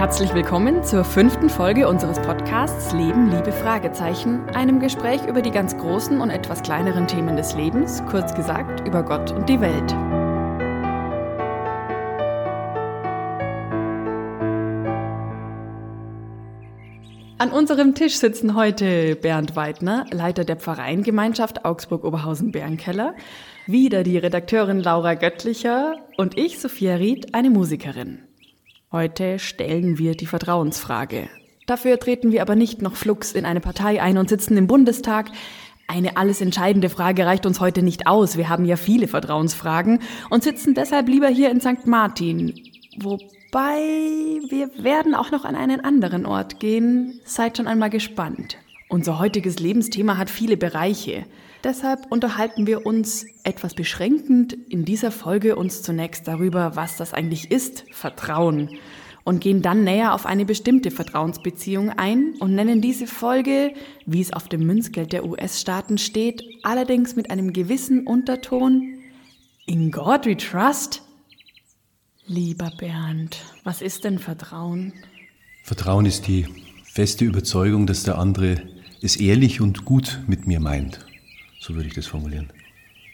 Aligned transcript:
Herzlich 0.00 0.32
willkommen 0.32 0.82
zur 0.82 1.04
fünften 1.04 1.50
Folge 1.50 1.86
unseres 1.86 2.18
Podcasts 2.22 2.94
Leben, 2.94 3.30
Liebe, 3.30 3.52
Fragezeichen, 3.52 4.48
einem 4.54 4.80
Gespräch 4.80 5.26
über 5.26 5.42
die 5.42 5.50
ganz 5.50 5.76
großen 5.76 6.22
und 6.22 6.30
etwas 6.30 6.62
kleineren 6.62 7.06
Themen 7.06 7.36
des 7.36 7.54
Lebens, 7.54 8.02
kurz 8.10 8.34
gesagt 8.34 8.88
über 8.88 9.02
Gott 9.02 9.30
und 9.30 9.46
die 9.46 9.60
Welt. 9.60 9.92
An 17.36 17.52
unserem 17.52 17.94
Tisch 17.94 18.16
sitzen 18.16 18.54
heute 18.54 19.16
Bernd 19.16 19.54
Weidner, 19.54 20.06
Leiter 20.10 20.46
der 20.46 20.56
Pfarreiengemeinschaft 20.56 21.66
Augsburg-Oberhausen-Bärenkeller, 21.66 23.14
wieder 23.66 24.02
die 24.02 24.16
Redakteurin 24.16 24.80
Laura 24.80 25.12
Göttlicher 25.12 25.96
und 26.16 26.38
ich, 26.38 26.58
Sophia 26.58 26.94
Ried, 26.94 27.34
eine 27.34 27.50
Musikerin. 27.50 28.29
Heute 28.92 29.38
stellen 29.38 29.98
wir 29.98 30.14
die 30.16 30.26
Vertrauensfrage. 30.26 31.28
Dafür 31.66 31.98
treten 31.98 32.32
wir 32.32 32.42
aber 32.42 32.56
nicht 32.56 32.82
noch 32.82 32.96
flugs 32.96 33.32
in 33.32 33.44
eine 33.44 33.60
Partei 33.60 34.02
ein 34.02 34.18
und 34.18 34.28
sitzen 34.28 34.56
im 34.56 34.66
Bundestag. 34.66 35.30
Eine 35.86 36.16
alles 36.16 36.40
entscheidende 36.40 36.88
Frage 36.88 37.26
reicht 37.26 37.46
uns 37.46 37.60
heute 37.60 37.82
nicht 37.82 38.06
aus. 38.06 38.36
Wir 38.36 38.48
haben 38.48 38.64
ja 38.64 38.76
viele 38.76 39.08
Vertrauensfragen 39.08 40.00
und 40.30 40.42
sitzen 40.42 40.74
deshalb 40.74 41.08
lieber 41.08 41.28
hier 41.28 41.50
in 41.50 41.60
St. 41.60 41.86
Martin. 41.86 42.54
Wo 42.98 43.18
Wobei 43.52 43.80
wir 44.48 44.70
werden 44.84 45.16
auch 45.16 45.32
noch 45.32 45.44
an 45.44 45.56
einen 45.56 45.80
anderen 45.80 46.24
Ort 46.24 46.60
gehen. 46.60 47.20
Seid 47.24 47.56
schon 47.56 47.66
einmal 47.66 47.90
gespannt. 47.90 48.58
Unser 48.88 49.18
heutiges 49.18 49.58
Lebensthema 49.58 50.16
hat 50.16 50.30
viele 50.30 50.56
Bereiche. 50.56 51.26
Deshalb 51.62 52.06
unterhalten 52.10 52.66
wir 52.66 52.86
uns 52.86 53.26
etwas 53.44 53.74
beschränkend 53.74 54.54
in 54.54 54.86
dieser 54.86 55.10
Folge 55.10 55.56
uns 55.56 55.82
zunächst 55.82 56.26
darüber, 56.26 56.74
was 56.74 56.96
das 56.96 57.12
eigentlich 57.12 57.50
ist, 57.50 57.84
Vertrauen. 57.90 58.70
Und 59.22 59.40
gehen 59.42 59.60
dann 59.60 59.84
näher 59.84 60.14
auf 60.14 60.24
eine 60.24 60.46
bestimmte 60.46 60.90
Vertrauensbeziehung 60.90 61.90
ein 61.90 62.32
und 62.40 62.54
nennen 62.54 62.80
diese 62.80 63.06
Folge, 63.06 63.74
wie 64.06 64.22
es 64.22 64.32
auf 64.32 64.48
dem 64.48 64.66
Münzgeld 64.66 65.12
der 65.12 65.26
US-Staaten 65.26 65.98
steht, 65.98 66.42
allerdings 66.62 67.16
mit 67.16 67.30
einem 67.30 67.52
gewissen 67.52 68.06
Unterton 68.06 68.98
In 69.66 69.90
God 69.90 70.24
we 70.24 70.36
trust 70.36 71.02
Lieber 72.26 72.70
Bernd, 72.78 73.38
was 73.64 73.82
ist 73.82 74.04
denn 74.04 74.18
Vertrauen? 74.18 74.94
Vertrauen 75.64 76.06
ist 76.06 76.26
die 76.26 76.46
feste 76.84 77.24
Überzeugung, 77.24 77.86
dass 77.86 78.04
der 78.04 78.18
andere 78.18 78.62
es 79.02 79.16
ehrlich 79.16 79.60
und 79.60 79.84
gut 79.84 80.20
mit 80.26 80.46
mir 80.46 80.60
meint. 80.60 81.09
So 81.60 81.76
würde 81.76 81.86
ich 81.86 81.94
das 81.94 82.06
formulieren. 82.06 82.48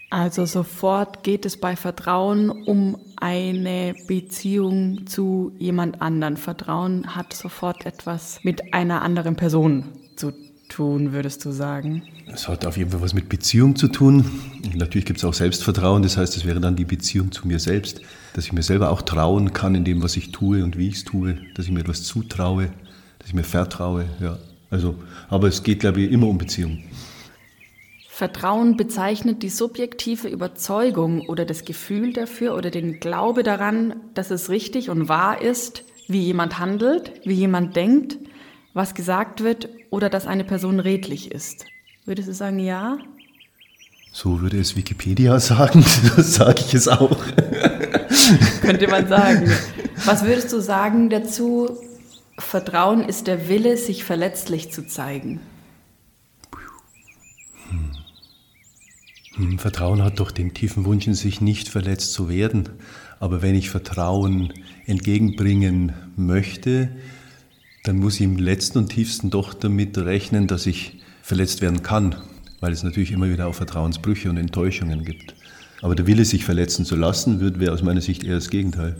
Also 0.08 0.46
sofort 0.46 1.22
geht 1.24 1.44
es 1.44 1.58
bei 1.58 1.76
Vertrauen 1.76 2.48
um 2.50 2.96
eine 3.16 3.94
Beziehung 4.06 5.06
zu 5.06 5.52
jemand 5.58 6.00
anderen. 6.00 6.38
Vertrauen 6.38 7.14
hat 7.14 7.34
sofort 7.34 7.84
etwas 7.84 8.40
mit 8.42 8.72
einer 8.72 9.02
anderen 9.02 9.36
Person 9.36 9.84
zu 10.16 10.32
tun, 10.68 11.12
würdest 11.12 11.44
du 11.44 11.50
sagen? 11.50 12.02
Es 12.32 12.48
hat 12.48 12.64
auf 12.64 12.78
jeden 12.78 12.90
Fall 12.90 13.02
was 13.02 13.12
mit 13.12 13.28
Beziehung 13.28 13.76
zu 13.76 13.88
tun. 13.88 14.24
Natürlich 14.74 15.04
gibt 15.04 15.18
es 15.18 15.24
auch 15.24 15.34
Selbstvertrauen, 15.34 16.02
das 16.02 16.16
heißt, 16.16 16.36
es 16.36 16.46
wäre 16.46 16.60
dann 16.60 16.76
die 16.76 16.86
Beziehung 16.86 17.30
zu 17.30 17.46
mir 17.46 17.58
selbst 17.58 18.00
dass 18.36 18.44
ich 18.44 18.52
mir 18.52 18.62
selber 18.62 18.90
auch 18.90 19.00
trauen 19.00 19.54
kann 19.54 19.74
in 19.74 19.84
dem, 19.84 20.02
was 20.02 20.14
ich 20.18 20.30
tue 20.30 20.62
und 20.62 20.76
wie 20.76 20.88
ich 20.88 20.96
es 20.96 21.04
tue, 21.04 21.38
dass 21.54 21.64
ich 21.64 21.72
mir 21.72 21.80
etwas 21.80 22.02
zutraue, 22.02 22.68
dass 23.18 23.28
ich 23.28 23.34
mir 23.34 23.44
vertraue. 23.44 24.04
Ja. 24.20 24.38
Also, 24.68 24.96
aber 25.30 25.48
es 25.48 25.62
geht, 25.62 25.80
glaube 25.80 26.02
ich, 26.02 26.12
immer 26.12 26.26
um 26.26 26.36
Beziehung. 26.36 26.84
Vertrauen 28.16 28.78
bezeichnet 28.78 29.42
die 29.42 29.50
subjektive 29.50 30.28
Überzeugung 30.28 31.28
oder 31.28 31.44
das 31.44 31.66
Gefühl 31.66 32.14
dafür 32.14 32.54
oder 32.54 32.70
den 32.70 32.98
Glaube 32.98 33.42
daran, 33.42 33.96
dass 34.14 34.30
es 34.30 34.48
richtig 34.48 34.88
und 34.88 35.10
wahr 35.10 35.42
ist, 35.42 35.84
wie 36.08 36.22
jemand 36.22 36.58
handelt, 36.58 37.12
wie 37.26 37.34
jemand 37.34 37.76
denkt, 37.76 38.16
was 38.72 38.94
gesagt 38.94 39.44
wird 39.44 39.68
oder 39.90 40.08
dass 40.08 40.26
eine 40.26 40.44
Person 40.44 40.80
redlich 40.80 41.30
ist. 41.30 41.66
Würdest 42.06 42.28
du 42.28 42.32
sagen, 42.32 42.58
ja? 42.58 42.96
So 44.12 44.40
würde 44.40 44.60
es 44.60 44.76
Wikipedia 44.76 45.38
sagen, 45.38 45.84
das 46.16 46.36
sage 46.36 46.62
ich 46.66 46.72
es 46.72 46.88
auch. 46.88 47.18
Könnte 48.62 48.88
man 48.88 49.08
sagen. 49.08 49.52
Was 50.06 50.24
würdest 50.24 50.50
du 50.54 50.60
sagen 50.60 51.10
dazu? 51.10 51.68
Vertrauen 52.38 53.06
ist 53.06 53.26
der 53.26 53.50
Wille, 53.50 53.76
sich 53.76 54.04
verletzlich 54.04 54.72
zu 54.72 54.86
zeigen. 54.86 55.38
Vertrauen 59.58 60.02
hat 60.02 60.18
doch 60.18 60.30
den 60.30 60.54
tiefen 60.54 60.84
Wunsch 60.86 61.06
in 61.06 61.14
sich, 61.14 61.40
nicht 61.40 61.68
verletzt 61.68 62.12
zu 62.12 62.28
werden. 62.28 62.70
Aber 63.20 63.42
wenn 63.42 63.54
ich 63.54 63.70
Vertrauen 63.70 64.52
entgegenbringen 64.86 65.92
möchte, 66.16 66.88
dann 67.84 67.98
muss 67.98 68.16
ich 68.16 68.22
im 68.22 68.36
letzten 68.36 68.78
und 68.78 68.88
tiefsten 68.88 69.30
doch 69.30 69.54
damit 69.54 69.96
rechnen, 69.98 70.46
dass 70.46 70.66
ich 70.66 71.00
verletzt 71.22 71.60
werden 71.60 71.82
kann, 71.82 72.16
weil 72.60 72.72
es 72.72 72.82
natürlich 72.82 73.12
immer 73.12 73.28
wieder 73.28 73.46
auch 73.46 73.54
Vertrauensbrüche 73.54 74.30
und 74.30 74.38
Enttäuschungen 74.38 75.04
gibt. 75.04 75.34
Aber 75.82 75.94
der 75.94 76.06
Wille, 76.06 76.24
sich 76.24 76.44
verletzen 76.44 76.84
zu 76.84 76.96
lassen, 76.96 77.60
wäre 77.60 77.72
aus 77.72 77.82
meiner 77.82 78.00
Sicht 78.00 78.24
eher 78.24 78.36
das 78.36 78.48
Gegenteil. 78.48 78.96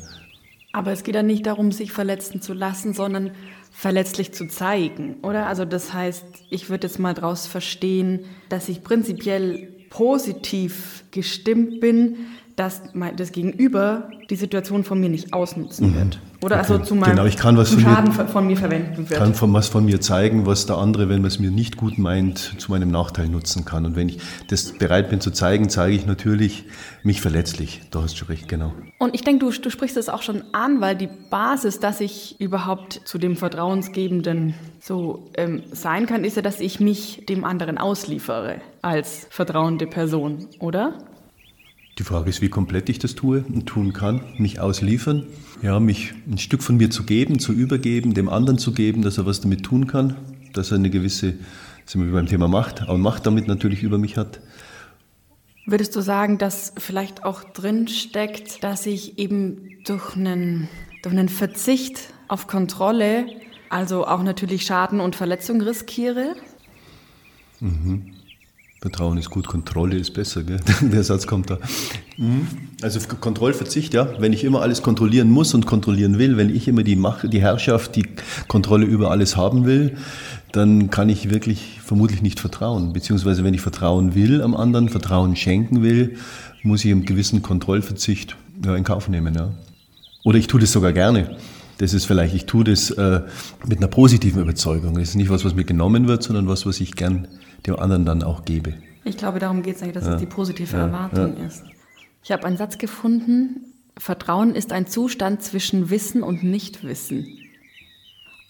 Aber 0.73 0.93
es 0.93 1.03
geht 1.03 1.15
ja 1.15 1.23
nicht 1.23 1.47
darum, 1.47 1.73
sich 1.73 1.91
verletzen 1.91 2.43
zu 2.43 2.53
lassen, 2.53 2.93
sondern 2.93 3.31
verletzlich 3.71 4.33
zu 4.33 4.47
zeigen, 4.47 5.17
oder? 5.23 5.47
Also 5.47 5.65
das 5.65 5.95
heißt, 5.95 6.25
ich 6.51 6.69
würde 6.69 6.87
jetzt 6.87 6.99
mal 6.99 7.15
daraus 7.15 7.47
verstehen, 7.47 8.21
dass 8.51 8.69
ich 8.69 8.83
prinzipiell 8.83 9.76
positiv 9.97 11.05
gestimmt 11.11 11.81
bin, 11.81 12.17
dass 12.55 12.83
das 13.17 13.33
Gegenüber 13.33 14.11
die 14.29 14.37
Situation 14.37 14.85
von 14.85 15.01
mir 15.01 15.09
nicht 15.09 15.33
ausnutzen 15.33 15.91
mhm. 15.91 15.95
wird. 15.95 16.21
Oder 16.47 16.61
okay. 16.61 16.73
also 16.73 16.85
zu 16.85 16.95
meinem 16.95 17.11
genau, 17.11 17.25
ich 17.25 17.37
kann 17.37 17.57
was 17.57 17.71
von 17.71 17.81
Schaden 17.81 18.17
mir, 18.17 18.29
von 18.29 18.47
mir 18.47 18.57
verwenden 18.57 19.11
wird. 19.11 19.19
kann 19.19 19.35
von 19.35 19.53
was 19.53 19.67
von 19.67 19.85
mir 19.85 20.01
zeigen, 20.01 20.47
was 20.47 20.67
der 20.67 20.77
andere, 20.77 21.09
wenn 21.09 21.21
man 21.21 21.27
es 21.27 21.41
mir 21.41 21.51
nicht 21.51 21.77
gut 21.77 21.99
meint, 21.99 22.39
zu 22.59 22.71
meinem 22.71 22.89
Nachteil 22.89 23.29
nutzen 23.29 23.65
kann. 23.65 23.85
Und 23.85 23.97
wenn 23.97 24.09
ich 24.09 24.21
das 24.49 24.73
bereit 24.79 25.11
bin 25.11 25.21
zu 25.21 25.33
zeigen, 25.33 25.69
zeige 25.69 25.97
ich 25.97 26.07
natürlich 26.07 26.65
mich 27.03 27.21
verletzlich. 27.21 27.81
Da 27.91 28.03
hast 28.03 28.21
du 28.21 28.27
recht, 28.27 28.47
genau. 28.49 28.73
Und 28.99 29.17
ich 29.17 29.23
denke, 29.23 29.45
du, 29.45 29.51
du 29.51 29.71
sprichst 29.71 29.97
es 29.97 30.09
auch 30.09 30.23
schon 30.23 30.45
an, 30.53 30.81
weil 30.81 30.95
die 30.95 31.09
Basis, 31.31 31.81
dass 31.81 32.01
ich 32.01 32.41
überhaupt 32.41 33.01
zu 33.05 33.19
dem 33.19 33.37
Vertrauensgebenden 33.37 34.55
so 34.81 35.29
ähm, 35.37 35.65
sein 35.73 36.07
kann, 36.07 36.23
ist 36.23 36.37
ja, 36.37 36.43
dass 36.43 36.61
ich 36.61 36.79
mich 36.79 37.27
dem 37.29 37.43
anderen 37.45 37.77
ausliefere 37.77 38.61
als 38.83 39.27
vertrauende 39.31 39.89
Person, 39.89 40.47
oder? 40.61 40.95
Die 41.99 42.05
Frage 42.05 42.29
ist, 42.29 42.43
wie 42.43 42.51
komplett 42.51 42.91
ich 42.91 42.99
das 42.99 43.15
tue 43.15 43.43
und 43.49 43.65
tun 43.65 43.95
kann, 43.95 44.21
mich 44.37 44.61
ausliefern, 44.61 45.27
ja, 45.63 45.81
mich 45.81 46.13
ein 46.31 46.37
Stück 46.37 46.63
von 46.63 46.77
mir 46.77 46.91
zu 46.91 47.05
geben, 47.05 47.39
zu 47.39 47.55
übergeben, 47.55 48.13
dem 48.13 48.29
anderen 48.29 48.59
zu 48.59 48.73
geben, 48.73 49.01
dass 49.01 49.17
er 49.17 49.25
was 49.25 49.41
damit 49.41 49.63
tun 49.63 49.87
kann, 49.87 50.15
dass 50.53 50.73
er 50.73 50.77
eine 50.77 50.91
gewisse, 50.91 51.35
sind 51.87 52.05
wir 52.05 52.13
beim 52.13 52.27
Thema 52.27 52.49
Macht, 52.49 52.87
auch 52.87 52.99
Macht 52.99 53.25
damit 53.25 53.49
natürlich 53.49 53.83
über 53.83 53.97
mich 53.97 54.19
hat. 54.19 54.41
Würdest 55.65 55.97
du 55.97 56.03
sagen, 56.03 56.37
dass 56.37 56.75
vielleicht 56.77 57.25
auch 57.25 57.43
drin 57.45 57.89
steckt, 57.89 58.63
dass 58.63 58.85
ich 58.85 59.19
eben 59.19 59.71
durch 59.87 60.17
einen, 60.17 60.69
durch 61.03 61.15
einen 61.15 61.31
Verzicht 61.31 62.13
auf 62.29 62.47
Kontrolle, 62.47 63.27
also 63.71 64.07
auch 64.07 64.23
natürlich 64.23 64.67
Schaden 64.67 65.01
und 65.01 65.17
Verletzung 65.17 65.63
riskiere? 65.63 66.37
Mhm. 67.61 68.13
Vertrauen 68.87 69.19
ist 69.19 69.31
gut, 69.31 69.49
Kontrolle 69.49 69.97
ist 69.97 70.15
besser, 70.15 70.45
gell? 70.45 70.61
der 70.81 71.03
Satz 71.03 71.27
kommt 71.27 71.51
da. 71.51 71.59
Mhm. 72.19 72.47
Also 72.83 73.01
Kontrollverzicht, 73.21 73.95
ja, 73.95 74.09
wenn 74.21 74.33
ich 74.33 74.45
immer 74.45 74.63
alles 74.63 74.81
kontrollieren 74.81 75.29
muss 75.29 75.55
und 75.55 75.67
kontrollieren 75.67 76.19
will, 76.19 76.37
wenn 76.37 76.55
ich 76.55 76.69
immer 76.69 76.85
die 76.85 76.95
Macht, 76.95 77.33
die 77.33 77.41
Herrschaft, 77.41 77.97
die 77.97 78.07
Kontrolle 78.47 78.87
über 78.87 79.11
alles 79.11 79.37
haben 79.37 79.67
will, 79.67 79.97
dann 80.53 80.89
kann 80.91 81.09
ich 81.09 81.31
wirklich 81.31 81.81
vermutlich 81.85 82.23
nicht 82.23 82.39
vertrauen. 82.39 82.93
Beziehungsweise 82.93 83.43
wenn 83.43 83.55
ich 83.55 83.61
vertrauen 83.61 84.15
will 84.15 84.41
am 84.41 84.55
anderen, 84.55 84.89
Vertrauen 84.89 85.35
schenken 85.35 85.83
will, 85.83 86.17
muss 86.63 86.85
ich 86.85 86.93
einen 86.93 87.05
gewissen 87.05 87.43
Kontrollverzicht 87.43 88.37
ja, 88.65 88.77
in 88.77 88.85
Kauf 88.85 89.09
nehmen. 89.09 89.35
Ja. 89.35 89.51
Oder 90.23 90.39
ich 90.39 90.47
tue 90.47 90.61
das 90.61 90.71
sogar 90.71 90.93
gerne. 90.93 91.37
Das 91.79 91.93
ist 91.93 92.05
vielleicht, 92.05 92.37
ich 92.37 92.47
tue 92.47 92.63
das 92.63 92.91
äh, 92.91 93.23
mit 93.67 93.79
einer 93.79 93.89
positiven 93.89 94.41
Überzeugung. 94.43 94.95
Das 94.95 95.09
ist 95.09 95.17
nicht 95.17 95.29
was, 95.29 95.45
was 95.45 95.57
mir 95.57 95.65
genommen 95.65 96.07
wird, 96.07 96.23
sondern 96.23 96.47
was, 96.47 96.67
was 96.67 96.81
ich 96.81 96.95
gern 96.95 97.27
dem 97.67 97.79
anderen 97.79 98.05
dann 98.05 98.23
auch 98.23 98.45
gebe. 98.45 98.75
Ich 99.05 99.17
glaube, 99.17 99.39
darum 99.39 99.63
geht 99.63 99.77
es 99.77 99.83
eigentlich, 99.83 99.95
dass 99.95 100.07
ja. 100.07 100.15
es 100.15 100.21
die 100.21 100.27
positive 100.27 100.77
ja. 100.77 100.87
Erwartung 100.87 101.37
ja. 101.39 101.47
ist. 101.47 101.65
Ich 102.23 102.33
habe 102.33 102.45
einen 102.45 102.57
Satz 102.57 102.79
gefunden, 102.79 103.73
Vertrauen 103.99 104.55
ist 104.55 104.73
ein 104.73 104.87
Zustand 104.87 105.43
zwischen 105.43 105.91
Wissen 105.91 106.23
und 106.23 106.43
Nichtwissen. 106.43 107.27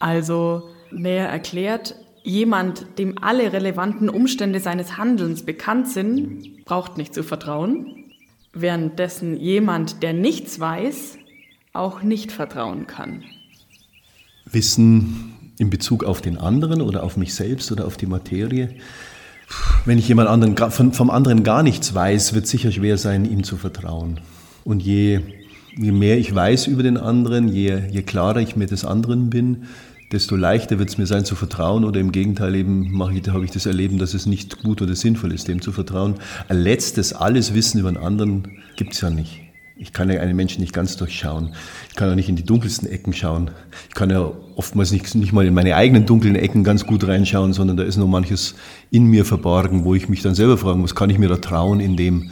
Also 0.01 0.71
näher 0.91 1.29
erklärt, 1.29 1.95
jemand, 2.23 2.99
dem 2.99 3.19
alle 3.23 3.53
relevanten 3.53 4.09
Umstände 4.09 4.61
seines 4.61 4.97
Handelns 4.97 5.45
bekannt 5.45 5.89
sind, 5.89 6.65
braucht 6.65 6.97
nicht 6.97 7.15
zu 7.15 7.23
vertrauen, 7.23 8.05
währenddessen 8.53 9.37
jemand, 9.37 10.03
der 10.03 10.13
nichts 10.13 10.59
weiß, 10.59 11.19
auch 11.73 12.03
nicht 12.03 12.33
vertrauen 12.33 12.87
kann. 12.87 13.23
Wissen 14.47 15.36
in 15.59 15.71
Bezug 15.71 16.05
auf 16.05 16.21
den 16.21 16.39
anderen 16.39 16.83
oder 16.83 17.03
auf 17.03 17.17
mich 17.17 17.35
selbst 17.35 17.73
oder 17.73 17.87
auf 17.87 17.97
die 17.97 18.07
Materie. 18.07 18.71
Wenn 19.85 19.99
ich 19.99 20.09
jemand 20.09 20.29
anderen, 20.29 20.57
vom 20.93 21.11
anderen 21.11 21.45
gar 21.45 21.63
nichts 21.63 21.95
weiß, 21.95 22.35
wird 22.35 22.47
sicher 22.47 22.73
schwer 22.73 22.99
sein, 22.99 23.25
ihm 23.25 23.45
zu 23.45 23.57
vertrauen. 23.57 24.21
Und 24.65 24.83
je 24.83 25.21
je 25.79 25.93
mehr 25.93 26.19
ich 26.19 26.35
weiß 26.35 26.67
über 26.67 26.83
den 26.83 26.97
anderen, 26.97 27.49
je, 27.49 27.83
je 27.91 28.03
klarer 28.03 28.41
ich 28.41 28.57
mit 28.57 28.71
des 28.71 28.85
anderen 28.85 29.31
bin, 29.31 29.65
desto 30.13 30.37
leichter 30.37 30.79
wird 30.79 30.89
es 30.89 30.99
mir 30.99 31.07
sein 31.07 31.25
zu 31.25 31.35
vertrauen 31.35 31.85
oder 31.85 32.01
im 32.01 32.13
Gegenteil 32.13 32.55
eben 32.55 32.99
habe 33.03 33.45
ich 33.45 33.51
das 33.51 33.67
Erleben, 33.67 33.99
dass 33.99 34.15
es 34.15 34.27
nicht 34.27 34.63
gut 34.63 34.81
oder 34.81 34.95
sinnvoll 34.95 35.33
ist, 35.33 35.49
dem 35.49 35.61
zu 35.61 35.73
vertrauen. 35.73 36.15
Ein 36.49 36.61
letztes, 36.61 37.13
alles 37.13 37.55
Wissen 37.55 37.81
über 37.81 37.89
einen 37.89 37.99
anderen 37.99 38.63
gibt 38.77 38.95
es 38.95 39.01
ja 39.01 39.11
nicht. 39.11 39.46
Ich 39.79 39.93
kann 39.93 40.11
ja 40.11 40.21
einen 40.21 40.35
Menschen 40.35 40.63
nicht 40.63 40.73
ganz 40.73 40.97
durchschauen. 40.97 41.55
Ich 41.91 41.97
kann 41.97 42.09
ja 42.09 42.15
nicht 42.15 42.31
in 42.31 42.37
die 42.37 42.45
dunkelsten 42.45 42.89
Ecken 42.89 43.13
schauen. 43.13 43.51
Ich 43.91 43.95
kann 43.95 44.09
ja 44.09 44.33
oftmals 44.55 44.91
nicht, 44.91 45.15
nicht 45.15 45.35
mal 45.35 45.47
in 45.47 45.53
meine 45.53 45.77
eigenen 45.77 46.07
dunklen 46.07 46.35
Ecken 46.35 46.65
ganz 46.65 46.87
gut 46.87 47.07
reinschauen, 47.07 47.53
sondern 47.53 47.77
da 47.77 47.83
ist 47.83 47.99
noch 47.99 48.07
manches 48.07 48.55
in 48.91 49.05
mir 49.05 49.27
verborgen, 49.27 49.85
wo 49.85 49.95
ich 49.95 50.09
mich 50.09 50.23
dann 50.23 50.35
selber 50.35 50.57
fragen 50.57 50.81
muss, 50.81 50.95
kann 50.95 51.11
ich 51.11 51.19
mir 51.19 51.29
da 51.29 51.37
trauen 51.37 51.81
in 51.81 51.97
dem? 51.97 52.31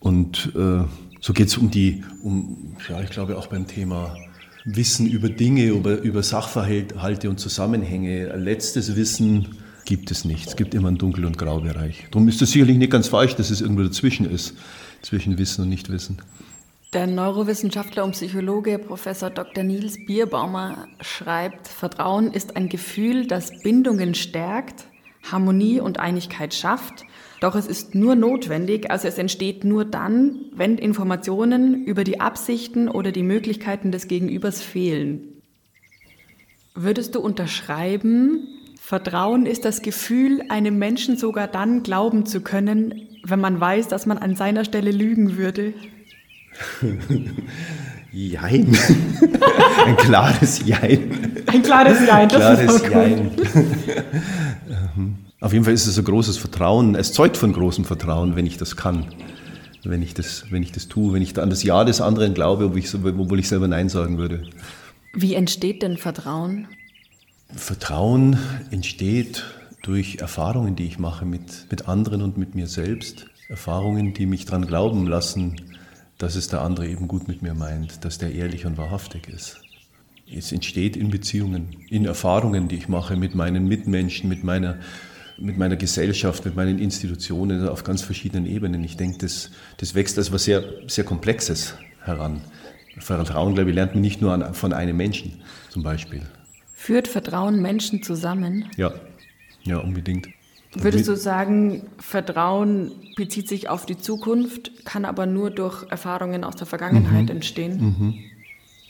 Und 0.00 0.52
äh, 0.56 0.84
so 1.20 1.32
geht 1.32 1.46
es 1.46 1.56
um 1.56 1.70
die, 1.70 2.02
um, 2.22 2.76
ja, 2.88 3.00
ich 3.00 3.10
glaube 3.10 3.38
auch 3.38 3.46
beim 3.46 3.68
Thema 3.68 4.16
Wissen 4.64 5.06
über 5.06 5.28
Dinge, 5.28 5.66
über, 5.66 6.00
über 6.00 6.24
Sachverhalte 6.24 7.30
und 7.30 7.38
Zusammenhänge. 7.38 8.34
Letztes 8.36 8.96
Wissen 8.96 9.58
gibt 9.84 10.10
es 10.10 10.24
nicht. 10.24 10.48
Es 10.48 10.56
gibt 10.56 10.74
immer 10.74 10.88
einen 10.88 10.98
Dunkel- 10.98 11.24
und 11.24 11.38
Graubereich. 11.38 12.08
Darum 12.10 12.26
ist 12.28 12.42
es 12.42 12.50
sicherlich 12.50 12.78
nicht 12.78 12.90
ganz 12.90 13.06
falsch, 13.06 13.36
dass 13.36 13.50
es 13.50 13.60
irgendwo 13.60 13.82
dazwischen 13.84 14.28
ist, 14.28 14.54
zwischen 15.02 15.38
Wissen 15.38 15.62
und 15.62 15.68
Nichtwissen. 15.68 16.18
Der 16.94 17.08
Neurowissenschaftler 17.08 18.04
und 18.04 18.12
Psychologe 18.12 18.78
Professor 18.78 19.28
Dr. 19.28 19.64
Nils 19.64 19.96
Bierbaumer 20.06 20.86
schreibt, 21.00 21.66
Vertrauen 21.66 22.32
ist 22.32 22.54
ein 22.54 22.68
Gefühl, 22.68 23.26
das 23.26 23.50
Bindungen 23.64 24.14
stärkt, 24.14 24.84
Harmonie 25.24 25.80
und 25.80 25.98
Einigkeit 25.98 26.54
schafft, 26.54 27.04
doch 27.40 27.56
es 27.56 27.66
ist 27.66 27.96
nur 27.96 28.14
notwendig, 28.14 28.92
also 28.92 29.08
es 29.08 29.18
entsteht 29.18 29.64
nur 29.64 29.84
dann, 29.84 30.42
wenn 30.52 30.78
Informationen 30.78 31.84
über 31.84 32.04
die 32.04 32.20
Absichten 32.20 32.88
oder 32.88 33.10
die 33.10 33.24
Möglichkeiten 33.24 33.90
des 33.90 34.06
Gegenübers 34.06 34.62
fehlen. 34.62 35.42
Würdest 36.76 37.16
du 37.16 37.20
unterschreiben, 37.20 38.46
Vertrauen 38.80 39.46
ist 39.46 39.64
das 39.64 39.82
Gefühl, 39.82 40.44
einem 40.48 40.78
Menschen 40.78 41.16
sogar 41.16 41.48
dann 41.48 41.82
glauben 41.82 42.24
zu 42.24 42.40
können, 42.40 43.08
wenn 43.24 43.40
man 43.40 43.58
weiß, 43.58 43.88
dass 43.88 44.06
man 44.06 44.18
an 44.18 44.36
seiner 44.36 44.64
Stelle 44.64 44.92
lügen 44.92 45.36
würde? 45.36 45.74
Jein. 48.12 48.76
Ein 49.86 49.96
klares 49.96 50.64
Jein. 50.64 51.42
Ein 51.46 51.62
klares 51.62 51.98
Jein, 52.06 52.28
das 52.28 52.38
klares 52.38 52.74
ist 52.76 52.88
Jein. 52.88 53.30
Auf 55.40 55.52
jeden 55.52 55.64
Fall 55.64 55.74
ist 55.74 55.86
es 55.86 55.98
ein 55.98 56.04
großes 56.04 56.38
Vertrauen. 56.38 56.94
Es 56.94 57.12
zeugt 57.12 57.36
von 57.36 57.52
großem 57.52 57.84
Vertrauen, 57.84 58.36
wenn 58.36 58.46
ich 58.46 58.56
das 58.56 58.76
kann. 58.76 59.06
Wenn 59.82 60.00
ich 60.00 60.14
das, 60.14 60.46
wenn 60.50 60.62
ich 60.62 60.72
das 60.72 60.88
tue, 60.88 61.12
wenn 61.12 61.20
ich 61.20 61.38
an 61.38 61.50
das 61.50 61.62
Ja 61.62 61.84
des 61.84 62.00
anderen 62.00 62.32
glaube, 62.32 62.66
obwohl 62.66 62.78
ich, 62.78 62.94
obwohl 62.94 63.38
ich 63.40 63.48
selber 63.48 63.68
Nein 63.68 63.88
sagen 63.88 64.16
würde. 64.16 64.44
Wie 65.12 65.34
entsteht 65.34 65.82
denn 65.82 65.98
Vertrauen? 65.98 66.68
Vertrauen 67.54 68.38
entsteht 68.70 69.44
durch 69.82 70.16
Erfahrungen, 70.16 70.76
die 70.76 70.86
ich 70.86 70.98
mache 70.98 71.26
mit, 71.26 71.66
mit 71.70 71.88
anderen 71.88 72.22
und 72.22 72.38
mit 72.38 72.54
mir 72.54 72.66
selbst. 72.66 73.26
Erfahrungen, 73.48 74.14
die 74.14 74.24
mich 74.24 74.46
daran 74.46 74.66
glauben 74.66 75.06
lassen, 75.06 75.56
dass 76.18 76.36
es 76.36 76.48
der 76.48 76.62
andere 76.62 76.88
eben 76.88 77.08
gut 77.08 77.28
mit 77.28 77.42
mir 77.42 77.54
meint, 77.54 78.04
dass 78.04 78.18
der 78.18 78.32
ehrlich 78.32 78.66
und 78.66 78.76
wahrhaftig 78.76 79.28
ist. 79.28 79.60
Es 80.32 80.52
entsteht 80.52 80.96
in 80.96 81.10
Beziehungen, 81.10 81.76
in 81.90 82.06
Erfahrungen, 82.06 82.68
die 82.68 82.76
ich 82.76 82.88
mache 82.88 83.16
mit 83.16 83.34
meinen 83.34 83.68
Mitmenschen, 83.68 84.28
mit 84.28 84.42
meiner, 84.42 84.78
mit 85.38 85.58
meiner 85.58 85.76
Gesellschaft, 85.76 86.44
mit 86.44 86.56
meinen 86.56 86.78
Institutionen 86.78 87.68
auf 87.68 87.84
ganz 87.84 88.02
verschiedenen 88.02 88.46
Ebenen. 88.46 88.82
Ich 88.84 88.96
denke, 88.96 89.18
das, 89.18 89.50
das 89.76 89.94
wächst 89.94 90.16
als 90.16 90.32
was 90.32 90.44
sehr, 90.44 90.64
sehr 90.86 91.04
Komplexes 91.04 91.74
heran. 92.00 92.40
Vertrauen, 92.98 93.54
glaube 93.54 93.70
ich, 93.70 93.76
lernt 93.76 93.94
man 93.94 94.00
nicht 94.00 94.20
nur 94.20 94.32
an, 94.32 94.54
von 94.54 94.72
einem 94.72 94.96
Menschen 94.96 95.42
zum 95.70 95.82
Beispiel. 95.82 96.22
Führt 96.74 97.08
Vertrauen 97.08 97.60
Menschen 97.60 98.02
zusammen? 98.02 98.66
Ja, 98.76 98.92
ja, 99.64 99.78
unbedingt. 99.78 100.28
Würdest 100.74 101.08
du 101.08 101.16
sagen, 101.16 101.86
Vertrauen 101.98 102.92
bezieht 103.16 103.48
sich 103.48 103.68
auf 103.68 103.86
die 103.86 103.96
Zukunft, 103.96 104.84
kann 104.84 105.04
aber 105.04 105.26
nur 105.26 105.50
durch 105.50 105.84
Erfahrungen 105.90 106.44
aus 106.44 106.56
der 106.56 106.66
Vergangenheit 106.66 107.24
mhm. 107.24 107.30
entstehen? 107.30 107.80
Mhm. 107.80 108.14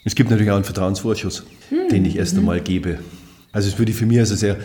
Es 0.05 0.15
gibt 0.15 0.31
natürlich 0.31 0.51
auch 0.51 0.57
einen 0.57 0.65
Vertrauensvorschuss, 0.65 1.45
mhm. 1.71 1.89
den 1.91 2.05
ich 2.05 2.17
erst 2.17 2.37
einmal 2.37 2.61
gebe. 2.61 2.99
Also 3.53 3.69
es 3.69 3.79
würde 3.79 3.93
ich 3.93 3.99
für 3.99 4.07
mich 4.07 4.19
als 4.19 4.31
eine 4.31 4.39
sehr 4.39 4.57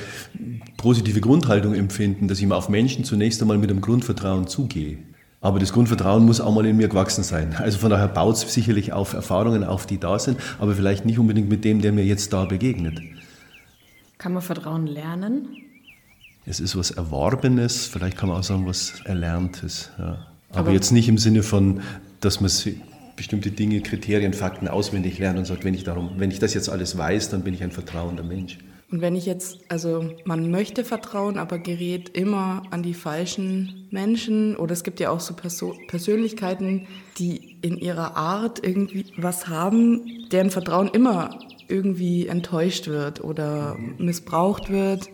positive 0.77 1.21
Grundhaltung 1.21 1.75
empfinden, 1.75 2.27
dass 2.27 2.39
ich 2.39 2.48
mal 2.48 2.56
auf 2.56 2.69
Menschen 2.69 3.04
zunächst 3.04 3.42
einmal 3.42 3.57
mit 3.57 3.69
einem 3.69 3.81
Grundvertrauen 3.81 4.48
zugehe. 4.48 4.98
Aber 5.42 5.60
das 5.60 5.71
Grundvertrauen 5.71 6.25
muss 6.25 6.42
auch 6.42 6.54
mal 6.54 6.66
in 6.66 6.75
mir 6.75 6.89
gewachsen 6.89 7.24
sein. 7.24 7.56
Also 7.57 7.77
von 7.77 7.89
daher 7.89 8.10
baut 8.10 8.36
es 8.36 8.54
sicherlich 8.54 8.92
auf 8.92 9.13
Erfahrungen 9.13 9.63
auf, 9.63 9.86
die 9.86 9.98
da 9.98 10.19
sind, 10.19 10.38
aber 10.60 10.74
vielleicht 10.74 11.06
nicht 11.06 11.19
unbedingt 11.19 11.50
mit 11.50 11.63
dem, 11.63 11.81
der 11.81 11.94
mir 11.94 12.04
jetzt 12.04 12.33
da 12.33 12.45
begegnet. 12.45 13.00
Kann 14.18 14.33
man 14.33 14.42
Vertrauen 14.42 14.86
lernen? 14.86 15.48
Es 16.50 16.60
ist 16.60 16.75
was 16.75 16.90
Erworbenes, 16.92 17.86
vielleicht 17.86 18.18
kann 18.18 18.28
man 18.30 18.40
auch 18.40 18.44
sagen, 18.44 18.66
was 18.66 19.01
Erlerntes. 19.06 19.92
Ja. 20.00 20.25
Aber, 20.50 20.60
Aber, 20.60 20.72
jetzt 20.72 20.92
nicht 20.92 21.07
im 21.07 21.19
Sinne 21.19 21.44
von, 21.44 21.81
dass 22.22 22.42
man 22.42 22.51
bestimmte 23.16 23.51
Dinge, 23.51 23.81
Kriterien, 23.81 24.34
Fakten 24.34 24.68
auswendig 24.68 25.19
lernt 25.19 25.38
und 25.38 25.46
sagt, 25.46 25.63
wenn 25.63 25.75
ich, 25.75 25.84
darum, 25.84 26.12
wenn 26.18 26.31
ich 26.31 26.40
das 26.40 26.56
jetzt 26.56 26.69
alles 26.69 26.98
weiß, 26.98 27.30
dann 27.30 27.44
bin 27.44 27.54
ich 27.54 27.62
ein 27.62 27.72
vertrauender 27.72 28.24
Mensch. 28.24 28.57
Und 28.92 29.01
wenn 29.01 29.16
ich 29.16 29.28
jetzt, 29.28 29.60
also 29.69 30.10
man 30.25 30.50
möchte 30.50 30.84
vertrauen, 30.84 31.38
aber 31.38 31.60
gerät 31.60 32.10
immer 32.18 32.63
an 32.72 32.81
die 32.81 32.95
falschen 32.95 33.88
Menschen 33.92 34.56
oder 34.56 34.74
es 34.74 34.84
gibt 34.84 35.00
ja 35.00 35.12
auch 35.12 35.19
so 35.19 35.36
Perso 35.36 35.75
Persönlichkeiten, 35.88 36.88
die 37.19 37.57
in 37.62 37.78
ihrer 37.78 38.18
Art 38.18 38.66
irgendwie 38.66 39.06
was 39.18 39.48
haben, 39.48 40.28
deren 40.31 40.50
Vertrauen 40.50 40.88
immer 40.88 41.38
irgendwie 41.68 42.25
enttäuscht 42.25 42.88
wird 42.88 43.24
oder 43.24 43.78
missbraucht 44.00 44.72
wird. 44.72 45.10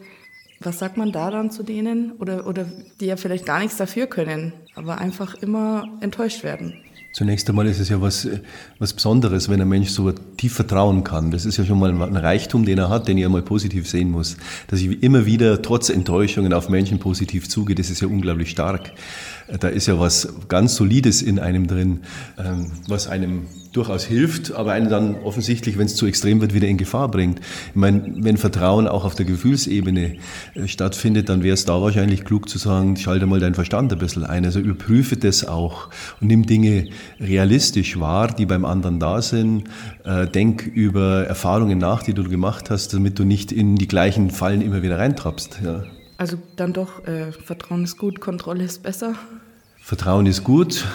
Was 0.65 0.79
sagt 0.79 0.97
man 0.97 1.11
da 1.11 1.29
dann 1.29 1.51
zu 1.51 1.61
denen? 1.61 2.13
Oder, 2.13 2.47
oder 2.47 2.65
die 2.99 3.05
ja 3.05 3.17
vielleicht 3.17 3.45
gar 3.45 3.59
nichts 3.59 3.77
dafür 3.77 4.07
können, 4.07 4.51
aber 4.73 4.97
einfach 4.97 5.35
immer 5.35 5.87
enttäuscht 6.01 6.43
werden? 6.43 6.73
Zunächst 7.13 7.47
einmal 7.47 7.67
ist 7.67 7.79
es 7.79 7.87
ja 7.87 8.01
was, 8.01 8.27
was 8.79 8.93
Besonderes, 8.93 9.47
wenn 9.47 9.61
ein 9.61 9.69
Mensch 9.69 9.89
so 9.89 10.11
tief 10.11 10.53
vertrauen 10.53 11.03
kann. 11.03 11.29
Das 11.29 11.45
ist 11.45 11.57
ja 11.57 11.63
schon 11.63 11.79
mal 11.79 11.91
ein 11.91 12.17
Reichtum, 12.17 12.65
den 12.65 12.79
er 12.79 12.89
hat, 12.89 13.07
den 13.07 13.17
ich 13.17 13.25
einmal 13.25 13.43
positiv 13.43 13.87
sehen 13.87 14.09
muss. 14.09 14.37
Dass 14.67 14.81
ich 14.81 15.03
immer 15.03 15.27
wieder 15.27 15.61
trotz 15.61 15.89
Enttäuschungen 15.89 16.51
auf 16.51 16.67
Menschen 16.67 16.97
positiv 16.97 17.47
zugehe, 17.47 17.75
das 17.75 17.91
ist 17.91 18.01
ja 18.01 18.07
unglaublich 18.07 18.49
stark. 18.49 18.91
Da 19.47 19.67
ist 19.67 19.85
ja 19.85 19.99
was 19.99 20.27
ganz 20.47 20.75
Solides 20.75 21.21
in 21.21 21.39
einem 21.39 21.67
drin, 21.67 22.01
ähm, 22.37 22.71
was 22.87 23.07
einem 23.07 23.47
durchaus 23.73 24.03
hilft, 24.03 24.53
aber 24.53 24.71
einen 24.71 24.89
dann 24.89 25.15
offensichtlich, 25.15 25.77
wenn 25.77 25.85
es 25.85 25.95
zu 25.95 26.05
extrem 26.07 26.41
wird, 26.41 26.53
wieder 26.53 26.67
in 26.67 26.77
Gefahr 26.77 27.09
bringt. 27.09 27.39
Ich 27.39 27.75
meine, 27.75 28.03
wenn 28.17 28.37
Vertrauen 28.37 28.87
auch 28.87 29.05
auf 29.05 29.15
der 29.15 29.25
Gefühlsebene 29.25 30.15
äh, 30.55 30.67
stattfindet, 30.67 31.29
dann 31.29 31.43
wäre 31.43 31.53
es 31.53 31.65
da 31.65 31.81
wahrscheinlich 31.81 32.23
klug 32.23 32.49
zu 32.49 32.57
sagen, 32.57 32.95
schalte 32.97 33.25
mal 33.27 33.39
deinen 33.39 33.55
Verstand 33.55 33.91
ein 33.91 33.99
bisschen 33.99 34.23
ein. 34.23 34.45
Also 34.45 34.59
überprüfe 34.59 35.17
das 35.17 35.47
auch 35.47 35.89
und 36.21 36.27
nimm 36.27 36.45
Dinge 36.45 36.87
realistisch 37.19 37.99
wahr, 37.99 38.33
die 38.33 38.45
beim 38.45 38.65
anderen 38.65 38.99
da 38.99 39.21
sind. 39.21 39.65
Äh, 40.03 40.27
denk 40.27 40.65
über 40.65 41.25
Erfahrungen 41.25 41.77
nach, 41.77 42.01
die 42.01 42.13
du 42.13 42.23
gemacht 42.23 42.69
hast, 42.69 42.93
damit 42.93 43.19
du 43.19 43.25
nicht 43.25 43.51
in 43.51 43.75
die 43.75 43.87
gleichen 43.87 44.31
Fallen 44.31 44.61
immer 44.61 44.81
wieder 44.81 44.97
reintrappst. 44.97 45.59
Ja. 45.63 45.83
Also 46.17 46.37
dann 46.55 46.73
doch, 46.73 47.05
äh, 47.07 47.31
Vertrauen 47.31 47.83
ist 47.83 47.97
gut, 47.97 48.21
Kontrolle 48.21 48.63
ist 48.63 48.83
besser. 48.83 49.15
Vertrauen 49.77 50.25
ist 50.25 50.43
gut 50.43 50.85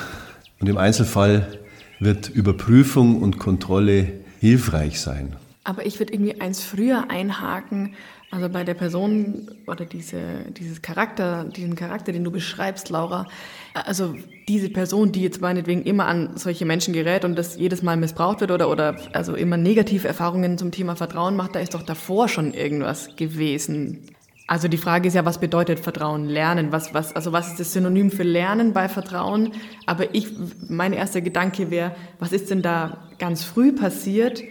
und 0.60 0.68
im 0.68 0.78
Einzelfall 0.78 1.60
wird 1.98 2.28
Überprüfung 2.28 3.22
und 3.22 3.38
Kontrolle 3.38 4.12
hilfreich 4.40 5.00
sein. 5.00 5.36
Aber 5.64 5.84
ich 5.84 5.98
würde 5.98 6.14
irgendwie 6.14 6.40
eins 6.40 6.64
früher 6.64 7.10
einhaken, 7.10 7.94
also 8.30 8.48
bei 8.48 8.64
der 8.64 8.74
Person 8.74 9.50
oder 9.66 9.84
diese, 9.84 10.20
dieses 10.56 10.82
Charakter, 10.82 11.44
diesen 11.44 11.74
Charakter, 11.74 12.12
den 12.12 12.24
du 12.24 12.30
beschreibst, 12.30 12.88
Laura, 12.88 13.26
also 13.74 14.14
diese 14.48 14.70
Person, 14.70 15.12
die 15.12 15.22
jetzt 15.22 15.40
meinetwegen 15.40 15.82
immer 15.82 16.06
an 16.06 16.36
solche 16.36 16.64
Menschen 16.64 16.94
gerät 16.94 17.24
und 17.24 17.36
das 17.36 17.56
jedes 17.56 17.82
Mal 17.82 17.96
missbraucht 17.96 18.40
wird 18.40 18.52
oder, 18.52 18.70
oder 18.70 18.96
also 19.12 19.34
immer 19.34 19.56
negative 19.56 20.08
Erfahrungen 20.08 20.58
zum 20.58 20.70
Thema 20.70 20.96
Vertrauen 20.96 21.36
macht, 21.36 21.56
da 21.56 21.58
ist 21.58 21.74
doch 21.74 21.82
davor 21.82 22.28
schon 22.28 22.54
irgendwas 22.54 23.16
gewesen. 23.16 24.04
Also 24.50 24.66
die 24.66 24.78
Frage 24.78 25.06
ist 25.06 25.14
ja, 25.14 25.24
was 25.24 25.38
bedeutet 25.38 25.78
Vertrauen 25.78 26.28
lernen? 26.28 26.72
Was, 26.72 26.92
was, 26.92 27.14
also 27.14 27.30
was 27.30 27.52
ist 27.52 27.60
das 27.60 27.72
Synonym 27.72 28.10
für 28.10 28.24
Lernen 28.24 28.72
bei 28.72 28.88
Vertrauen? 28.88 29.52
Aber 29.86 30.12
ich, 30.12 30.26
mein 30.68 30.92
erster 30.92 31.20
Gedanke 31.20 31.70
wäre, 31.70 31.94
was 32.18 32.32
ist 32.32 32.50
denn 32.50 32.60
da 32.60 32.96
ganz 33.20 33.44
früh 33.44 33.70
passiert, 33.70 34.42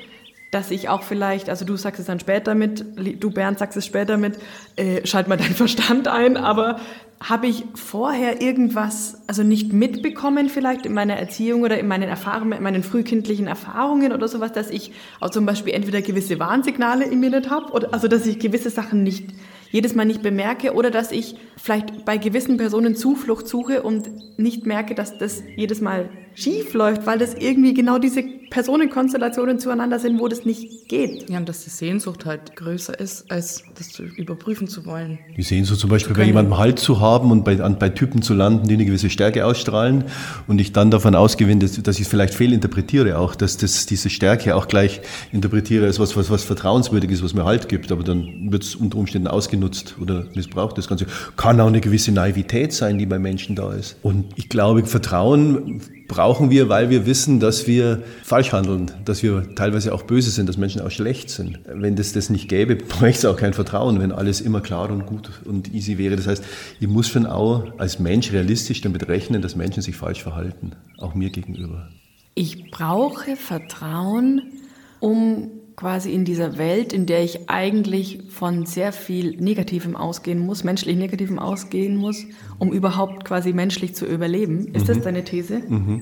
dass 0.52 0.72
ich 0.72 0.88
auch 0.88 1.04
vielleicht, 1.04 1.50
also 1.50 1.66
du 1.66 1.76
sagst 1.76 2.00
es 2.00 2.06
dann 2.06 2.22
später 2.22 2.56
mit, 2.56 2.86
du 3.22 3.30
Bernd 3.30 3.60
sagst 3.60 3.76
es 3.76 3.86
später 3.86 4.16
mit, 4.16 4.40
äh, 4.78 5.06
schalt 5.06 5.28
mal 5.28 5.36
deinen 5.36 5.54
Verstand 5.54 6.08
ein, 6.08 6.38
aber 6.38 6.80
habe 7.20 7.48
ich 7.48 7.66
vorher 7.76 8.42
irgendwas, 8.42 9.22
also 9.28 9.44
nicht 9.44 9.74
mitbekommen 9.74 10.48
vielleicht 10.48 10.86
in 10.86 10.94
meiner 10.94 11.18
Erziehung 11.18 11.64
oder 11.64 11.78
in 11.78 11.88
meinen 11.90 12.08
Erfahrungen, 12.08 12.54
in 12.54 12.64
meinen 12.64 12.84
frühkindlichen 12.84 13.48
Erfahrungen 13.48 14.14
oder 14.14 14.30
sowas, 14.30 14.54
dass 14.54 14.70
ich 14.70 14.94
auch 15.20 15.30
zum 15.30 15.46
Beispiel 15.46 15.74
entweder 15.74 16.02
gewisse 16.02 16.40
Warnsignale 16.40 17.04
in 17.04 17.20
mir 17.20 17.32
nicht 17.32 17.50
habe 17.50 17.74
oder 17.74 17.94
also 17.94 18.08
dass 18.08 18.26
ich 18.26 18.40
gewisse 18.40 18.70
Sachen 18.70 19.04
nicht 19.04 19.34
jedes 19.72 19.96
Mal 19.96 20.06
nicht 20.06 20.22
bemerke 20.22 20.74
oder 20.74 20.92
dass 20.92 21.12
ich 21.12 21.36
vielleicht 21.58 22.06
bei 22.06 22.18
gewissen 22.18 22.58
Personen 22.58 22.96
Zuflucht 22.96 23.48
suche 23.48 23.84
und 23.84 24.40
nicht 24.40 24.66
merke, 24.66 24.96
dass 24.96 25.18
das 25.18 25.44
jedes 25.56 25.82
Mal 25.82 26.10
schief 26.40 26.74
läuft, 26.74 27.06
weil 27.06 27.20
das 27.20 27.34
irgendwie 27.34 27.74
genau 27.74 28.00
diese 28.00 28.24
Personenkonstellationen 28.50 29.60
zueinander 29.60 30.00
sind, 30.00 30.20
wo 30.20 30.28
das 30.28 30.46
nicht 30.46 30.88
geht. 30.88 31.30
Ja, 31.30 31.38
und 31.38 31.48
dass 31.48 31.64
die 31.64 31.70
Sehnsucht 31.70 32.26
halt 32.26 32.56
größer 32.56 33.00
ist, 33.00 33.30
als 33.30 33.64
das 33.78 33.90
zu 33.90 34.04
überprüfen 34.04 34.68
zu 34.68 34.86
wollen. 34.86 35.20
Die 35.38 35.44
Sehnsucht 35.44 35.80
zum 35.80 35.90
Beispiel 35.90 36.16
bei 36.16 36.24
jemandem 36.24 36.58
Halt 36.58 36.80
zu 36.80 37.00
haben 37.00 37.32
und 37.32 37.44
bei, 37.46 37.62
an, 37.62 37.78
bei 37.78 37.90
Typen 37.90 38.22
zu 38.22 38.34
landen, 38.34 38.68
die 38.68 38.74
eine 38.74 38.86
gewisse 38.86 39.10
Stärke 39.10 39.46
ausstrahlen 39.46 40.06
und 40.48 40.60
ich 40.60 40.72
dann 40.72 40.90
davon 40.90 41.16
ausgehe, 41.16 41.56
dass, 41.58 41.82
dass 41.82 41.98
ich 41.98 42.04
es 42.04 42.08
vielleicht 42.08 42.34
fehlinterpretiere 42.34 43.18
auch, 43.18 43.36
dass 43.36 43.58
das, 43.58 43.86
diese 43.86 44.10
Stärke 44.10 44.56
auch 44.56 44.68
gleich 44.68 45.02
interpretiere 45.32 45.86
als 45.86 46.00
was, 46.00 46.16
was, 46.16 46.30
was 46.30 46.44
vertrauenswürdig 46.44 47.12
ist, 47.12 47.24
was 47.24 47.34
mir 47.34 47.46
Halt 47.46 47.70
gibt, 47.70 47.92
aber 47.92 48.04
dann 48.04 48.52
wird 48.52 48.64
es 48.64 48.76
unter 48.76 48.98
Umständen 48.98 49.28
ausgenutzt 49.28 49.96
oder 50.02 50.26
missbraucht. 50.36 50.78
Das 50.78 50.88
Ganze 50.88 51.06
kann 51.38 51.60
auch 51.60 51.68
eine 51.68 51.82
gewisse 51.82 52.12
Naivität 52.12 52.74
sein, 52.74 52.98
die 52.98 53.06
bei 53.06 53.20
Menschen 53.20 53.56
da 53.56 53.74
ist. 53.74 53.98
Und 54.02 54.26
ich 54.36 54.50
glaube, 54.50 54.86
Vertrauen 54.86 55.82
brauchen 56.10 56.50
wir, 56.50 56.68
weil 56.68 56.90
wir 56.90 57.06
wissen, 57.06 57.40
dass 57.40 57.68
wir 57.68 58.04
falsch 58.24 58.52
handeln, 58.52 58.92
dass 59.06 59.24
wir 59.24 59.56
teilweise 59.56 59.94
auch 59.94 60.04
böse 60.04 60.32
sind, 60.32 60.50
dass 60.50 60.58
Menschen 60.58 60.82
auch 60.82 60.92
schlecht 60.92 61.30
sind. 61.30 61.60
Wenn 61.66 61.96
das 61.96 62.12
das 62.12 62.30
nicht 62.30 62.50
gäbe, 62.50 62.76
bräuchte 62.76 63.20
es 63.20 63.26
auch 63.26 63.38
kein 63.38 63.54
Vertrauen, 63.54 64.02
wenn 64.02 64.12
alles 64.12 64.42
immer 64.42 64.60
klar 64.60 64.92
und 64.92 65.06
gut 65.06 65.30
und 65.46 65.74
easy 65.74 65.98
wäre. 65.98 66.18
Das 66.18 66.28
heißt, 66.28 66.44
ich 66.82 66.88
muss 66.90 67.08
schon 67.08 67.26
auch 67.26 67.64
als 67.78 68.00
Mensch 68.00 68.34
realistisch 68.34 68.82
damit 68.82 69.08
rechnen, 69.08 69.42
dass 69.42 69.56
Menschen 69.56 69.82
sich 69.82 69.96
falsch 69.96 70.22
verhalten, 70.22 70.74
auch 70.98 71.14
mir 71.14 71.30
gegenüber. 71.30 71.88
Ich 72.36 72.72
brauche 72.72 73.36
Vertrauen, 73.36 74.42
um 75.00 75.59
quasi 75.80 76.12
in 76.12 76.26
dieser 76.26 76.58
Welt, 76.58 76.92
in 76.92 77.06
der 77.06 77.24
ich 77.24 77.50
eigentlich 77.50 78.24
von 78.28 78.66
sehr 78.66 78.92
viel 78.92 79.38
Negativem 79.38 79.96
ausgehen 79.96 80.46
muss, 80.46 80.66
menschlich 80.66 80.98
Negativem 80.98 81.40
ausgehen 81.40 81.96
muss, 81.96 82.26
um 82.58 82.74
überhaupt 82.74 83.24
quasi 83.24 83.54
menschlich 83.54 83.96
zu 83.96 84.06
überleben. 84.06 84.68
Ist 84.74 84.84
mhm. 84.84 84.88
das 84.88 85.02
deine 85.02 85.24
These? 85.24 85.60
Mhm. 85.60 86.02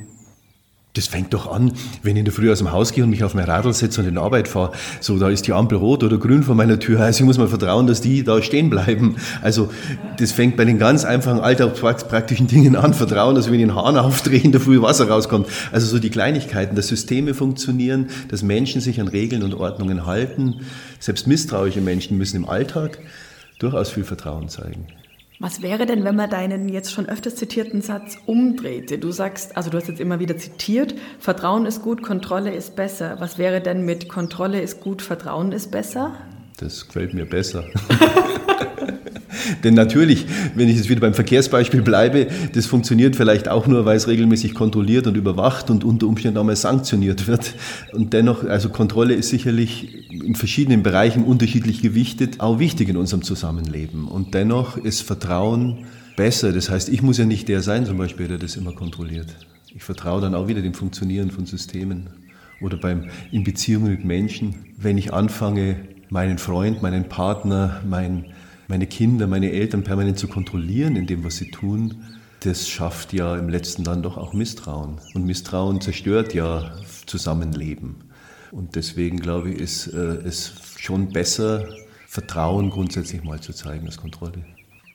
Das 0.98 1.08
fängt 1.08 1.34
doch 1.34 1.52
an, 1.52 1.74
wenn 2.02 2.16
ich 2.16 2.20
in 2.20 2.26
der 2.26 2.34
Früh 2.34 2.52
aus 2.52 2.58
dem 2.58 2.72
Haus 2.72 2.92
gehe 2.92 3.04
und 3.04 3.12
mich 3.12 3.24
auf 3.24 3.36
mein 3.36 3.46
Radl 3.46 3.72
setze 3.74 4.02
und 4.02 4.08
in 4.08 4.18
Arbeit 4.18 4.48
fahre. 4.48 4.72
So, 5.00 5.20
da 5.20 5.30
ist 5.30 5.46
die 5.46 5.54
Ampel 5.54 5.78
rot 5.78 6.04
oder 6.04 6.18
grün 6.18 6.44
vor 6.44 6.56
meiner 6.56 6.80
Tür. 6.80 7.02
Also 7.02 7.22
ich 7.22 7.26
muss 7.26 7.38
mal 7.38 7.48
vertrauen, 7.48 7.86
dass 7.86 8.02
die 8.02 8.24
da 8.24 8.42
stehen 8.42 8.70
bleiben. 8.70 9.16
Also 9.42 9.70
das 10.18 10.32
fängt 10.32 10.58
bei 10.58 10.66
den 10.66 10.80
ganz 10.80 11.06
einfachen 11.06 11.40
alltagspraktischen 11.40 12.48
Dingen 12.48 12.76
an. 12.76 12.94
Vertrauen, 12.94 13.36
dass 13.36 13.48
wenn 13.48 13.54
ich 13.56 13.60
den 13.60 13.76
Hahn 13.76 13.98
aufdrehe, 13.98 14.42
in 14.42 14.52
der 14.52 14.62
Früh 14.62 14.82
Wasser 14.82 15.08
rauskommt. 15.08 15.48
Also 15.72 15.86
so 15.86 16.00
die 16.00 16.10
Kleinigkeiten, 16.10 16.76
dass 16.76 16.88
Systeme 16.88 17.34
funktionieren, 17.34 18.08
dass 18.30 18.42
Menschen 18.42 18.82
sich 18.82 19.00
an 19.00 19.08
Regeln 19.08 19.44
und 19.44 19.54
Ordnungen 19.54 20.06
halten. 20.08 20.62
Selbst 21.00 21.28
misstrauische 21.28 21.82
Menschen 21.82 22.18
müssen 22.18 22.38
im 22.38 22.50
Alltag 22.50 23.00
durchaus 23.60 23.92
viel 23.92 24.04
Vertrauen 24.04 24.50
zeigen. 24.50 24.88
Was 25.40 25.62
wäre 25.62 25.86
denn, 25.86 26.04
wenn 26.04 26.16
man 26.16 26.32
deinen 26.32 26.68
jetzt 26.68 26.92
schon 26.92 27.08
öfters 27.08 27.36
zitierten 27.36 27.84
Satz 27.84 28.18
umdrehte? 28.26 28.98
Du 28.98 29.12
sagst, 29.12 29.56
also 29.56 29.70
du 29.70 29.78
hast 29.78 29.88
jetzt 29.88 30.00
immer 30.00 30.20
wieder 30.20 30.36
zitiert, 30.36 30.96
Vertrauen 31.20 31.68
ist 31.68 31.84
gut, 31.84 32.02
Kontrolle 32.02 32.52
ist 32.52 32.76
besser. 32.76 33.18
Was 33.20 33.38
wäre 33.38 33.62
denn 33.62 33.86
mit 33.86 34.10
Kontrolle 34.10 34.60
ist 34.62 34.82
gut, 34.82 35.04
Vertrauen 35.04 35.52
ist 35.52 35.70
besser? 35.70 36.16
Das 36.58 36.88
gefällt 36.88 37.14
mir 37.14 37.26
besser. 37.26 37.66
Denn 39.64 39.74
natürlich, 39.74 40.26
wenn 40.56 40.70
ich 40.70 40.78
jetzt 40.78 40.90
wieder 40.90 41.02
beim 41.02 41.14
Verkehrsbeispiel 41.14 41.82
bleibe, 41.82 42.28
das 42.54 42.66
funktioniert 42.66 43.16
vielleicht 43.16 43.50
auch 43.50 43.68
nur, 43.68 43.86
weil 43.86 43.98
es 43.98 44.08
regelmäßig 44.08 44.54
kontrolliert 44.54 45.08
und 45.08 45.18
überwacht 45.18 45.70
und 45.70 45.84
unter 45.84 46.08
Umständen 46.08 46.38
auch 46.38 46.44
mal 46.44 46.56
sanktioniert 46.56 47.28
wird. 47.28 47.54
Und 47.94 48.14
dennoch, 48.14 48.44
also 48.44 48.70
Kontrolle 48.70 49.14
ist 49.14 49.30
sicherlich 49.30 50.10
in 50.12 50.36
verschiedenen 50.36 50.84
Bereichen 50.84 51.24
unterschiedlich 51.24 51.82
gewichtet, 51.82 52.40
auch 52.40 52.60
wichtig 52.60 52.90
in 52.90 52.98
unserem 52.98 53.22
Zusammenleben. 53.22 54.08
Und 54.08 54.34
dennoch 54.34 54.78
ist 54.78 55.02
Vertrauen 55.02 55.86
besser. 56.16 56.52
Das 56.52 56.70
heißt, 56.70 56.90
ich 56.90 57.02
muss 57.02 57.18
ja 57.18 57.26
nicht 57.26 57.48
der 57.48 57.62
sein, 57.62 57.86
zum 57.86 57.98
Beispiel, 57.98 58.28
der 58.28 58.38
das 58.38 58.56
immer 58.56 58.74
kontrolliert. 58.74 59.28
Ich 59.74 59.84
vertraue 59.84 60.22
dann 60.22 60.36
auch 60.36 60.48
wieder 60.48 60.62
dem 60.62 60.74
Funktionieren 60.74 61.32
von 61.32 61.46
Systemen 61.46 62.10
oder 62.62 62.78
beim, 62.78 63.10
in 63.32 63.44
Beziehungen 63.44 63.92
mit 63.92 64.04
Menschen, 64.04 64.56
wenn 64.78 64.98
ich 64.98 65.14
anfange, 65.14 65.76
meinen 66.10 66.38
Freund, 66.38 66.82
meinen 66.82 67.10
Partner, 67.10 67.82
mein, 67.88 68.26
meine 68.68 68.88
Kinder, 68.88 69.28
meine 69.28 69.52
Eltern 69.52 69.84
permanent 69.84 70.20
zu 70.20 70.28
kontrollieren 70.28 70.96
in 70.96 71.08
dem, 71.08 71.24
was 71.24 71.38
sie 71.38 71.52
tun, 71.52 72.04
das 72.42 72.68
schafft 72.70 73.14
ja 73.14 73.36
im 73.38 73.50
letzten 73.50 73.84
dann 73.84 74.04
doch 74.04 74.18
auch 74.18 74.34
Misstrauen. 74.34 75.00
Und 75.14 75.26
Misstrauen 75.26 75.82
zerstört 75.82 76.34
ja 76.34 76.76
Zusammenleben. 77.06 77.96
Und 78.52 78.76
deswegen 78.76 79.20
glaube 79.20 79.52
ich, 79.52 79.60
ist 79.60 79.88
äh, 79.88 79.98
es 79.98 80.54
schon 80.78 81.12
besser, 81.12 81.68
Vertrauen 82.08 82.70
grundsätzlich 82.70 83.24
mal 83.24 83.40
zu 83.40 83.54
zeigen 83.54 83.86
als 83.86 83.98
Kontrolle. 83.98 84.46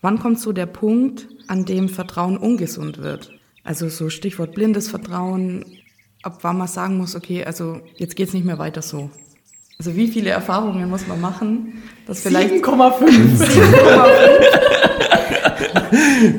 Wann 0.00 0.18
kommt 0.18 0.40
so 0.40 0.52
der 0.52 0.66
Punkt, 0.66 1.28
an 1.46 1.64
dem 1.64 1.88
Vertrauen 1.88 2.36
ungesund 2.36 2.98
wird? 2.98 3.30
Also 3.64 3.88
so 3.88 4.10
Stichwort 4.10 4.54
blindes 4.54 4.88
Vertrauen, 4.88 5.64
ab 6.22 6.38
wann 6.42 6.58
man 6.58 6.68
sagen 6.68 6.96
muss, 6.96 7.14
okay, 7.14 7.44
also 7.44 7.80
jetzt 7.96 8.16
geht 8.16 8.28
es 8.28 8.34
nicht 8.34 8.44
mehr 8.44 8.58
weiter 8.58 8.82
so. 8.82 9.10
Also 9.84 9.96
wie 9.96 10.06
viele 10.06 10.30
Erfahrungen 10.30 10.88
muss 10.88 11.08
man 11.08 11.20
machen, 11.20 11.82
dass 12.06 12.20
vielleicht 12.20 12.64
7,5 12.64 13.52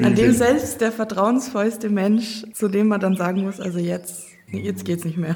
an 0.02 0.16
dem 0.16 0.32
selbst 0.32 0.80
der 0.80 0.94
vertrauensvollste 0.94 1.90
Mensch, 1.90 2.46
zu 2.54 2.70
dem 2.70 2.88
man 2.88 3.02
dann 3.02 3.18
sagen 3.18 3.42
muss, 3.42 3.60
also 3.60 3.80
jetzt, 3.80 4.28
jetzt 4.50 4.88
es 4.88 5.04
nicht 5.04 5.18
mehr. 5.18 5.36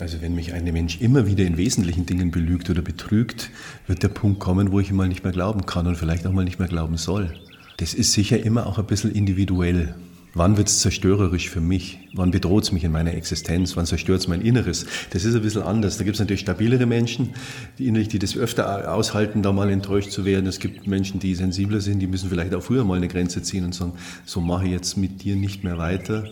Also 0.00 0.22
wenn 0.22 0.34
mich 0.34 0.54
ein 0.54 0.64
Mensch 0.64 1.00
immer 1.00 1.28
wieder 1.28 1.44
in 1.44 1.56
wesentlichen 1.56 2.04
Dingen 2.04 2.32
belügt 2.32 2.68
oder 2.68 2.82
betrügt, 2.82 3.50
wird 3.86 4.02
der 4.02 4.08
Punkt 4.08 4.40
kommen, 4.40 4.72
wo 4.72 4.80
ich 4.80 4.90
ihm 4.90 4.96
mal 4.96 5.06
nicht 5.06 5.22
mehr 5.22 5.32
glauben 5.32 5.66
kann 5.66 5.86
und 5.86 5.94
vielleicht 5.94 6.26
auch 6.26 6.32
mal 6.32 6.44
nicht 6.44 6.58
mehr 6.58 6.66
glauben 6.66 6.96
soll. 6.96 7.32
Das 7.76 7.94
ist 7.94 8.12
sicher 8.12 8.42
immer 8.42 8.66
auch 8.66 8.78
ein 8.78 8.86
bisschen 8.86 9.12
individuell. 9.12 9.94
Wann 10.36 10.56
wird 10.56 10.68
es 10.68 10.80
zerstörerisch 10.80 11.48
für 11.48 11.60
mich? 11.60 12.00
Wann 12.12 12.32
bedroht 12.32 12.64
es 12.64 12.72
mich 12.72 12.82
in 12.82 12.90
meiner 12.90 13.14
Existenz? 13.14 13.76
Wann 13.76 13.86
zerstört 13.86 14.20
es 14.20 14.26
mein 14.26 14.40
Inneres? 14.40 14.84
Das 15.10 15.24
ist 15.24 15.36
ein 15.36 15.42
bisschen 15.42 15.62
anders. 15.62 15.96
Da 15.96 16.02
gibt 16.02 16.16
es 16.16 16.20
natürlich 16.20 16.40
stabilere 16.40 16.86
Menschen, 16.86 17.34
die 17.78 17.92
die 17.92 18.18
das 18.18 18.36
öfter 18.36 18.92
aushalten, 18.92 19.42
da 19.42 19.52
mal 19.52 19.70
enttäuscht 19.70 20.10
zu 20.10 20.24
werden. 20.24 20.46
Es 20.46 20.58
gibt 20.58 20.88
Menschen, 20.88 21.20
die 21.20 21.36
sensibler 21.36 21.80
sind, 21.80 22.00
die 22.00 22.08
müssen 22.08 22.30
vielleicht 22.30 22.52
auch 22.52 22.62
früher 22.62 22.84
mal 22.84 22.96
eine 22.96 23.06
Grenze 23.06 23.42
ziehen 23.42 23.64
und 23.64 23.76
sagen, 23.76 23.92
so 24.24 24.40
mache 24.40 24.64
ich 24.64 24.72
jetzt 24.72 24.96
mit 24.96 25.22
dir 25.22 25.36
nicht 25.36 25.62
mehr 25.62 25.78
weiter. 25.78 26.24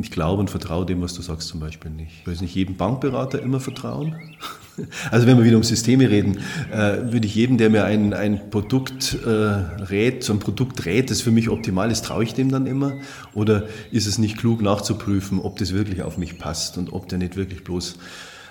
Ich 0.00 0.10
glaube 0.10 0.40
und 0.40 0.50
vertraue 0.50 0.86
dem, 0.86 1.00
was 1.00 1.14
du 1.14 1.22
sagst 1.22 1.48
zum 1.48 1.60
Beispiel 1.60 1.90
nicht. 1.90 2.12
Ich 2.20 2.26
weiß 2.26 2.40
nicht 2.40 2.54
jedem 2.54 2.76
Bankberater 2.76 3.40
immer 3.40 3.60
vertrauen. 3.60 4.16
Also 5.10 5.26
wenn 5.26 5.36
wir 5.36 5.44
wieder 5.44 5.56
um 5.56 5.64
Systeme 5.64 6.08
reden, 6.08 6.38
äh, 6.70 7.12
würde 7.12 7.26
ich 7.26 7.34
jedem, 7.34 7.58
der 7.58 7.68
mir 7.68 7.84
ein, 7.84 8.14
ein 8.14 8.48
Produkt 8.48 9.18
äh, 9.26 9.28
rät, 9.28 10.22
so 10.22 10.32
ein 10.32 10.38
Produkt 10.38 10.86
rät, 10.86 11.10
das 11.10 11.20
für 11.20 11.32
mich 11.32 11.48
optimal 11.48 11.90
ist, 11.90 12.04
traue 12.04 12.22
ich 12.22 12.32
dem 12.32 12.48
dann 12.48 12.68
immer? 12.68 12.92
Oder 13.34 13.64
ist 13.90 14.06
es 14.06 14.18
nicht 14.18 14.38
klug 14.38 14.62
nachzuprüfen, 14.62 15.40
ob 15.40 15.58
das 15.58 15.72
wirklich 15.72 16.02
auf 16.02 16.16
mich 16.16 16.38
passt 16.38 16.78
und 16.78 16.92
ob 16.92 17.08
der 17.08 17.18
nicht 17.18 17.34
wirklich 17.34 17.64
bloß 17.64 17.96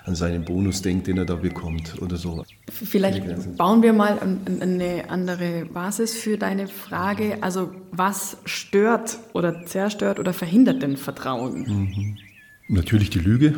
an 0.07 0.15
seinen 0.15 0.45
Bonus 0.45 0.81
denkt, 0.81 1.07
den 1.07 1.17
er 1.17 1.25
da 1.25 1.35
bekommt 1.35 2.01
oder 2.01 2.15
so. 2.15 2.45
Vielleicht 2.69 3.57
bauen 3.57 3.83
wir 3.83 3.91
mal 3.91 4.17
eine 4.61 5.09
andere 5.09 5.65
Basis 5.65 6.13
für 6.15 6.37
deine 6.37 6.67
Frage. 6.67 7.37
Also 7.41 7.71
was 7.91 8.37
stört 8.45 9.19
oder 9.33 9.65
zerstört 9.65 10.19
oder 10.19 10.31
verhindert 10.31 10.81
denn 10.81 10.95
Vertrauen? 10.95 11.59
Mhm. 11.59 12.17
Natürlich 12.69 13.09
die 13.09 13.19
Lüge. 13.19 13.55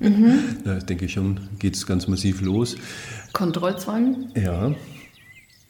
Mhm. 0.00 0.38
Da 0.64 0.78
denke 0.78 1.04
ich 1.04 1.12
schon, 1.12 1.38
geht 1.58 1.76
es 1.76 1.86
ganz 1.86 2.08
massiv 2.08 2.40
los. 2.40 2.76
Kontrollzwang? 3.32 4.30
Ja. 4.34 4.74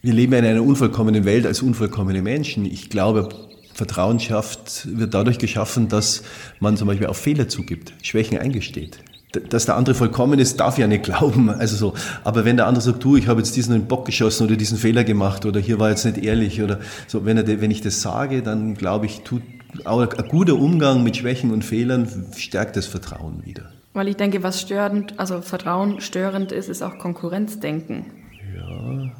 Wir 0.00 0.12
leben 0.12 0.33
in 0.35 0.45
einer 0.45 0.62
unvollkommenen 0.62 1.25
Welt 1.25 1.47
als 1.47 1.62
unvollkommene 1.62 2.23
Menschen. 2.23 2.64
Ich 2.64 2.88
glaube, 2.91 3.29
Vertrauen 3.75 4.21
schafft, 4.21 4.87
wird 4.97 5.12
dadurch 5.12 5.38
geschaffen, 5.38 5.88
dass 5.88 6.23
man 6.61 6.76
zum 6.76 6.87
Beispiel 6.87 7.09
auf 7.09 7.19
Fehler 7.19 7.49
zugibt, 7.49 7.93
Schwächen 8.03 8.38
eingesteht 8.38 9.00
dass 9.49 9.67
der 9.67 9.76
andere 9.76 9.95
vollkommen 9.95 10.38
ist, 10.38 10.61
darf 10.61 10.79
ja 10.79 10.87
nicht 10.87 11.05
glauben. 11.05 11.50
Also 11.64 11.76
so. 11.76 11.95
Aber 12.25 12.45
wenn 12.45 12.57
der 12.57 12.67
andere 12.67 12.83
sagt, 12.83 13.03
du, 13.05 13.17
ich 13.17 13.29
habe 13.29 13.41
jetzt 13.41 13.57
diesen 13.57 13.87
Bock 13.87 14.05
geschossen 14.05 14.47
oder 14.47 14.57
diesen 14.57 14.76
Fehler 14.76 15.05
gemacht 15.05 15.47
oder 15.47 15.61
hier 15.61 15.79
war 15.79 15.91
jetzt 15.91 16.05
nicht 16.05 16.19
ehrlich 16.19 16.62
oder 16.62 16.79
so, 17.07 17.25
wenn, 17.25 17.37
er, 17.38 17.47
wenn 17.61 17.71
ich 17.71 17.81
das 17.81 18.03
sage, 18.03 18.43
dann 18.43 18.75
glaube 18.75 19.07
ich, 19.07 19.21
tut 19.21 19.43
auch 19.85 20.00
ein 20.00 20.29
guter 20.29 20.55
Umgang 20.55 21.03
mit 21.03 21.17
Schwächen 21.17 21.53
und 21.53 21.64
Fehlern 21.64 22.09
stärkt 22.37 22.76
das 22.76 22.87
Vertrauen 22.87 23.45
wieder. 23.45 23.71
Weil 23.93 24.09
ich 24.09 24.17
denke, 24.17 24.43
was 24.43 24.61
störend, 24.61 25.19
also 25.19 25.41
Vertrauen 25.41 26.00
störend 26.00 26.53
ist, 26.53 26.69
ist 26.69 26.83
auch 26.83 26.99
Konkurrenzdenken. 26.99 28.07
Ja, 28.55 29.12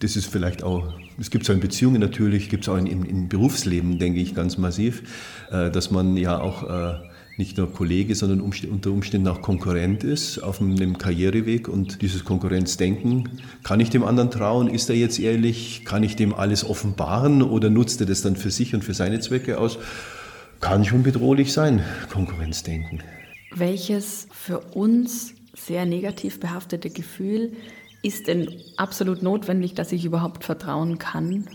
das 0.00 0.16
ist 0.16 0.26
vielleicht 0.26 0.62
auch, 0.62 0.92
es 1.18 1.30
gibt 1.30 1.44
es 1.44 1.50
auch 1.50 1.54
in 1.54 1.60
Beziehungen 1.60 2.00
natürlich, 2.00 2.48
gibt 2.48 2.64
es 2.64 2.68
auch 2.68 2.76
in, 2.76 2.86
im 2.86 3.28
Berufsleben, 3.28 3.98
denke 3.98 4.20
ich, 4.20 4.34
ganz 4.34 4.58
massiv, 4.58 5.02
äh, 5.50 5.70
dass 5.70 5.90
man 5.90 6.16
ja 6.16 6.40
auch 6.40 6.68
äh, 6.68 6.94
nicht 7.36 7.56
nur 7.56 7.72
Kollege, 7.72 8.14
sondern 8.14 8.40
unter 8.40 8.90
Umständen 8.90 9.28
auch 9.28 9.42
Konkurrent 9.42 10.04
ist 10.04 10.38
auf 10.38 10.60
einem 10.60 10.98
Karriereweg 10.98 11.68
und 11.68 12.00
dieses 12.02 12.24
Konkurrenzdenken, 12.24 13.40
kann 13.62 13.80
ich 13.80 13.90
dem 13.90 14.04
anderen 14.04 14.30
trauen, 14.30 14.68
ist 14.68 14.88
er 14.88 14.96
jetzt 14.96 15.18
ehrlich, 15.18 15.84
kann 15.84 16.02
ich 16.02 16.16
dem 16.16 16.32
alles 16.32 16.64
offenbaren 16.64 17.42
oder 17.42 17.70
nutzt 17.70 18.00
er 18.00 18.06
das 18.06 18.22
dann 18.22 18.36
für 18.36 18.50
sich 18.50 18.74
und 18.74 18.84
für 18.84 18.94
seine 18.94 19.20
Zwecke 19.20 19.58
aus? 19.58 19.78
Kann 20.60 20.84
schon 20.84 21.02
bedrohlich 21.02 21.52
sein, 21.52 21.82
Konkurrenzdenken. 22.10 23.02
Welches 23.54 24.28
für 24.32 24.60
uns 24.60 25.34
sehr 25.54 25.86
negativ 25.86 26.40
behaftete 26.40 26.90
Gefühl 26.90 27.52
ist 28.02 28.28
denn 28.28 28.48
absolut 28.76 29.22
notwendig, 29.22 29.74
dass 29.74 29.92
ich 29.92 30.04
überhaupt 30.04 30.44
vertrauen 30.44 30.98
kann? 30.98 31.46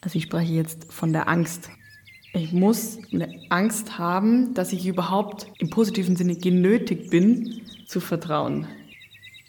Also 0.00 0.18
ich 0.18 0.24
spreche 0.24 0.52
jetzt 0.52 0.92
von 0.92 1.12
der 1.12 1.28
Angst. 1.28 1.70
Ich 2.36 2.52
muss 2.52 2.98
eine 3.12 3.28
Angst 3.48 3.96
haben, 3.96 4.54
dass 4.54 4.72
ich 4.72 4.88
überhaupt 4.88 5.46
im 5.58 5.70
positiven 5.70 6.16
Sinne 6.16 6.34
genötigt 6.34 7.10
bin, 7.10 7.60
zu 7.86 8.00
vertrauen. 8.00 8.66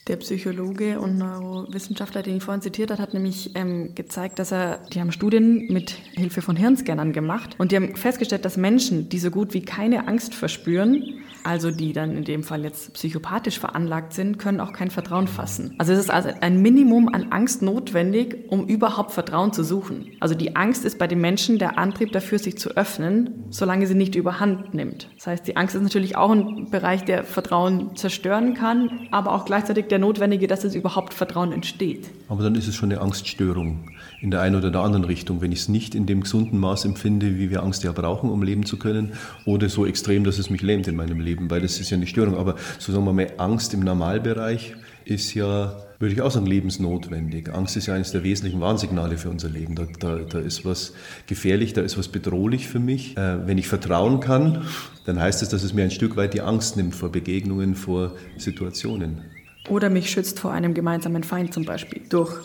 Der 0.08 0.18
Psychologe 0.18 1.00
und 1.00 1.18
Neurowissenschaftler, 1.18 2.22
den 2.22 2.38
ich 2.38 2.44
vorhin 2.44 2.62
zitiert 2.62 2.92
habe, 2.92 3.02
hat 3.02 3.16
nämlich 3.16 3.56
ähm, 3.56 3.96
gezeigt, 3.96 4.38
dass 4.38 4.52
er, 4.52 4.82
die 4.94 5.02
haben 5.02 5.12
Studien 5.12 5.66
mit 5.74 5.96
Hilfe 6.14 6.44
von 6.44 6.56
Hirnscannern 6.56 7.12
gemacht 7.12 7.56
und 7.58 7.72
die 7.72 7.76
haben 7.76 7.96
festgestellt, 7.96 8.46
dass 8.46 8.56
Menschen, 8.56 9.10
die 9.10 9.18
so 9.18 9.32
gut 9.32 9.56
wie 9.56 9.62
keine 9.62 10.08
Angst 10.08 10.36
verspüren, 10.36 11.16
also 11.46 11.70
die 11.70 11.94
dann 11.94 12.18
in 12.18 12.24
dem 12.24 12.44
Fall 12.44 12.64
jetzt 12.64 12.94
psychopathisch 12.94 13.60
veranlagt 13.60 14.14
sind, 14.14 14.40
können 14.40 14.60
auch 14.60 14.74
kein 14.74 14.90
Vertrauen 14.90 15.28
fassen. 15.28 15.76
Also 15.78 15.94
es 15.94 16.00
ist 16.00 16.10
also 16.10 16.30
ein 16.42 16.62
Minimum 16.62 17.08
an 17.08 17.32
Angst 17.32 17.62
notwendig, 17.62 18.46
um 18.50 18.66
überhaupt 18.68 19.12
Vertrauen 19.12 19.54
zu 19.54 19.64
suchen. 19.64 20.12
Also 20.20 20.34
die 20.34 20.56
Angst 20.56 20.86
ist 20.86 20.98
bei 20.98 21.08
den 21.08 21.22
Menschen 21.22 21.60
der 21.60 21.78
Antrieb 21.78 22.12
dafür, 22.12 22.40
sich 22.40 22.58
zu 22.58 22.72
öffnen, 22.72 23.46
solange 23.52 23.86
sie 23.86 23.94
nicht 23.94 24.16
überhand 24.16 24.74
nimmt. 24.74 25.10
Das 25.16 25.28
heißt, 25.28 25.48
die 25.48 25.56
Angst 25.56 25.76
ist 25.76 25.84
natürlich 25.84 26.18
auch 26.18 26.32
ein 26.32 26.70
Bereich, 26.72 27.06
der 27.06 27.24
Vertrauen 27.24 27.96
zerstören 27.96 28.56
kann, 28.56 29.08
aber 29.12 29.34
auch 29.34 29.46
gleichzeitig 29.46 29.86
der 29.88 30.00
Notwendige, 30.00 30.48
dass 30.48 30.64
es 30.64 30.74
überhaupt 30.74 31.14
Vertrauen 31.14 31.52
entsteht. 31.52 32.10
Aber 32.28 32.42
dann 32.42 32.56
ist 32.56 32.68
es 32.68 32.76
schon 32.76 32.92
eine 32.92 33.02
Angststörung 33.02 33.92
in 34.22 34.32
der 34.32 34.42
einen 34.42 34.56
oder 34.56 34.72
der 34.72 34.82
anderen 34.82 35.06
Richtung, 35.06 35.42
wenn 35.42 35.52
ich 35.52 35.60
es 35.60 35.70
nicht 35.70 35.96
in 35.96 36.06
dem 36.06 36.22
gesunden 36.22 36.60
Maß 36.60 36.86
empfinde, 36.86 37.38
wie 37.38 37.50
wir 37.50 37.64
Angst 37.64 37.84
ja 37.84 37.92
brauchen, 37.92 38.30
um 38.30 38.44
leben 38.44 38.66
zu 38.66 38.78
können, 38.78 39.14
oder 39.46 39.70
so 39.70 39.86
extrem, 39.86 40.24
dass 40.24 40.40
es 40.40 40.50
mich 40.50 40.62
lähmt 40.62 40.88
in 40.88 40.96
meinem 40.96 41.20
Leben, 41.20 41.50
weil 41.50 41.62
das 41.62 41.80
ist 41.80 41.90
ja 41.90 41.98
eine 41.98 42.08
Störung. 42.08 42.36
Aber 42.38 42.56
so 42.80 42.92
sagen 42.92 43.06
wir 43.06 43.14
mal, 43.14 43.28
Angst 43.38 43.74
im 43.74 43.82
Normalbereich 43.82 44.76
ist 45.06 45.34
ja, 45.34 45.76
würde 46.00 46.14
ich 46.14 46.22
auch 46.22 46.32
sagen, 46.32 46.48
lebensnotwendig. 46.48 47.54
Angst 47.54 47.78
ist 47.78 47.86
ja 47.86 47.94
eines 47.94 48.12
der 48.12 48.24
wesentlichen 48.24 48.60
Warnsignale 48.60 49.18
für 49.18 49.30
unser 49.30 49.50
Leben. 49.50 49.76
Da, 49.76 49.86
da, 50.00 50.18
da 50.18 50.40
ist 50.40 50.66
was 50.66 50.94
gefährlich, 51.28 51.74
da 51.74 51.82
ist 51.82 51.98
was 51.98 52.08
bedrohlich 52.08 52.68
für 52.68 52.80
mich. 52.80 53.16
Äh, 53.18 53.48
wenn 53.48 53.58
ich 53.58 53.68
vertrauen 53.68 54.20
kann, 54.20 54.66
dann 55.06 55.20
heißt 55.20 55.44
es, 55.44 55.50
dass 55.50 55.64
es 55.64 55.74
mir 55.74 55.84
ein 55.84 55.92
Stück 55.92 56.18
weit 56.18 56.34
die 56.34 56.42
Angst 56.42 56.76
nimmt 56.78 56.96
vor 56.96 57.12
Begegnungen, 57.12 57.76
vor 57.76 58.14
Situationen. 58.38 59.22
Oder 59.70 59.90
mich 59.90 60.10
schützt 60.10 60.40
vor 60.40 60.52
einem 60.52 60.74
gemeinsamen 60.74 61.24
Feind 61.24 61.54
zum 61.54 61.66
Beispiel, 61.66 62.02
durch 62.10 62.38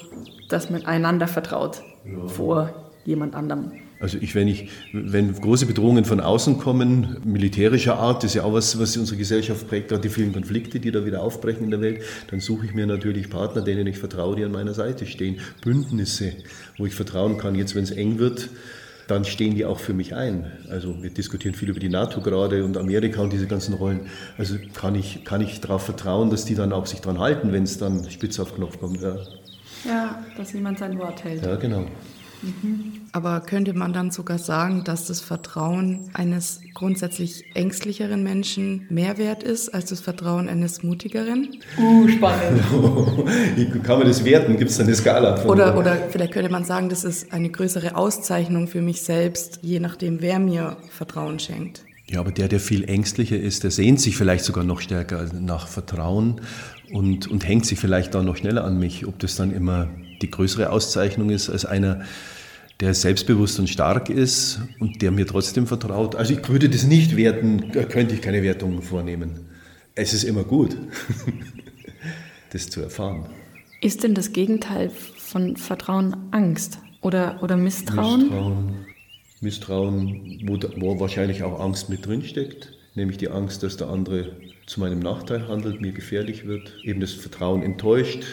dass 0.50 0.70
man 0.70 0.84
einander 0.84 1.28
vertraut 1.28 1.82
ja. 2.04 2.26
vor 2.26 2.74
jemand 3.04 3.34
anderem. 3.34 3.72
Also 4.00 4.16
ich, 4.18 4.34
wenn 4.34 4.48
ich, 4.48 4.70
wenn 4.92 5.34
große 5.34 5.66
Bedrohungen 5.66 6.06
von 6.06 6.20
außen 6.20 6.56
kommen, 6.56 7.18
militärischer 7.22 7.98
Art, 7.98 8.22
das 8.22 8.30
ist 8.30 8.36
ja 8.36 8.44
auch 8.44 8.54
was, 8.54 8.78
was 8.80 8.96
unsere 8.96 9.18
Gesellschaft 9.18 9.68
prägt, 9.68 9.88
gerade 9.88 10.00
die 10.00 10.08
vielen 10.08 10.32
Konflikte, 10.32 10.80
die 10.80 10.90
da 10.90 11.04
wieder 11.04 11.22
aufbrechen 11.22 11.64
in 11.64 11.70
der 11.70 11.82
Welt, 11.82 12.02
dann 12.30 12.40
suche 12.40 12.64
ich 12.64 12.72
mir 12.72 12.86
natürlich 12.86 13.28
Partner, 13.28 13.60
denen 13.60 13.86
ich 13.86 13.98
vertraue, 13.98 14.36
die 14.36 14.44
an 14.44 14.52
meiner 14.52 14.72
Seite 14.72 15.04
stehen. 15.04 15.40
Bündnisse, 15.62 16.32
wo 16.78 16.86
ich 16.86 16.94
vertrauen 16.94 17.36
kann, 17.36 17.54
jetzt 17.54 17.74
wenn 17.74 17.84
es 17.84 17.90
eng 17.90 18.18
wird, 18.18 18.48
dann 19.06 19.24
stehen 19.24 19.54
die 19.54 19.66
auch 19.66 19.80
für 19.80 19.92
mich 19.92 20.14
ein. 20.14 20.50
Also 20.70 21.02
wir 21.02 21.10
diskutieren 21.10 21.54
viel 21.54 21.68
über 21.68 21.80
die 21.80 21.88
NATO 21.90 22.22
gerade 22.22 22.64
und 22.64 22.78
Amerika 22.78 23.20
und 23.20 23.32
diese 23.32 23.48
ganzen 23.48 23.74
Rollen. 23.74 24.08
Also 24.38 24.54
kann 24.72 24.94
ich, 24.94 25.24
kann 25.24 25.42
ich 25.42 25.60
darauf 25.60 25.82
vertrauen, 25.82 26.30
dass 26.30 26.46
die 26.46 26.54
dann 26.54 26.72
auch 26.72 26.86
sich 26.86 27.00
dran 27.00 27.18
halten, 27.18 27.52
wenn 27.52 27.64
es 27.64 27.76
dann 27.76 28.08
spitz 28.08 28.38
auf 28.40 28.54
Knopf 28.54 28.78
kommt. 28.78 29.02
Ja. 29.02 29.16
Ja, 29.84 30.22
dass 30.36 30.54
niemand 30.54 30.78
sein 30.78 30.98
Wort 30.98 31.24
hält. 31.24 31.44
Ja, 31.44 31.56
genau. 31.56 31.86
Aber 33.12 33.40
könnte 33.40 33.74
man 33.74 33.92
dann 33.92 34.10
sogar 34.10 34.38
sagen, 34.38 34.82
dass 34.84 35.06
das 35.06 35.20
Vertrauen 35.20 36.08
eines 36.14 36.60
grundsätzlich 36.74 37.44
ängstlicheren 37.54 38.22
Menschen 38.22 38.86
mehr 38.88 39.18
wert 39.18 39.42
ist 39.42 39.68
als 39.68 39.90
das 39.90 40.00
Vertrauen 40.00 40.48
eines 40.48 40.82
mutigeren? 40.82 41.48
Uh, 41.76 42.08
spannend. 42.08 42.62
Wie 43.56 43.68
kann 43.80 43.98
man 43.98 44.08
das 44.08 44.24
werten? 44.24 44.56
Gibt 44.56 44.70
es 44.70 44.80
eine 44.80 44.94
Skala? 44.94 45.44
oder, 45.44 45.76
oder 45.76 45.96
vielleicht 46.10 46.32
könnte 46.32 46.50
man 46.50 46.64
sagen, 46.64 46.88
das 46.88 47.04
ist 47.04 47.32
eine 47.32 47.50
größere 47.50 47.96
Auszeichnung 47.96 48.68
für 48.68 48.80
mich 48.80 49.02
selbst, 49.02 49.58
je 49.62 49.80
nachdem, 49.80 50.22
wer 50.22 50.38
mir 50.38 50.76
Vertrauen 50.90 51.38
schenkt. 51.38 51.84
Ja, 52.06 52.20
aber 52.20 52.32
der, 52.32 52.48
der 52.48 52.58
viel 52.58 52.84
ängstlicher 52.88 53.38
ist, 53.38 53.62
der 53.62 53.70
sehnt 53.70 54.00
sich 54.00 54.16
vielleicht 54.16 54.44
sogar 54.44 54.64
noch 54.64 54.80
stärker 54.80 55.26
nach 55.32 55.68
Vertrauen 55.68 56.40
und, 56.92 57.28
und 57.28 57.46
hängt 57.46 57.66
sich 57.66 57.78
vielleicht 57.78 58.14
auch 58.16 58.22
noch 58.22 58.36
schneller 58.36 58.64
an 58.64 58.78
mich. 58.78 59.06
Ob 59.06 59.18
das 59.18 59.36
dann 59.36 59.52
immer 59.52 59.88
die 60.22 60.30
größere 60.30 60.70
Auszeichnung 60.70 61.30
ist 61.30 61.50
als 61.50 61.64
einer, 61.64 62.02
der 62.80 62.94
selbstbewusst 62.94 63.58
und 63.58 63.68
stark 63.68 64.08
ist 64.08 64.60
und 64.78 65.02
der 65.02 65.10
mir 65.10 65.26
trotzdem 65.26 65.66
vertraut. 65.66 66.16
Also 66.16 66.32
ich 66.32 66.48
würde 66.48 66.68
das 66.68 66.84
nicht 66.84 67.16
werten, 67.16 67.70
könnte 67.88 68.14
ich 68.14 68.22
keine 68.22 68.42
Wertung 68.42 68.80
vornehmen. 68.82 69.48
Es 69.94 70.14
ist 70.14 70.24
immer 70.24 70.44
gut, 70.44 70.76
das 72.52 72.70
zu 72.70 72.80
erfahren. 72.80 73.26
Ist 73.82 74.02
denn 74.02 74.14
das 74.14 74.32
Gegenteil 74.32 74.90
von 74.90 75.56
Vertrauen 75.56 76.16
Angst 76.30 76.78
oder, 77.02 77.42
oder 77.42 77.56
Misstrauen? 77.56 78.20
Misstrauen, 78.20 78.86
Misstrauen 79.40 80.40
wo, 80.46 80.58
wo 80.76 81.00
wahrscheinlich 81.00 81.42
auch 81.42 81.60
Angst 81.60 81.90
mit 81.90 82.06
drinsteckt, 82.06 82.72
nämlich 82.94 83.18
die 83.18 83.28
Angst, 83.28 83.62
dass 83.62 83.76
der 83.76 83.88
andere 83.88 84.32
zu 84.70 84.78
meinem 84.78 85.00
Nachteil 85.00 85.48
handelt, 85.48 85.80
mir 85.80 85.90
gefährlich 85.90 86.46
wird, 86.46 86.72
eben 86.84 87.00
das 87.00 87.10
Vertrauen 87.12 87.62
enttäuscht, 87.62 88.24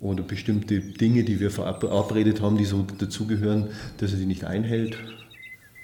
oder 0.00 0.24
bestimmte 0.24 0.80
Dinge, 0.80 1.22
die 1.22 1.38
wir 1.38 1.52
verabredet 1.52 2.40
haben, 2.40 2.56
die 2.56 2.64
so 2.64 2.84
dazugehören, 2.98 3.68
dass 3.98 4.12
er 4.12 4.18
die 4.18 4.26
nicht 4.26 4.44
einhält. 4.44 4.96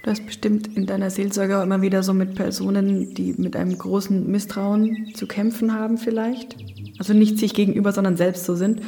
Du 0.02 0.10
hast 0.10 0.26
bestimmt 0.26 0.76
in 0.76 0.86
deiner 0.86 1.10
Seelsorge 1.10 1.62
immer 1.62 1.80
wieder 1.80 2.02
so 2.02 2.12
mit 2.12 2.34
Personen, 2.34 3.14
die 3.14 3.34
mit 3.38 3.54
einem 3.54 3.78
großen 3.78 4.28
Misstrauen 4.30 5.12
zu 5.14 5.28
kämpfen 5.28 5.72
haben 5.72 5.96
vielleicht. 5.96 6.56
Also 6.98 7.12
nicht 7.12 7.38
sich 7.38 7.54
gegenüber, 7.54 7.92
sondern 7.92 8.16
selbst 8.16 8.46
so 8.46 8.56
sind, 8.56 8.82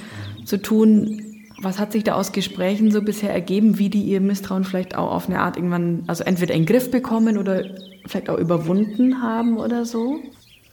zu 0.44 0.60
tun. 0.60 1.22
Was 1.62 1.78
hat 1.78 1.92
sich 1.92 2.02
da 2.02 2.14
aus 2.14 2.32
Gesprächen 2.32 2.90
so 2.90 3.00
bisher 3.00 3.32
ergeben, 3.32 3.78
wie 3.78 3.90
die 3.90 4.02
ihr 4.02 4.20
Misstrauen 4.20 4.64
vielleicht 4.64 4.96
auch 4.96 5.12
auf 5.12 5.28
eine 5.28 5.38
Art 5.38 5.56
irgendwann, 5.56 6.02
also 6.08 6.24
entweder 6.24 6.54
in 6.54 6.62
den 6.62 6.66
Griff 6.66 6.90
bekommen 6.90 7.38
oder 7.38 7.64
vielleicht 8.06 8.28
auch 8.28 8.38
überwunden 8.38 9.22
haben 9.22 9.56
oder 9.56 9.84
so? 9.84 10.20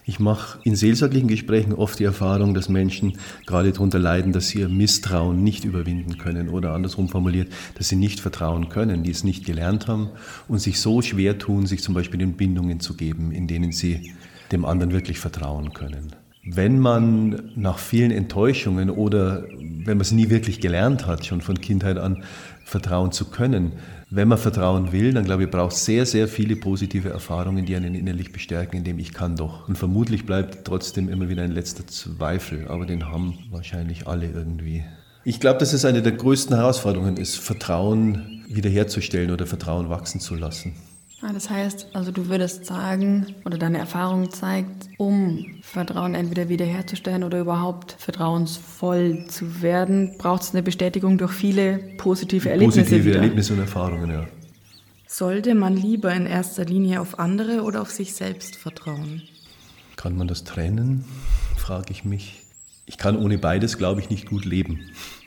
Ich 0.06 0.20
mache 0.20 0.60
in 0.64 0.76
seelsorglichen 0.76 1.30
Gesprächen 1.30 1.74
oft 1.74 1.98
die 1.98 2.04
Erfahrung, 2.04 2.54
dass 2.54 2.68
Menschen 2.68 3.18
gerade 3.46 3.72
darunter 3.72 4.00
leiden, 4.00 4.34
dass 4.34 4.50
sie 4.50 4.60
ihr 4.60 4.68
Misstrauen 4.68 5.44
nicht 5.44 5.64
überwinden 5.64 6.18
können 6.18 6.50
oder 6.50 6.74
andersrum 6.74 7.08
formuliert, 7.08 7.52
dass 7.76 7.88
sie 7.88 7.96
nicht 7.96 8.20
vertrauen 8.20 8.68
können, 8.68 9.04
die 9.04 9.12
es 9.12 9.24
nicht 9.24 9.46
gelernt 9.46 9.88
haben 9.88 10.10
und 10.50 10.60
sich 10.60 10.82
so 10.82 11.02
schwer 11.02 11.38
tun, 11.38 11.68
sich 11.68 11.82
zum 11.82 11.94
Beispiel 11.94 12.22
in 12.22 12.34
Bindungen 12.34 12.82
zu 12.82 12.96
geben, 12.96 13.32
in 13.32 13.48
denen 13.48 13.72
sie 13.72 14.14
dem 14.52 14.66
anderen 14.66 14.92
wirklich 14.92 15.20
vertrauen 15.20 15.74
können. 15.74 16.14
Wenn 16.46 16.80
man 16.80 17.52
nach 17.56 17.78
vielen 17.78 18.12
Enttäuschungen 18.12 18.90
oder 18.90 19.46
wenn 19.58 19.98
man 19.98 20.02
es 20.02 20.12
nie 20.12 20.30
wirklich 20.30 20.60
gelernt 20.60 21.08
hat, 21.08 21.26
schon 21.26 21.40
von 21.40 21.62
Kindheit 21.62 21.98
an 21.98 22.24
vertrauen 22.66 23.14
zu 23.14 23.30
können, 23.30 23.72
wenn 24.16 24.28
man 24.28 24.38
vertrauen 24.38 24.92
will, 24.92 25.12
dann 25.12 25.26
glaube 25.26 25.46
ich, 25.46 25.50
braucht 25.50 25.74
es 25.74 25.86
sehr, 25.86 26.06
sehr 26.06 26.28
viele 26.28 26.56
positive 26.56 27.10
Erfahrungen, 27.10 27.66
die 27.66 27.76
einen 27.76 27.96
innerlich 27.96 28.32
bestärken, 28.32 28.78
indem 28.78 29.00
ich 29.00 29.12
kann 29.12 29.36
doch. 29.36 29.68
Und 29.68 29.76
vermutlich 29.76 30.28
bleibt 30.28 30.66
trotzdem 30.66 31.10
immer 31.10 31.30
wieder 31.30 31.42
ein 31.42 31.52
letzter 31.52 31.88
Zweifel, 31.88 32.68
aber 32.68 32.86
den 32.86 33.08
haben 33.08 33.40
wahrscheinlich 33.50 34.08
alle 34.08 34.28
irgendwie. 34.28 34.84
Ich 35.24 35.40
glaube, 35.40 35.58
dass 35.58 35.74
es 35.74 35.84
eine 35.84 36.04
der 36.04 36.12
größten 36.12 36.56
Herausforderungen 36.56 37.18
ist, 37.18 37.38
Vertrauen 37.38 38.44
wiederherzustellen 38.48 39.32
oder 39.32 39.48
Vertrauen 39.48 39.90
wachsen 39.90 40.20
zu 40.20 40.36
lassen. 40.36 40.76
Ah, 41.26 41.32
das 41.32 41.50
heißt, 41.50 41.88
also 41.94 42.12
du 42.12 42.28
würdest 42.28 42.66
sagen, 42.66 43.34
oder 43.46 43.58
deine 43.58 43.78
Erfahrung 43.78 44.30
zeigt, 44.30 44.90
um 44.98 45.46
Vertrauen 45.62 46.16
entweder 46.16 46.50
wiederherzustellen 46.50 47.24
oder 47.24 47.40
überhaupt 47.40 47.94
vertrauensvoll 47.98 49.26
zu 49.30 49.62
werden, 49.62 50.18
braucht 50.18 50.42
es 50.42 50.52
eine 50.52 50.62
Bestätigung 50.64 51.18
durch 51.18 51.32
viele 51.32 51.80
positive 51.98 52.50
Erlebnisse. 52.50 52.82
Positive 52.82 53.06
wieder. 53.06 53.16
Erlebnisse 53.20 53.54
und 53.54 53.60
Erfahrungen, 53.60 54.12
ja. 54.12 54.28
Sollte 55.08 55.56
man 55.56 55.78
lieber 55.78 56.14
in 56.14 56.26
erster 56.26 56.66
Linie 56.66 57.00
auf 57.00 57.20
andere 57.20 57.62
oder 57.62 57.82
auf 57.82 57.92
sich 57.92 58.16
selbst 58.16 58.58
vertrauen? 58.58 59.22
Kann 59.96 60.18
man 60.18 60.28
das 60.28 60.44
trennen, 60.44 61.06
frage 61.56 61.92
ich 61.92 62.04
mich. 62.04 62.43
Ich 62.86 62.98
kann 62.98 63.18
ohne 63.18 63.38
beides, 63.38 63.78
glaube 63.78 64.02
ich, 64.02 64.10
nicht 64.10 64.28
gut 64.28 64.44
leben. 64.44 64.82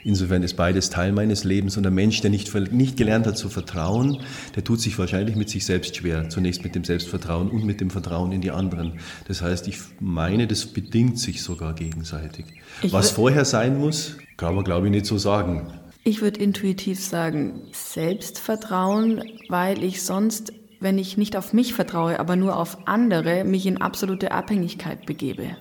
Insofern 0.05 0.43
ist 0.43 0.55
beides 0.55 0.91
Teil 0.91 1.13
meines 1.13 1.43
Lebens. 1.43 1.77
Und 1.77 1.87
ein 1.87 1.95
Mensch, 1.95 2.21
der 2.21 2.31
nicht, 2.31 2.55
nicht 2.71 2.97
gelernt 2.97 3.27
hat 3.27 3.39
zu 3.39 3.49
vertrauen, 3.49 4.19
der 4.55 4.63
tut 4.63 4.81
sich 4.81 4.99
wahrscheinlich 4.99 5.37
mit 5.37 5.49
sich 5.49 5.65
selbst 5.65 5.97
schwer. 5.97 6.29
Zunächst 6.29 6.63
mit 6.63 6.75
dem 6.75 6.85
Selbstvertrauen 6.85 7.51
und 7.51 7.65
mit 7.65 7.81
dem 7.81 7.91
Vertrauen 7.91 8.31
in 8.31 8.41
die 8.41 8.51
anderen. 8.51 9.01
Das 9.27 9.43
heißt, 9.43 9.67
ich 9.69 9.79
meine, 9.99 10.47
das 10.47 10.67
bedingt 10.67 11.19
sich 11.19 11.43
sogar 11.43 11.75
gegenseitig. 11.75 12.45
Ich 12.83 12.93
Was 12.93 13.11
vorher 13.11 13.45
sein 13.45 13.79
muss, 13.79 14.17
kann 14.37 14.55
man, 14.55 14.65
glaube 14.65 14.87
ich, 14.87 14.93
nicht 14.93 15.07
so 15.07 15.17
sagen. 15.19 15.73
Ich 16.05 16.21
würde 16.21 16.39
intuitiv 16.41 17.03
sagen, 17.03 17.63
Selbstvertrauen, 17.73 19.25
weil 19.49 19.83
ich 19.83 20.03
sonst 20.03 20.53
wenn 20.81 20.99
ich 20.99 21.17
nicht 21.17 21.37
auf 21.37 21.53
mich 21.53 21.75
vertraue, 21.75 22.21
aber 22.21 22.37
nur 22.37 22.57
auf 22.57 22.87
andere, 22.87 23.45
mich 23.45 23.67
in 23.67 23.81
absolute 23.81 24.33
Abhängigkeit 24.33 25.07
begebe. 25.07 25.57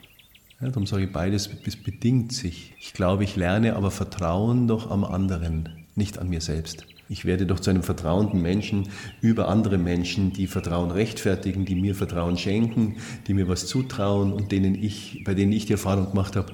Ja, 0.66 0.72
darum 0.72 0.88
sage 0.88 1.04
ich 1.04 1.12
beides, 1.12 1.48
es 1.64 1.76
bedingt 1.76 2.34
sich. 2.34 2.74
Ich 2.80 2.94
glaube, 2.94 3.24
ich 3.24 3.36
lerne 3.36 3.76
aber 3.76 3.92
Vertrauen 3.92 4.68
doch 4.68 4.90
am 4.90 5.04
anderen, 5.04 5.70
nicht 5.94 6.18
an 6.18 6.28
mir 6.28 6.42
selbst. 6.42 6.88
Ich 7.08 7.24
werde 7.24 7.46
doch 7.46 7.60
zu 7.60 7.70
einem 7.70 7.84
vertrauenden 7.84 8.42
Menschen 8.42 8.90
über 9.22 9.48
andere 9.48 9.78
Menschen, 9.78 10.34
die 10.34 10.48
Vertrauen 10.48 10.90
rechtfertigen, 10.90 11.66
die 11.66 11.76
mir 11.76 11.94
Vertrauen 11.94 12.36
schenken, 12.36 12.96
die 13.28 13.36
mir 13.36 13.48
was 13.48 13.68
zutrauen 13.68 14.34
und 14.34 14.52
denen 14.52 14.74
ich, 14.74 15.22
bei 15.24 15.36
denen 15.36 15.52
ich 15.52 15.68
die 15.68 15.74
Erfahrung 15.74 16.10
gemacht 16.10 16.36
habe, 16.36 16.54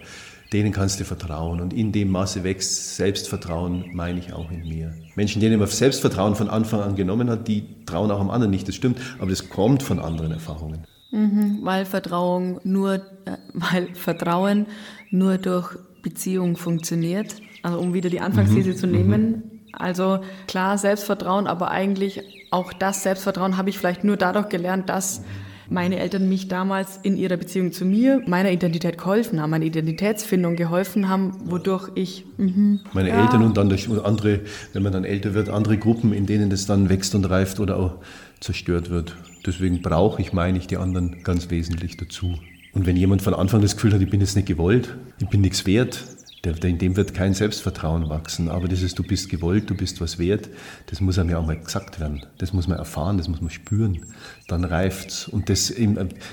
denen 0.52 0.74
kannst 0.74 1.00
du 1.00 1.06
vertrauen. 1.06 1.62
Und 1.62 1.71
in 1.71 1.93
dem 1.93 2.10
Maße 2.10 2.43
wächst 2.43 2.97
Selbstvertrauen, 2.97 3.91
meine 3.93 4.19
ich 4.19 4.34
auch 4.34 4.52
in 4.52 4.67
mir. 4.67 4.93
Menschen, 5.15 5.39
denen 5.39 5.58
man 5.58 5.69
Selbstvertrauen 5.69 6.36
von 6.36 6.50
Anfang 6.50 6.82
an 6.82 6.97
genommen 6.97 7.30
hat, 7.30 7.47
die 7.47 7.63
trauen 7.86 8.12
auch 8.12 8.19
am 8.19 8.30
anderen 8.30 8.52
nicht. 8.52 8.67
Das 8.67 8.76
stimmt, 8.76 9.00
aber 9.19 9.30
das 9.30 9.47
kommt 9.47 9.84
von 9.84 10.00
anderen 10.00 10.34
Erfahrungen. 10.34 10.86
Mhm, 11.12 11.60
weil 11.62 11.86
Vertrauen 11.86 12.60
nur, 12.63 12.95
äh, 12.95 13.38
weil 13.54 13.93
Vertrauen 13.93 14.65
nur 15.10 15.38
durch 15.38 15.78
Beziehung 16.02 16.58
funktioniert. 16.58 17.36
Also 17.63 17.80
um 17.80 17.93
wieder 17.93 18.10
die 18.10 18.21
Anfangsthese 18.21 18.71
mhm, 18.71 18.76
zu 18.76 18.88
nehmen. 18.88 19.30
Mhm. 19.30 19.43
Also 19.74 20.19
klar, 20.47 20.78
Selbstvertrauen, 20.78 21.47
aber 21.47 21.71
eigentlich 21.71 22.21
auch 22.50 22.74
das 22.74 23.04
Selbstvertrauen 23.04 23.58
habe 23.58 23.69
ich 23.69 23.78
vielleicht 23.78 24.04
nur 24.04 24.17
dadurch 24.17 24.50
gelernt, 24.50 24.89
dass 24.89 25.24
meine 25.69 26.00
Eltern 26.00 26.28
mich 26.28 26.50
damals 26.50 27.00
in 27.02 27.15
ihrer 27.15 27.38
Beziehung 27.38 27.71
zu 27.71 27.86
mir, 27.86 28.21
meiner 28.28 28.52
Identität 28.52 28.97
geholfen 28.97 29.41
haben, 29.41 29.52
meine 29.52 29.63
Identitätsfindung 29.63 30.58
geholfen 30.58 31.08
haben, 31.08 31.34
wodurch 31.45 31.89
ich. 31.95 32.26
Mh, 32.38 32.80
meine 32.91 33.10
ja. 33.10 33.21
Eltern 33.24 33.43
und 33.43 33.56
dann 33.56 33.69
durch 33.69 33.89
andere, 34.04 34.41
wenn 34.74 34.84
man 34.84 34.91
dann 34.91 35.06
älter 35.06 35.34
wird, 35.34 35.47
andere 35.47 35.78
Gruppen, 35.78 36.12
in 36.12 36.26
denen 36.26 36.50
das 36.50 36.65
dann 36.65 36.89
wächst 36.89 37.15
und 37.15 37.24
reift 37.30 37.62
oder 37.62 37.78
auch 37.78 37.93
zerstört 38.41 38.89
wird. 38.89 39.15
Deswegen 39.45 39.82
brauche 39.82 40.21
ich, 40.21 40.34
meine 40.34 40.58
ich, 40.58 40.67
die 40.67 40.77
anderen 40.77 41.23
ganz 41.23 41.49
wesentlich 41.49 41.97
dazu. 41.97 42.38
Und 42.73 42.86
wenn 42.86 42.95
jemand 42.95 43.21
von 43.21 43.34
Anfang 43.34 43.62
das 43.62 43.75
Gefühl 43.75 43.93
hat, 43.93 44.01
ich 44.01 44.10
bin 44.10 44.21
jetzt 44.21 44.36
nicht 44.36 44.47
gewollt, 44.47 44.95
ich 45.19 45.27
bin 45.27 45.41
nichts 45.41 45.65
wert, 45.65 46.06
in 46.43 46.77
dem 46.80 46.95
wird 46.95 47.13
kein 47.13 47.34
Selbstvertrauen 47.34 48.10
wachsen. 48.10 48.49
Aber 48.49 48.67
dieses 48.67 48.95
Du 48.95 49.04
bist 49.04 49.30
gewollt, 49.30 49.69
du 49.69 49.75
bist 49.75 50.01
was 50.01 50.17
wert, 50.17 50.49
das 50.88 51.01
muss 51.01 51.19
einem 51.19 51.30
ja 51.30 51.38
auch 51.38 51.45
mal 51.45 51.60
gesagt 51.60 51.99
werden. 51.99 52.25
Das 52.39 52.51
muss 52.54 52.67
man 52.67 52.77
erfahren, 52.77 53.17
das 53.17 53.27
muss 53.27 53.41
man 53.41 53.51
spüren. 53.51 54.06
Dann 54.47 54.63
reift's. 54.63 55.27
Und 55.27 55.49
das, 55.49 55.73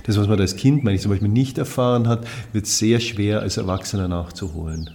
das 0.06 0.16
was 0.16 0.26
man 0.26 0.40
als 0.40 0.56
Kind, 0.56 0.84
meine 0.84 0.96
ich, 0.96 1.02
zum 1.02 1.10
Beispiel 1.10 1.28
nicht 1.28 1.58
erfahren 1.58 2.08
hat, 2.08 2.26
wird 2.52 2.66
sehr 2.66 3.00
schwer 3.00 3.40
als 3.40 3.58
Erwachsener 3.58 4.08
nachzuholen. 4.08 4.90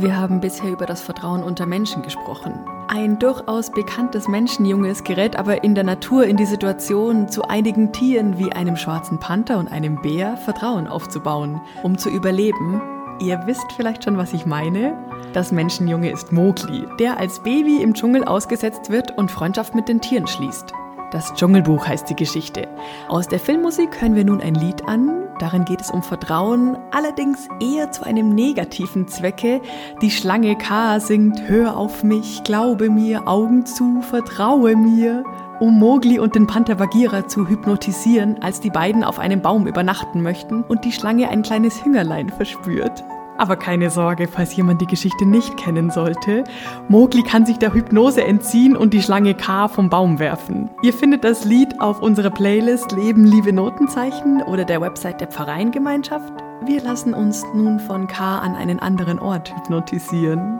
Wir 0.00 0.16
haben 0.16 0.38
bisher 0.38 0.70
über 0.70 0.86
das 0.86 1.02
Vertrauen 1.02 1.42
unter 1.42 1.66
Menschen 1.66 2.02
gesprochen. 2.02 2.64
Ein 2.86 3.18
durchaus 3.18 3.72
bekanntes 3.72 4.28
Menschenjunges 4.28 5.02
gerät 5.02 5.34
aber 5.34 5.64
in 5.64 5.74
der 5.74 5.82
Natur 5.82 6.24
in 6.24 6.36
die 6.36 6.46
Situation, 6.46 7.28
zu 7.28 7.42
einigen 7.42 7.92
Tieren 7.92 8.38
wie 8.38 8.52
einem 8.52 8.76
schwarzen 8.76 9.18
Panther 9.18 9.58
und 9.58 9.72
einem 9.72 10.00
Bär 10.00 10.36
Vertrauen 10.36 10.86
aufzubauen, 10.86 11.60
um 11.82 11.98
zu 11.98 12.10
überleben. 12.10 12.80
Ihr 13.20 13.42
wisst 13.46 13.72
vielleicht 13.72 14.04
schon, 14.04 14.16
was 14.16 14.32
ich 14.32 14.46
meine? 14.46 14.96
Das 15.32 15.50
Menschenjunge 15.50 16.12
ist 16.12 16.30
Mowgli, 16.30 16.86
der 17.00 17.18
als 17.18 17.42
Baby 17.42 17.82
im 17.82 17.94
Dschungel 17.94 18.22
ausgesetzt 18.22 18.90
wird 18.90 19.18
und 19.18 19.32
Freundschaft 19.32 19.74
mit 19.74 19.88
den 19.88 20.00
Tieren 20.00 20.28
schließt. 20.28 20.72
Das 21.10 21.32
Dschungelbuch 21.32 21.86
heißt 21.86 22.10
die 22.10 22.16
Geschichte. 22.16 22.68
Aus 23.08 23.28
der 23.28 23.40
Filmmusik 23.40 24.00
hören 24.00 24.14
wir 24.14 24.24
nun 24.24 24.42
ein 24.42 24.54
Lied 24.54 24.86
an. 24.86 25.24
Darin 25.38 25.64
geht 25.64 25.80
es 25.80 25.90
um 25.90 26.02
Vertrauen, 26.02 26.76
allerdings 26.90 27.48
eher 27.60 27.90
zu 27.92 28.04
einem 28.04 28.34
negativen 28.34 29.08
Zwecke. 29.08 29.62
Die 30.02 30.10
Schlange 30.10 30.56
K 30.56 31.00
singt 31.00 31.48
Hör 31.48 31.76
auf 31.78 32.04
mich, 32.04 32.42
glaube 32.44 32.90
mir, 32.90 33.26
Augen 33.26 33.64
zu, 33.64 34.02
vertraue 34.02 34.76
mir. 34.76 35.24
Um 35.60 35.78
Mowgli 35.78 36.18
und 36.18 36.34
den 36.34 36.46
Panther 36.46 36.74
Bagheera 36.74 37.26
zu 37.26 37.48
hypnotisieren, 37.48 38.42
als 38.42 38.60
die 38.60 38.70
beiden 38.70 39.02
auf 39.02 39.18
einem 39.18 39.40
Baum 39.40 39.66
übernachten 39.66 40.22
möchten 40.22 40.62
und 40.62 40.84
die 40.84 40.92
Schlange 40.92 41.30
ein 41.30 41.42
kleines 41.42 41.84
Hüngerlein 41.84 42.28
verspürt. 42.28 43.02
Aber 43.38 43.56
keine 43.56 43.88
Sorge, 43.88 44.26
falls 44.26 44.54
jemand 44.56 44.80
die 44.80 44.86
Geschichte 44.86 45.24
nicht 45.24 45.56
kennen 45.56 45.90
sollte. 45.90 46.42
Mowgli 46.88 47.22
kann 47.22 47.46
sich 47.46 47.56
der 47.56 47.72
Hypnose 47.72 48.24
entziehen 48.24 48.76
und 48.76 48.92
die 48.92 49.00
Schlange 49.00 49.34
K 49.34 49.68
vom 49.68 49.88
Baum 49.88 50.18
werfen. 50.18 50.68
Ihr 50.82 50.92
findet 50.92 51.22
das 51.22 51.44
Lied 51.44 51.80
auf 51.80 52.02
unserer 52.02 52.30
Playlist 52.30 52.90
Leben, 52.92 53.24
Liebe, 53.24 53.52
Notenzeichen 53.52 54.42
oder 54.42 54.64
der 54.64 54.80
Website 54.80 55.20
der 55.20 55.28
Pfarreiengemeinschaft. 55.28 56.32
Wir 56.64 56.82
lassen 56.82 57.14
uns 57.14 57.44
nun 57.54 57.78
von 57.78 58.08
K 58.08 58.40
an 58.40 58.56
einen 58.56 58.80
anderen 58.80 59.20
Ort 59.20 59.54
hypnotisieren. 59.56 60.58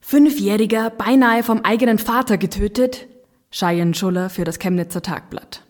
Fünfjähriger, 0.00 0.88
beinahe 0.90 1.42
vom 1.42 1.60
eigenen 1.60 1.98
Vater 1.98 2.38
getötet. 2.38 3.06
Cheyenne 3.50 3.94
Schuller 3.94 4.30
für 4.30 4.44
das 4.44 4.58
Chemnitzer 4.58 5.02
Tagblatt. 5.02 5.62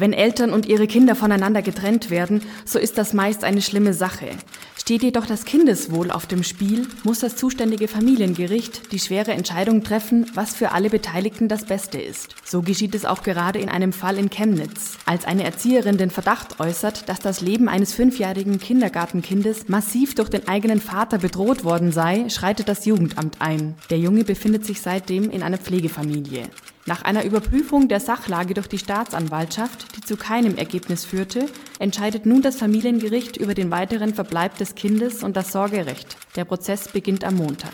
Wenn 0.00 0.14
Eltern 0.14 0.54
und 0.54 0.64
ihre 0.64 0.86
Kinder 0.86 1.14
voneinander 1.14 1.60
getrennt 1.60 2.08
werden, 2.08 2.40
so 2.64 2.78
ist 2.78 2.96
das 2.96 3.12
meist 3.12 3.44
eine 3.44 3.60
schlimme 3.60 3.92
Sache. 3.92 4.30
Steht 4.74 5.02
jedoch 5.02 5.26
das 5.26 5.44
Kindeswohl 5.44 6.10
auf 6.10 6.24
dem 6.24 6.42
Spiel, 6.42 6.86
muss 7.04 7.18
das 7.18 7.36
zuständige 7.36 7.86
Familiengericht 7.86 8.92
die 8.92 8.98
schwere 8.98 9.32
Entscheidung 9.32 9.84
treffen, 9.84 10.24
was 10.32 10.54
für 10.54 10.72
alle 10.72 10.88
Beteiligten 10.88 11.48
das 11.48 11.66
Beste 11.66 12.00
ist. 12.00 12.34
So 12.46 12.62
geschieht 12.62 12.94
es 12.94 13.04
auch 13.04 13.22
gerade 13.22 13.58
in 13.58 13.68
einem 13.68 13.92
Fall 13.92 14.16
in 14.16 14.30
Chemnitz, 14.30 14.96
als 15.04 15.26
eine 15.26 15.44
Erzieherin 15.44 15.98
den 15.98 16.08
Verdacht 16.08 16.60
äußert, 16.60 17.06
dass 17.10 17.18
das 17.18 17.42
Leben 17.42 17.68
eines 17.68 17.92
fünfjährigen 17.92 18.58
Kindergartenkindes 18.58 19.68
massiv 19.68 20.14
durch 20.14 20.30
den 20.30 20.48
eigenen 20.48 20.80
Vater 20.80 21.18
bedroht 21.18 21.62
worden 21.62 21.92
sei, 21.92 22.26
schreitet 22.30 22.70
das 22.70 22.86
Jugendamt 22.86 23.36
ein. 23.40 23.74
Der 23.90 23.98
Junge 23.98 24.24
befindet 24.24 24.64
sich 24.64 24.80
seitdem 24.80 25.28
in 25.28 25.42
einer 25.42 25.58
Pflegefamilie. 25.58 26.48
Nach 26.86 27.02
einer 27.02 27.24
Überprüfung 27.24 27.88
der 27.88 28.00
Sachlage 28.00 28.54
durch 28.54 28.66
die 28.66 28.78
Staatsanwaltschaft, 28.78 29.96
die 29.96 30.00
zu 30.00 30.16
keinem 30.16 30.56
Ergebnis 30.56 31.04
führte, 31.04 31.46
entscheidet 31.78 32.26
nun 32.26 32.42
das 32.42 32.56
Familiengericht 32.56 33.36
über 33.36 33.54
den 33.54 33.70
weiteren 33.70 34.14
Verbleib 34.14 34.56
des 34.56 34.74
Kindes 34.74 35.22
und 35.22 35.36
das 35.36 35.52
Sorgerecht. 35.52 36.16
Der 36.36 36.44
Prozess 36.44 36.88
beginnt 36.88 37.24
am 37.24 37.36
Montag. 37.36 37.72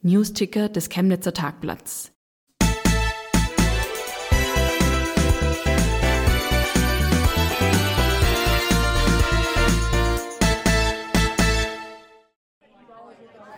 Newsticker 0.00 0.68
des 0.68 0.88
Chemnitzer 0.88 1.34
Tagblatts. 1.34 2.11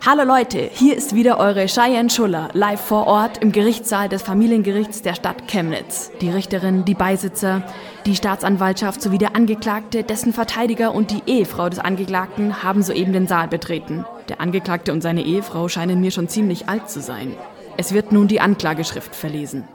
Hallo 0.07 0.23
Leute, 0.23 0.69
hier 0.71 0.95
ist 0.95 1.15
wieder 1.15 1.39
eure 1.39 1.65
Cheyenne 1.65 2.11
Schuller, 2.11 2.49
live 2.53 2.79
vor 2.79 3.07
Ort 3.07 3.39
im 3.39 3.51
Gerichtssaal 3.51 4.07
des 4.07 4.21
Familiengerichts 4.21 5.01
der 5.01 5.15
Stadt 5.15 5.47
Chemnitz. 5.47 6.11
Die 6.21 6.29
Richterin, 6.29 6.85
die 6.85 6.93
Beisitzer, 6.93 7.63
die 8.05 8.15
Staatsanwaltschaft 8.15 9.01
sowie 9.01 9.17
der 9.17 9.35
Angeklagte, 9.35 10.03
dessen 10.03 10.31
Verteidiger 10.31 10.93
und 10.93 11.09
die 11.09 11.23
Ehefrau 11.25 11.69
des 11.69 11.79
Angeklagten 11.79 12.61
haben 12.61 12.83
soeben 12.83 13.13
den 13.13 13.25
Saal 13.25 13.47
betreten. 13.47 14.05
Der 14.29 14.41
Angeklagte 14.41 14.93
und 14.93 15.01
seine 15.01 15.23
Ehefrau 15.23 15.69
scheinen 15.69 16.01
mir 16.01 16.11
schon 16.11 16.27
ziemlich 16.27 16.69
alt 16.69 16.87
zu 16.87 17.01
sein. 17.01 17.35
Es 17.75 17.91
wird 17.91 18.11
nun 18.11 18.27
die 18.27 18.39
Anklageschrift 18.39 19.15
verlesen. 19.15 19.67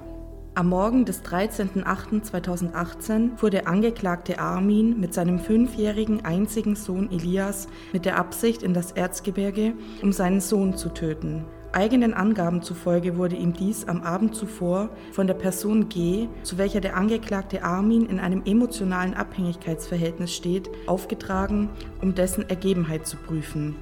Am 0.60 0.68
Morgen 0.68 1.06
des 1.06 1.24
13.08.2018 1.24 3.38
fuhr 3.38 3.48
der 3.48 3.66
Angeklagte 3.66 4.38
Armin 4.38 5.00
mit 5.00 5.14
seinem 5.14 5.38
fünfjährigen 5.38 6.26
einzigen 6.26 6.76
Sohn 6.76 7.10
Elias 7.10 7.66
mit 7.94 8.04
der 8.04 8.18
Absicht 8.18 8.62
in 8.62 8.74
das 8.74 8.92
Erzgebirge, 8.92 9.72
um 10.02 10.12
seinen 10.12 10.42
Sohn 10.42 10.76
zu 10.76 10.90
töten. 10.90 11.46
Eigenen 11.72 12.12
Angaben 12.12 12.60
zufolge 12.60 13.16
wurde 13.16 13.36
ihm 13.36 13.54
dies 13.54 13.88
am 13.88 14.02
Abend 14.02 14.34
zuvor 14.34 14.90
von 15.12 15.26
der 15.26 15.32
Person 15.32 15.88
G, 15.88 16.28
zu 16.42 16.58
welcher 16.58 16.82
der 16.82 16.94
Angeklagte 16.94 17.64
Armin 17.64 18.04
in 18.04 18.20
einem 18.20 18.42
emotionalen 18.44 19.14
Abhängigkeitsverhältnis 19.14 20.36
steht, 20.36 20.68
aufgetragen, 20.86 21.70
um 22.02 22.14
dessen 22.14 22.46
Ergebenheit 22.50 23.06
zu 23.06 23.16
prüfen. 23.16 23.76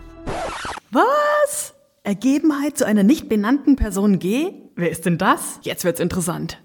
Was? 0.92 1.74
Ergebenheit 2.04 2.78
zu 2.78 2.86
einer 2.86 3.02
nicht 3.02 3.28
benannten 3.28 3.74
Person 3.74 4.20
G? 4.20 4.52
Wer 4.76 4.92
ist 4.92 5.06
denn 5.06 5.18
das? 5.18 5.58
Jetzt 5.62 5.84
wird's 5.84 5.98
interessant. 5.98 6.58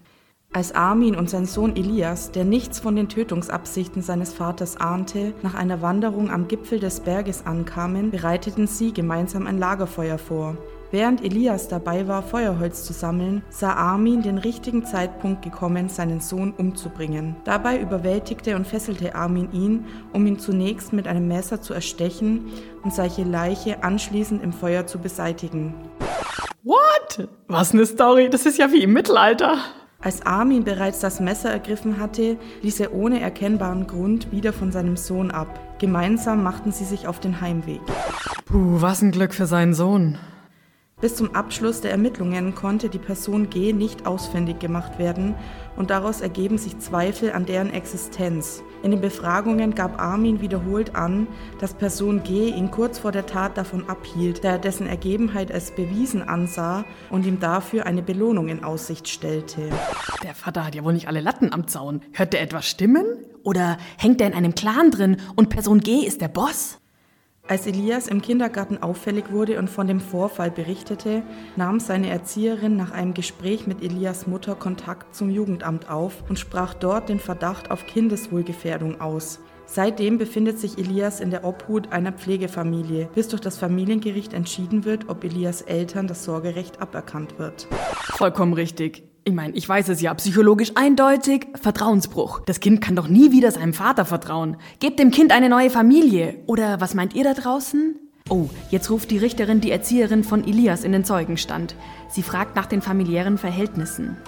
Als 0.54 0.72
Armin 0.72 1.16
und 1.16 1.28
sein 1.28 1.46
Sohn 1.46 1.74
Elias, 1.74 2.30
der 2.30 2.44
nichts 2.44 2.78
von 2.78 2.94
den 2.94 3.08
Tötungsabsichten 3.08 4.02
seines 4.02 4.32
Vaters 4.32 4.76
ahnte, 4.76 5.34
nach 5.42 5.54
einer 5.54 5.82
Wanderung 5.82 6.30
am 6.30 6.46
Gipfel 6.46 6.78
des 6.78 7.00
Berges 7.00 7.44
ankamen, 7.44 8.12
bereiteten 8.12 8.68
sie 8.68 8.92
gemeinsam 8.92 9.48
ein 9.48 9.58
Lagerfeuer 9.58 10.16
vor. 10.16 10.56
Während 10.92 11.24
Elias 11.24 11.66
dabei 11.66 12.06
war, 12.06 12.22
Feuerholz 12.22 12.84
zu 12.84 12.92
sammeln, 12.92 13.42
sah 13.50 13.72
Armin 13.72 14.22
den 14.22 14.38
richtigen 14.38 14.86
Zeitpunkt 14.86 15.42
gekommen, 15.42 15.88
seinen 15.88 16.20
Sohn 16.20 16.52
umzubringen. 16.56 17.34
Dabei 17.42 17.80
überwältigte 17.80 18.54
und 18.54 18.64
fesselte 18.64 19.16
Armin 19.16 19.50
ihn, 19.50 19.86
um 20.12 20.24
ihn 20.24 20.38
zunächst 20.38 20.92
mit 20.92 21.08
einem 21.08 21.26
Messer 21.26 21.62
zu 21.62 21.74
erstechen 21.74 22.44
und 22.84 22.94
seine 22.94 23.28
Leiche 23.28 23.82
anschließend 23.82 24.40
im 24.40 24.52
Feuer 24.52 24.86
zu 24.86 25.00
beseitigen. 25.00 25.74
What? 26.62 27.28
Was 27.48 27.72
eine 27.72 27.86
Story, 27.86 28.30
das 28.30 28.46
ist 28.46 28.58
ja 28.58 28.70
wie 28.70 28.84
im 28.84 28.92
Mittelalter. 28.92 29.58
Als 30.04 30.20
Armin 30.26 30.64
bereits 30.64 31.00
das 31.00 31.18
Messer 31.18 31.50
ergriffen 31.50 31.98
hatte, 31.98 32.36
ließ 32.60 32.78
er 32.80 32.92
ohne 32.92 33.20
erkennbaren 33.20 33.86
Grund 33.86 34.30
wieder 34.30 34.52
von 34.52 34.70
seinem 34.70 34.98
Sohn 34.98 35.30
ab. 35.30 35.58
Gemeinsam 35.78 36.42
machten 36.42 36.72
sie 36.72 36.84
sich 36.84 37.08
auf 37.08 37.20
den 37.20 37.40
Heimweg. 37.40 37.80
Puh, 38.44 38.82
was 38.82 39.00
ein 39.00 39.12
Glück 39.12 39.32
für 39.32 39.46
seinen 39.46 39.72
Sohn. 39.72 40.18
Bis 41.00 41.16
zum 41.16 41.34
Abschluss 41.34 41.80
der 41.80 41.90
Ermittlungen 41.90 42.54
konnte 42.54 42.90
die 42.90 42.98
Person 42.98 43.48
G 43.48 43.72
nicht 43.72 44.06
ausfindig 44.06 44.58
gemacht 44.58 44.98
werden 44.98 45.34
und 45.76 45.88
daraus 45.88 46.20
ergeben 46.20 46.58
sich 46.58 46.78
Zweifel 46.80 47.32
an 47.32 47.46
deren 47.46 47.72
Existenz. 47.72 48.62
In 48.84 48.90
den 48.90 49.00
Befragungen 49.00 49.74
gab 49.74 49.98
Armin 49.98 50.42
wiederholt 50.42 50.94
an, 50.94 51.26
dass 51.58 51.72
Person 51.72 52.22
G 52.22 52.50
ihn 52.50 52.70
kurz 52.70 52.98
vor 52.98 53.12
der 53.12 53.24
Tat 53.24 53.56
davon 53.56 53.88
abhielt, 53.88 54.44
da 54.44 54.50
er 54.50 54.58
dessen 54.58 54.86
Ergebenheit 54.86 55.50
als 55.50 55.70
bewiesen 55.70 56.20
ansah 56.20 56.84
und 57.08 57.24
ihm 57.24 57.40
dafür 57.40 57.86
eine 57.86 58.02
Belohnung 58.02 58.48
in 58.48 58.62
Aussicht 58.62 59.08
stellte. 59.08 59.70
Der 60.22 60.34
Vater 60.34 60.66
hat 60.66 60.74
ja 60.74 60.84
wohl 60.84 60.92
nicht 60.92 61.08
alle 61.08 61.22
Latten 61.22 61.50
am 61.50 61.66
Zaun. 61.66 62.02
Hört 62.12 62.34
der 62.34 62.42
etwa 62.42 62.60
Stimmen? 62.60 63.06
Oder 63.42 63.78
hängt 63.96 64.20
er 64.20 64.26
in 64.26 64.34
einem 64.34 64.54
Clan 64.54 64.90
drin 64.90 65.16
und 65.34 65.48
Person 65.48 65.80
G 65.80 66.06
ist 66.06 66.20
der 66.20 66.28
Boss? 66.28 66.78
Als 67.46 67.66
Elias 67.66 68.08
im 68.08 68.22
Kindergarten 68.22 68.82
auffällig 68.82 69.30
wurde 69.30 69.58
und 69.58 69.68
von 69.68 69.86
dem 69.86 70.00
Vorfall 70.00 70.50
berichtete, 70.50 71.22
nahm 71.56 71.78
seine 71.78 72.08
Erzieherin 72.08 72.74
nach 72.74 72.90
einem 72.90 73.12
Gespräch 73.12 73.66
mit 73.66 73.82
Elias 73.82 74.26
Mutter 74.26 74.54
Kontakt 74.54 75.14
zum 75.14 75.28
Jugendamt 75.28 75.90
auf 75.90 76.24
und 76.30 76.38
sprach 76.38 76.72
dort 76.72 77.10
den 77.10 77.20
Verdacht 77.20 77.70
auf 77.70 77.84
Kindeswohlgefährdung 77.84 78.98
aus. 78.98 79.40
Seitdem 79.66 80.16
befindet 80.16 80.58
sich 80.58 80.78
Elias 80.78 81.20
in 81.20 81.30
der 81.30 81.44
Obhut 81.44 81.92
einer 81.92 82.12
Pflegefamilie, 82.12 83.10
bis 83.14 83.28
durch 83.28 83.42
das 83.42 83.58
Familiengericht 83.58 84.32
entschieden 84.32 84.86
wird, 84.86 85.10
ob 85.10 85.22
Elias 85.22 85.60
Eltern 85.60 86.06
das 86.06 86.24
Sorgerecht 86.24 86.80
aberkannt 86.80 87.38
wird. 87.38 87.66
Vollkommen 88.16 88.54
richtig. 88.54 89.04
Ich 89.26 89.32
meine, 89.32 89.54
ich 89.54 89.66
weiß 89.66 89.88
es 89.88 90.02
ja, 90.02 90.12
psychologisch 90.12 90.72
eindeutig, 90.74 91.46
Vertrauensbruch. 91.54 92.40
Das 92.44 92.60
Kind 92.60 92.82
kann 92.82 92.94
doch 92.94 93.08
nie 93.08 93.32
wieder 93.32 93.50
seinem 93.50 93.72
Vater 93.72 94.04
vertrauen. 94.04 94.58
Gebt 94.80 94.98
dem 94.98 95.10
Kind 95.10 95.32
eine 95.32 95.48
neue 95.48 95.70
Familie. 95.70 96.36
Oder 96.44 96.78
was 96.82 96.92
meint 96.92 97.14
ihr 97.14 97.24
da 97.24 97.32
draußen? 97.32 97.96
Oh, 98.28 98.50
jetzt 98.70 98.90
ruft 98.90 99.10
die 99.10 99.16
Richterin 99.16 99.62
die 99.62 99.70
Erzieherin 99.70 100.24
von 100.24 100.46
Elias 100.46 100.84
in 100.84 100.92
den 100.92 101.06
Zeugenstand. 101.06 101.74
Sie 102.10 102.22
fragt 102.22 102.54
nach 102.54 102.66
den 102.66 102.82
familiären 102.82 103.38
Verhältnissen. 103.38 104.18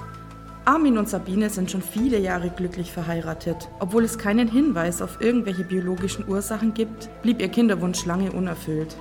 Armin 0.64 0.96
und 0.96 1.10
Sabine 1.10 1.50
sind 1.50 1.70
schon 1.70 1.82
viele 1.82 2.18
Jahre 2.18 2.48
glücklich 2.48 2.90
verheiratet. 2.90 3.68
Obwohl 3.80 4.02
es 4.02 4.16
keinen 4.16 4.50
Hinweis 4.50 5.02
auf 5.02 5.20
irgendwelche 5.20 5.64
biologischen 5.64 6.26
Ursachen 6.26 6.72
gibt, 6.72 7.10
blieb 7.20 7.42
ihr 7.42 7.48
Kinderwunsch 7.48 8.06
lange 8.06 8.32
unerfüllt. 8.32 8.96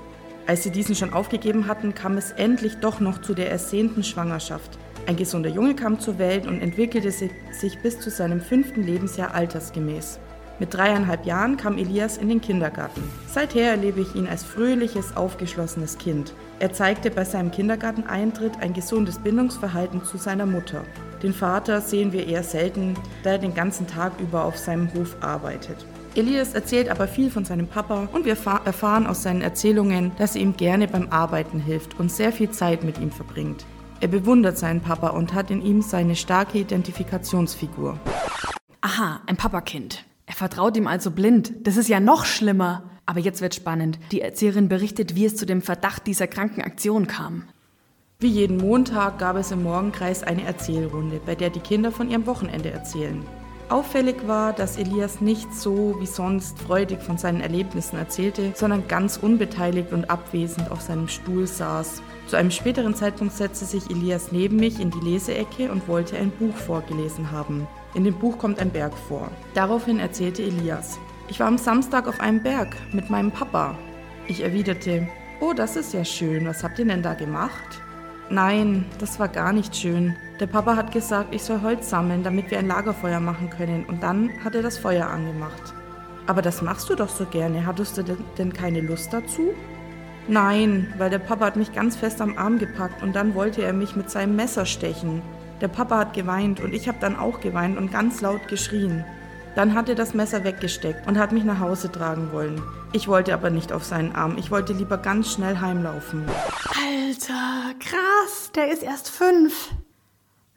Als 0.45 0.63
sie 0.63 0.71
diesen 0.71 0.93
schon 0.93 1.13
aufgegeben 1.13 1.67
hatten, 1.67 1.95
kam 1.95 2.17
es 2.17 2.31
endlich 2.31 2.75
doch 2.81 2.99
noch 2.99 3.21
zu 3.21 3.33
der 3.33 3.49
ersehnten 3.49 4.03
Schwangerschaft. 4.03 4.77
Ein 5.07 5.17
gesunder 5.17 5.49
Junge 5.49 5.75
kam 5.75 5.99
zur 5.99 6.17
Welt 6.17 6.47
und 6.47 6.61
entwickelte 6.61 7.11
sich 7.11 7.79
bis 7.83 7.99
zu 7.99 8.09
seinem 8.09 8.41
fünften 8.41 8.83
Lebensjahr 8.83 9.35
altersgemäß. 9.35 10.19
Mit 10.57 10.73
dreieinhalb 10.73 11.25
Jahren 11.25 11.57
kam 11.57 11.77
Elias 11.77 12.17
in 12.17 12.29
den 12.29 12.39
Kindergarten. 12.41 13.03
Seither 13.27 13.71
erlebe 13.71 13.99
ich 14.01 14.15
ihn 14.15 14.25
als 14.25 14.43
fröhliches, 14.43 15.15
aufgeschlossenes 15.15 15.97
Kind. 15.97 16.33
Er 16.59 16.71
zeigte 16.71 17.11
bei 17.11 17.25
seinem 17.25 17.51
Kindergarteneintritt 17.51 18.53
ein 18.61 18.73
gesundes 18.73 19.19
Bindungsverhalten 19.19 20.03
zu 20.05 20.17
seiner 20.17 20.45
Mutter. 20.45 20.85
Den 21.21 21.33
Vater 21.33 21.81
sehen 21.81 22.13
wir 22.13 22.25
eher 22.25 22.43
selten, 22.43 22.95
da 23.23 23.31
er 23.31 23.37
den 23.37 23.53
ganzen 23.53 23.85
Tag 23.85 24.13
über 24.19 24.45
auf 24.45 24.57
seinem 24.57 24.91
Hof 24.93 25.17
arbeitet. 25.19 25.85
Elias 26.15 26.53
erzählt 26.53 26.89
aber 26.89 27.07
viel 27.07 27.29
von 27.29 27.43
seinem 27.43 27.67
Papa 27.67 28.07
und 28.13 28.23
wir 28.23 28.37
erfahren 28.65 29.05
aus 29.05 29.23
seinen 29.23 29.41
Erzählungen, 29.41 30.13
dass 30.17 30.35
er 30.35 30.41
ihm 30.41 30.55
gerne 30.55 30.87
beim 30.87 31.09
Arbeiten 31.09 31.59
hilft 31.59 31.99
und 31.99 32.09
sehr 32.09 32.31
viel 32.31 32.49
Zeit 32.51 32.85
mit 32.85 32.97
ihm 32.99 33.11
verbringt. 33.11 33.65
Er 34.01 34.07
bewundert 34.09 34.57
seinen 34.57 34.81
Papa 34.81 35.09
und 35.09 35.33
hat 35.33 35.49
in 35.49 35.61
ihm 35.61 35.81
seine 35.81 36.15
starke 36.15 36.59
Identifikationsfigur. 36.59 37.97
Aha, 38.81 39.21
ein 39.25 39.37
Papakind. 39.37 40.05
Er 40.25 40.35
vertraut 40.35 40.75
ihm 40.75 40.87
also 40.87 41.11
blind. 41.11 41.53
Das 41.63 41.77
ist 41.77 41.87
ja 41.87 41.99
noch 41.99 42.25
schlimmer. 42.25 42.83
Aber 43.05 43.19
jetzt 43.19 43.41
wird 43.41 43.55
spannend. 43.55 43.99
Die 44.11 44.21
Erzieherin 44.21 44.67
berichtet, 44.67 45.15
wie 45.15 45.25
es 45.25 45.35
zu 45.35 45.45
dem 45.45 45.61
Verdacht 45.61 46.07
dieser 46.07 46.27
kranken 46.27 46.61
Aktion 46.61 47.07
kam. 47.07 47.43
Wie 48.19 48.27
jeden 48.27 48.57
Montag 48.57 49.19
gab 49.19 49.35
es 49.37 49.51
im 49.51 49.63
Morgenkreis 49.63 50.23
eine 50.23 50.43
Erzählrunde, 50.43 51.21
bei 51.25 51.35
der 51.35 51.49
die 51.49 51.59
Kinder 51.59 51.91
von 51.91 52.09
ihrem 52.09 52.25
Wochenende 52.25 52.71
erzählen. 52.71 53.23
Auffällig 53.67 54.27
war, 54.27 54.53
dass 54.53 54.77
Elias 54.77 55.21
nicht 55.21 55.51
so 55.51 55.95
wie 55.99 56.05
sonst 56.05 56.59
freudig 56.59 57.01
von 57.01 57.17
seinen 57.17 57.41
Erlebnissen 57.41 57.97
erzählte, 57.97 58.51
sondern 58.53 58.87
ganz 58.87 59.17
unbeteiligt 59.17 59.91
und 59.91 60.09
abwesend 60.09 60.69
auf 60.69 60.81
seinem 60.81 61.07
Stuhl 61.07 61.47
saß. 61.47 62.03
Zu 62.27 62.35
einem 62.35 62.51
späteren 62.51 62.93
Zeitpunkt 62.93 63.33
setzte 63.33 63.65
sich 63.65 63.89
Elias 63.89 64.31
neben 64.31 64.57
mich 64.57 64.79
in 64.79 64.91
die 64.91 64.99
Leseecke 64.99 65.71
und 65.71 65.87
wollte 65.87 66.15
ein 66.15 66.29
Buch 66.29 66.55
vorgelesen 66.55 67.31
haben. 67.31 67.67
In 67.95 68.03
dem 68.03 68.13
Buch 68.13 68.37
kommt 68.37 68.59
ein 68.59 68.69
Berg 68.69 68.93
vor. 69.07 69.31
Daraufhin 69.55 69.99
erzählte 69.99 70.43
Elias, 70.43 70.99
ich 71.27 71.39
war 71.39 71.47
am 71.47 71.57
Samstag 71.57 72.07
auf 72.07 72.19
einem 72.19 72.43
Berg 72.43 72.75
mit 72.93 73.09
meinem 73.09 73.31
Papa. 73.31 73.75
Ich 74.27 74.43
erwiderte, 74.43 75.07
oh, 75.39 75.53
das 75.53 75.75
ist 75.75 75.91
ja 75.91 76.05
schön, 76.05 76.45
was 76.45 76.63
habt 76.63 76.77
ihr 76.77 76.85
denn 76.85 77.01
da 77.01 77.15
gemacht? 77.15 77.81
Nein, 78.29 78.85
das 78.99 79.19
war 79.19 79.27
gar 79.27 79.53
nicht 79.53 79.75
schön. 79.75 80.15
Der 80.39 80.47
Papa 80.47 80.75
hat 80.75 80.91
gesagt, 80.91 81.33
ich 81.33 81.43
soll 81.43 81.61
Holz 81.61 81.89
sammeln, 81.89 82.23
damit 82.23 82.51
wir 82.51 82.59
ein 82.59 82.67
Lagerfeuer 82.67 83.21
machen 83.21 83.49
können. 83.49 83.85
Und 83.85 84.03
dann 84.03 84.31
hat 84.43 84.53
er 84.53 84.61
das 84.61 84.77
Feuer 84.77 85.07
angemacht. 85.07 85.73
Aber 86.27 86.41
das 86.41 86.61
machst 86.61 86.89
du 86.89 86.95
doch 86.95 87.07
so 87.07 87.25
gerne. 87.25 87.65
Hattest 87.65 87.97
du 87.97 88.03
denn 88.37 88.51
keine 88.51 88.81
Lust 88.81 89.13
dazu? 89.13 89.53
Nein, 90.27 90.93
weil 90.97 91.09
der 91.09 91.19
Papa 91.19 91.45
hat 91.45 91.55
mich 91.55 91.71
ganz 91.71 91.95
fest 91.95 92.19
am 92.19 92.37
Arm 92.37 92.57
gepackt 92.57 93.03
und 93.03 93.15
dann 93.15 93.35
wollte 93.35 93.61
er 93.61 93.73
mich 93.73 93.95
mit 93.95 94.09
seinem 94.09 94.35
Messer 94.35 94.65
stechen. 94.65 95.21
Der 95.61 95.67
Papa 95.67 95.99
hat 95.99 96.13
geweint 96.13 96.59
und 96.59 96.73
ich 96.73 96.87
habe 96.87 96.97
dann 96.99 97.15
auch 97.15 97.39
geweint 97.39 97.77
und 97.77 97.91
ganz 97.91 98.21
laut 98.21 98.47
geschrien. 98.47 99.05
Dann 99.55 99.73
hat 99.73 99.87
er 99.87 99.95
das 99.95 100.13
Messer 100.13 100.43
weggesteckt 100.43 101.07
und 101.07 101.17
hat 101.17 101.31
mich 101.31 101.45
nach 101.45 101.59
Hause 101.59 101.89
tragen 101.89 102.33
wollen. 102.33 102.61
Ich 102.91 103.07
wollte 103.07 103.33
aber 103.33 103.51
nicht 103.51 103.71
auf 103.71 103.85
seinen 103.85 104.13
Arm. 104.13 104.37
Ich 104.37 104.51
wollte 104.51 104.73
lieber 104.73 104.97
ganz 104.97 105.31
schnell 105.31 105.61
heimlaufen. 105.61 106.25
Alter, 106.67 107.73
krass, 107.79 108.51
der 108.53 108.71
ist 108.71 108.83
erst 108.83 109.09
fünf. 109.09 109.71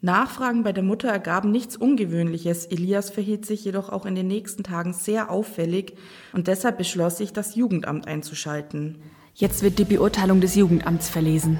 Nachfragen 0.00 0.62
bei 0.62 0.72
der 0.72 0.84
Mutter 0.84 1.08
ergaben 1.08 1.50
nichts 1.50 1.76
Ungewöhnliches. 1.76 2.66
Elias 2.66 3.10
verhielt 3.10 3.44
sich 3.44 3.64
jedoch 3.64 3.88
auch 3.88 4.06
in 4.06 4.14
den 4.14 4.28
nächsten 4.28 4.62
Tagen 4.62 4.92
sehr 4.92 5.28
auffällig 5.28 5.94
und 6.32 6.46
deshalb 6.46 6.78
beschloss 6.78 7.18
ich, 7.18 7.32
das 7.32 7.56
Jugendamt 7.56 8.06
einzuschalten. 8.06 8.98
Jetzt 9.34 9.64
wird 9.64 9.80
die 9.80 9.84
Beurteilung 9.84 10.40
des 10.40 10.54
Jugendamts 10.54 11.08
verlesen. 11.08 11.58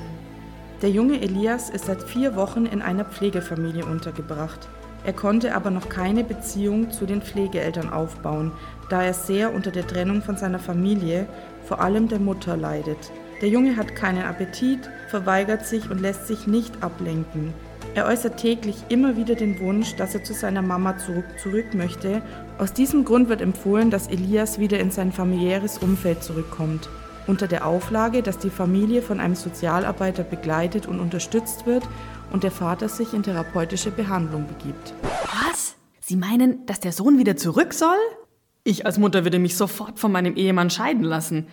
Der 0.83 0.90
junge 0.90 1.20
Elias 1.20 1.68
ist 1.68 1.87
seit 1.87 2.05
vier 2.05 2.37
Wochen 2.37 2.64
in 2.64 2.81
einer 2.81 3.05
Pflegefamilie 3.05 3.85
untergebracht. 3.85 4.68
Er 5.05 5.14
konnte 5.14 5.57
aber 5.57 5.72
noch 5.72 5.88
keine 5.88 6.22
Beziehung 6.22 6.92
zu 6.92 7.07
den 7.07 7.22
Pflegeeltern 7.22 7.90
aufbauen, 7.92 8.53
da 8.88 9.03
er 9.03 9.14
sehr 9.14 9.53
unter 9.53 9.72
der 9.72 9.87
Trennung 9.87 10.22
von 10.22 10.37
seiner 10.37 10.61
Familie, 10.61 11.27
vor 11.64 11.81
allem 11.81 12.07
der 12.07 12.20
Mutter, 12.20 12.57
leidet. 12.57 13.11
Der 13.42 13.48
Junge 13.48 13.77
hat 13.77 13.96
keinen 13.96 14.22
Appetit, 14.22 14.88
verweigert 15.09 15.66
sich 15.66 15.90
und 15.90 16.01
lässt 16.01 16.29
sich 16.29 16.46
nicht 16.46 16.85
ablenken. 16.85 17.53
Er 17.99 18.07
äußert 18.07 18.37
täglich 18.37 18.77
immer 18.91 19.17
wieder 19.17 19.35
den 19.35 19.59
Wunsch, 19.59 19.97
dass 19.97 20.15
er 20.15 20.23
zu 20.23 20.33
seiner 20.33 20.63
Mama 20.63 20.99
zurück, 20.99 21.25
zurück 21.43 21.75
möchte. 21.75 22.23
Aus 22.57 22.73
diesem 22.73 23.05
Grund 23.05 23.29
wird 23.29 23.41
empfohlen, 23.41 23.91
dass 23.91 24.07
Elias 24.07 24.61
wieder 24.61 24.79
in 24.79 24.93
sein 24.93 25.11
familiäres 25.11 25.79
Umfeld 25.79 26.23
zurückkommt. 26.23 26.89
Unter 27.27 27.49
der 27.49 27.67
Auflage, 27.67 28.23
dass 28.23 28.39
die 28.39 28.51
Familie 28.51 29.03
von 29.03 29.19
einem 29.19 29.35
Sozialarbeiter 29.35 30.23
begleitet 30.23 30.87
und 30.87 31.01
unterstützt 31.01 31.67
wird 31.67 31.83
und 32.31 32.45
der 32.45 32.53
Vater 32.53 32.89
sich 32.89 33.15
in 33.15 33.25
therapeutische 33.25 33.91
Behandlung 33.91 34.47
begibt. 34.47 34.95
Was? 35.49 35.75
Sie 35.99 36.15
meinen, 36.15 36.67
dass 36.67 36.79
der 36.79 36.93
Sohn 36.93 37.19
wieder 37.19 37.37
zurück 37.37 37.75
soll? 37.75 37.99
Ich 38.63 38.87
als 38.87 38.99
Mutter 38.99 39.25
würde 39.25 39.41
mich 39.41 39.57
sofort 39.57 39.99
von 39.99 40.13
meinem 40.13 40.37
Ehemann 40.37 40.71
scheiden 40.71 41.03
lassen. 41.03 41.49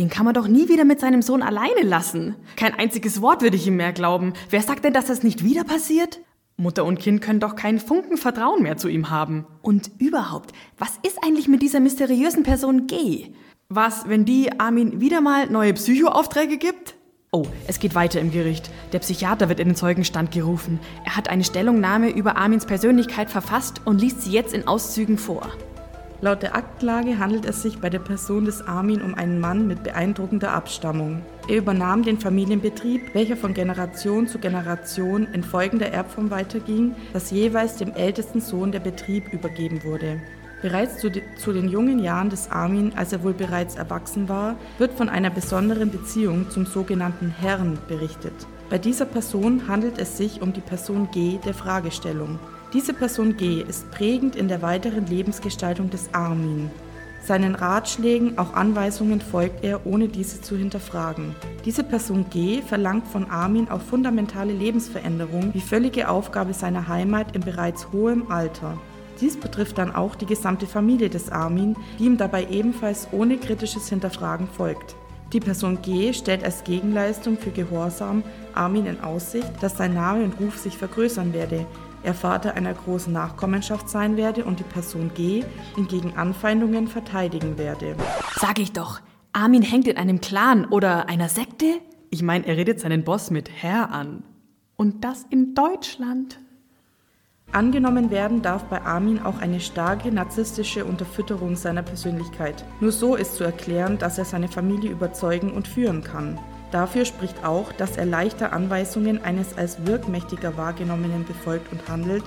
Den 0.00 0.08
kann 0.08 0.24
man 0.24 0.32
doch 0.32 0.48
nie 0.48 0.70
wieder 0.70 0.86
mit 0.86 0.98
seinem 0.98 1.20
Sohn 1.20 1.42
alleine 1.42 1.82
lassen. 1.82 2.34
Kein 2.56 2.72
einziges 2.72 3.20
Wort 3.20 3.42
würde 3.42 3.58
ich 3.58 3.66
ihm 3.66 3.76
mehr 3.76 3.92
glauben. 3.92 4.32
Wer 4.48 4.62
sagt 4.62 4.82
denn, 4.86 4.94
dass 4.94 5.04
das 5.04 5.22
nicht 5.22 5.44
wieder 5.44 5.62
passiert? 5.62 6.20
Mutter 6.56 6.86
und 6.86 6.98
Kind 6.98 7.20
können 7.20 7.38
doch 7.38 7.54
keinen 7.54 7.78
Funken 7.78 8.16
Vertrauen 8.16 8.62
mehr 8.62 8.78
zu 8.78 8.88
ihm 8.88 9.10
haben. 9.10 9.44
Und 9.60 9.90
überhaupt, 9.98 10.52
was 10.78 10.98
ist 11.06 11.18
eigentlich 11.22 11.48
mit 11.48 11.60
dieser 11.60 11.80
mysteriösen 11.80 12.44
Person 12.44 12.86
G? 12.86 13.26
Was, 13.68 14.08
wenn 14.08 14.24
die 14.24 14.58
Armin 14.58 15.02
wieder 15.02 15.20
mal 15.20 15.50
neue 15.50 15.74
Psychoaufträge 15.74 16.56
gibt? 16.56 16.94
Oh, 17.30 17.44
es 17.66 17.78
geht 17.78 17.94
weiter 17.94 18.20
im 18.20 18.30
Gericht. 18.30 18.70
Der 18.94 19.00
Psychiater 19.00 19.50
wird 19.50 19.60
in 19.60 19.68
den 19.68 19.76
Zeugenstand 19.76 20.32
gerufen. 20.32 20.80
Er 21.04 21.16
hat 21.16 21.28
eine 21.28 21.44
Stellungnahme 21.44 22.08
über 22.08 22.38
Armins 22.38 22.64
Persönlichkeit 22.64 23.28
verfasst 23.28 23.82
und 23.84 24.00
liest 24.00 24.22
sie 24.22 24.32
jetzt 24.32 24.54
in 24.54 24.66
Auszügen 24.66 25.18
vor. 25.18 25.46
Laut 26.22 26.42
der 26.42 26.54
Aktenlage 26.54 27.18
handelt 27.18 27.46
es 27.46 27.62
sich 27.62 27.78
bei 27.78 27.88
der 27.88 27.98
Person 27.98 28.44
des 28.44 28.60
Armin 28.60 29.00
um 29.00 29.14
einen 29.14 29.40
Mann 29.40 29.66
mit 29.66 29.82
beeindruckender 29.84 30.52
Abstammung. 30.52 31.22
Er 31.48 31.56
übernahm 31.56 32.02
den 32.02 32.18
Familienbetrieb, 32.18 33.14
welcher 33.14 33.38
von 33.38 33.54
Generation 33.54 34.26
zu 34.26 34.38
Generation 34.38 35.26
in 35.32 35.42
folgender 35.42 35.90
Erbform 35.90 36.30
weiterging, 36.30 36.94
dass 37.14 37.30
jeweils 37.30 37.76
dem 37.76 37.94
ältesten 37.94 38.42
Sohn 38.42 38.70
der 38.70 38.80
Betrieb 38.80 39.32
übergeben 39.32 39.82
wurde. 39.82 40.20
Bereits 40.60 40.98
zu, 40.98 41.10
de 41.10 41.22
zu, 41.38 41.54
den 41.54 41.70
jungen 41.70 41.98
Jahren 41.98 42.28
des 42.28 42.50
Armin, 42.50 42.92
als 42.94 43.14
er 43.14 43.22
wohl 43.22 43.32
bereits 43.32 43.76
erwachsen 43.76 44.28
war, 44.28 44.56
wird 44.76 44.92
von 44.92 45.08
einer 45.08 45.30
besonderen 45.30 45.90
Beziehung 45.90 46.50
zum 46.50 46.66
sogenannten 46.66 47.30
Herrn 47.30 47.78
berichtet. 47.88 48.34
Bei 48.68 48.76
dieser 48.76 49.06
Person 49.06 49.68
handelt 49.68 49.98
es 49.98 50.18
sich 50.18 50.42
um 50.42 50.52
die 50.52 50.60
Person 50.60 51.08
G 51.12 51.38
der 51.46 51.54
Fragestellung. 51.54 52.38
Diese 52.72 52.94
Person 52.94 53.36
G 53.36 53.62
ist 53.62 53.90
prägend 53.90 54.36
in 54.36 54.46
der 54.46 54.62
weiteren 54.62 55.04
Lebensgestaltung 55.06 55.90
des 55.90 56.14
Armin. 56.14 56.70
Seinen 57.20 57.56
Ratschlägen, 57.56 58.38
auch 58.38 58.54
Anweisungen 58.54 59.20
folgt 59.20 59.64
er, 59.64 59.84
ohne 59.86 60.06
diese 60.06 60.40
zu 60.40 60.56
hinterfragen. 60.56 61.34
Diese 61.64 61.82
Person 61.82 62.26
G 62.30 62.62
verlangt 62.62 63.08
von 63.08 63.28
Armin 63.28 63.68
auch 63.68 63.80
fundamentale 63.80 64.52
Lebensveränderung, 64.52 65.52
wie 65.52 65.60
völlige 65.60 66.08
Aufgabe 66.08 66.54
seiner 66.54 66.86
Heimat 66.86 67.34
in 67.34 67.42
bereits 67.42 67.90
hohem 67.90 68.30
Alter. 68.30 68.78
Dies 69.20 69.36
betrifft 69.36 69.76
dann 69.78 69.92
auch 69.92 70.14
die 70.14 70.26
gesamte 70.26 70.68
Familie 70.68 71.10
des 71.10 71.28
Armin, 71.28 71.74
die 71.98 72.04
ihm 72.04 72.18
dabei 72.18 72.46
ebenfalls 72.50 73.08
ohne 73.10 73.36
kritisches 73.36 73.88
Hinterfragen 73.88 74.46
folgt. 74.46 74.94
Die 75.32 75.40
Person 75.40 75.82
G 75.82 76.12
stellt 76.12 76.44
als 76.44 76.62
Gegenleistung 76.62 77.36
für 77.36 77.50
Gehorsam 77.50 78.22
Armin 78.54 78.86
in 78.86 79.00
Aussicht, 79.00 79.50
dass 79.60 79.76
sein 79.76 79.94
Name 79.94 80.22
und 80.22 80.40
Ruf 80.40 80.58
sich 80.58 80.76
vergrößern 80.76 81.32
werde, 81.32 81.66
er 82.02 82.14
Vater 82.14 82.54
einer 82.54 82.74
großen 82.74 83.12
Nachkommenschaft 83.12 83.88
sein 83.88 84.16
werde 84.16 84.44
und 84.44 84.58
die 84.58 84.64
Person 84.64 85.10
G 85.14 85.44
ihn 85.76 85.88
gegen 85.88 86.16
Anfeindungen 86.16 86.88
verteidigen 86.88 87.58
werde. 87.58 87.96
Sag 88.36 88.58
ich 88.58 88.72
doch, 88.72 89.00
Armin 89.32 89.62
hängt 89.62 89.86
in 89.86 89.96
einem 89.96 90.20
Clan 90.20 90.64
oder 90.66 91.08
einer 91.08 91.28
Sekte? 91.28 91.66
Ich 92.10 92.22
meine, 92.22 92.46
er 92.46 92.56
redet 92.56 92.80
seinen 92.80 93.04
Boss 93.04 93.30
mit 93.30 93.50
Herr 93.50 93.92
an. 93.92 94.24
Und 94.76 95.04
das 95.04 95.24
in 95.30 95.54
Deutschland. 95.54 96.40
Angenommen 97.52 98.10
werden 98.10 98.42
darf 98.42 98.64
bei 98.64 98.80
Armin 98.82 99.20
auch 99.20 99.38
eine 99.40 99.60
starke 99.60 100.12
narzisstische 100.12 100.84
Unterfütterung 100.84 101.56
seiner 101.56 101.82
Persönlichkeit. 101.82 102.64
Nur 102.80 102.92
so 102.92 103.16
ist 103.16 103.34
zu 103.34 103.44
erklären, 103.44 103.98
dass 103.98 104.18
er 104.18 104.24
seine 104.24 104.48
Familie 104.48 104.90
überzeugen 104.90 105.52
und 105.52 105.66
führen 105.66 106.02
kann. 106.02 106.38
Dafür 106.70 107.04
spricht 107.04 107.44
auch, 107.44 107.72
dass 107.72 107.96
er 107.96 108.06
leichter 108.06 108.52
Anweisungen 108.52 109.22
eines 109.22 109.56
als 109.58 109.86
wirkmächtiger 109.86 110.56
wahrgenommenen 110.56 111.24
befolgt 111.24 111.72
und 111.72 111.88
handelt, 111.88 112.22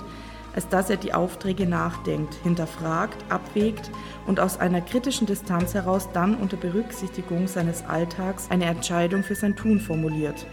als 0.54 0.68
dass 0.68 0.90
er 0.90 0.96
die 0.96 1.14
Aufträge 1.14 1.66
nachdenkt, 1.66 2.34
hinterfragt, 2.42 3.24
abwägt 3.28 3.90
und 4.26 4.40
aus 4.40 4.58
einer 4.60 4.80
kritischen 4.80 5.26
Distanz 5.26 5.74
heraus 5.74 6.08
dann 6.12 6.36
unter 6.36 6.56
Berücksichtigung 6.56 7.48
seines 7.48 7.84
Alltags 7.86 8.50
eine 8.50 8.66
Entscheidung 8.66 9.22
für 9.22 9.34
sein 9.34 9.56
Tun 9.56 9.80
formuliert. 9.80 10.46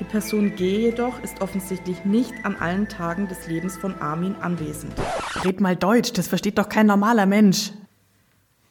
Die 0.00 0.04
Person 0.04 0.56
G 0.56 0.78
jedoch 0.78 1.22
ist 1.22 1.42
offensichtlich 1.42 2.04
nicht 2.04 2.32
an 2.44 2.56
allen 2.56 2.88
Tagen 2.88 3.28
des 3.28 3.46
Lebens 3.46 3.76
von 3.76 3.94
Armin 4.00 4.34
anwesend. 4.40 4.92
Red 5.44 5.60
mal 5.60 5.76
Deutsch, 5.76 6.12
das 6.12 6.28
versteht 6.28 6.58
doch 6.58 6.68
kein 6.68 6.86
normaler 6.86 7.26
Mensch. 7.26 7.72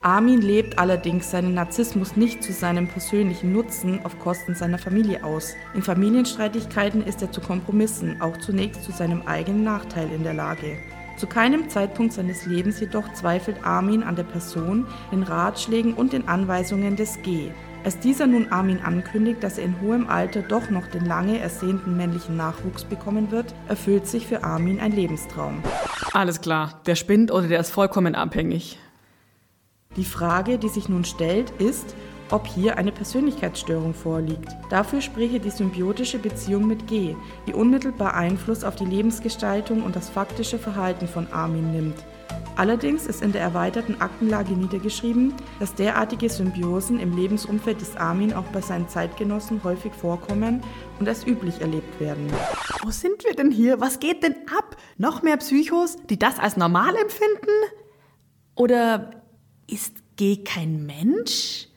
Armin 0.04 0.42
lebt 0.42 0.80
allerdings 0.80 1.30
seinen 1.30 1.54
Narzissmus 1.54 2.16
nicht 2.16 2.42
zu 2.42 2.54
seinem 2.54 2.88
persönlichen 2.88 3.54
Nutzen 3.54 4.04
auf 4.04 4.18
Kosten 4.18 4.56
seiner 4.56 4.80
Familie 4.80 5.24
aus. 5.24 5.54
In 5.76 5.84
Familienstreitigkeiten 5.84 7.06
ist 7.06 7.22
er 7.22 7.32
zu 7.32 7.40
Kompromissen, 7.40 8.20
auch 8.20 8.36
zunächst 8.38 8.84
zu 8.84 8.92
seinem 8.92 9.22
eigenen 9.28 9.64
Nachteil 9.64 10.12
in 10.12 10.24
der 10.24 10.34
Lage. 10.34 10.80
Zu 11.18 11.28
keinem 11.28 11.70
Zeitpunkt 11.70 12.14
seines 12.14 12.48
Lebens 12.48 12.80
jedoch 12.80 13.14
zweifelt 13.14 13.64
Armin 13.64 14.02
an 14.02 14.16
der 14.16 14.24
Person, 14.24 14.88
den 15.12 15.22
Ratschlägen 15.22 15.94
und 15.94 16.14
den 16.14 16.28
Anweisungen 16.28 16.96
des 16.96 17.22
G. 17.22 17.52
Als 17.84 18.00
dieser 18.00 18.26
nun 18.26 18.52
Armin 18.52 18.80
ankündigt, 18.80 19.44
dass 19.44 19.60
er 19.60 19.66
in 19.66 19.82
hohem 19.82 20.08
Alter 20.08 20.42
doch 20.42 20.72
noch 20.72 20.88
den 20.88 21.06
lange 21.06 21.38
ersehnten 21.38 21.96
männlichen 21.96 22.38
Nachwuchs 22.38 22.86
bekommen 22.86 23.30
wird, 23.30 23.54
erfüllt 23.68 24.08
sich 24.08 24.26
für 24.26 24.44
Armin 24.44 24.80
ein 24.80 24.94
Lebenstraum. 24.94 25.62
Alles 26.12 26.42
klar, 26.42 26.82
der 26.88 26.96
spinnt 26.96 27.32
oder 27.32 27.48
der 27.48 27.60
ist 27.60 27.70
vollkommen 27.70 28.16
abhängig. 28.16 28.80
Die 29.97 30.06
Frage, 30.06 30.58
die 30.58 30.69
sich 30.69 30.88
nun 30.88 31.04
stellt, 31.04 31.51
ist, 31.60 31.95
ob 32.30 32.47
hier 32.47 32.77
eine 32.77 32.91
Persönlichkeitsstörung 32.91 33.93
vorliegt. 33.93 34.47
Dafür 34.69 35.01
spreche 35.01 35.39
die 35.39 35.49
symbiotische 35.49 36.17
Beziehung 36.17 36.65
mit 36.65 36.88
G, 36.88 37.15
die 37.45 37.54
unmittelbar 37.54 38.13
Einfluss 38.13 38.63
auf 38.63 38.75
die 38.75 38.86
Lebensgestaltung 38.86 39.84
und 39.84 39.95
das 39.95 40.10
faktische 40.10 40.58
Verhalten 40.58 41.08
von 41.08 41.27
Armin 41.34 41.71
nimmt. 41.71 42.06
Allerdings 42.56 43.08
ist 43.08 43.21
in 43.21 43.32
der 43.32 43.41
erweiterten 43.41 43.99
Aktenlage 44.01 44.54
niedergeschrieben, 44.54 45.34
dass 45.60 45.73
derartige 45.73 46.30
Symbiosen 46.30 46.99
im 46.99 47.15
Lebensumfeld 47.15 47.82
des 47.82 47.95
Armin 47.95 48.34
auch 48.34 48.43
bei 48.54 48.62
seinen 48.62 48.88
Zeitgenossen 48.88 49.63
häufig 49.63 49.93
vorkommen 49.93 50.62
und 50.99 51.08
als 51.08 51.25
üblich 51.25 51.62
erlebt 51.62 51.99
werden. 51.99 52.32
Wo 52.84 52.91
sind 52.91 53.23
wir 53.23 53.34
denn 53.34 53.51
hier? 53.51 53.80
Was 53.80 53.99
geht 53.99 54.23
denn 54.23 54.36
ab? 54.58 54.75
Noch 54.97 55.21
mehr 55.21 55.38
Psychos, 55.38 55.97
die 56.10 56.19
das 56.19 56.39
als 56.39 56.58
normal 56.58 56.95
empfinden? 56.95 57.49
Oder 58.56 59.21
ist 59.72 59.96
G 60.18 60.38
kein 60.44 60.86
Mensch? 60.86 61.68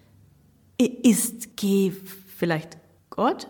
Ist 0.79 1.57
G 1.57 1.93
vielleicht 2.37 2.77
Gott? 3.11 3.49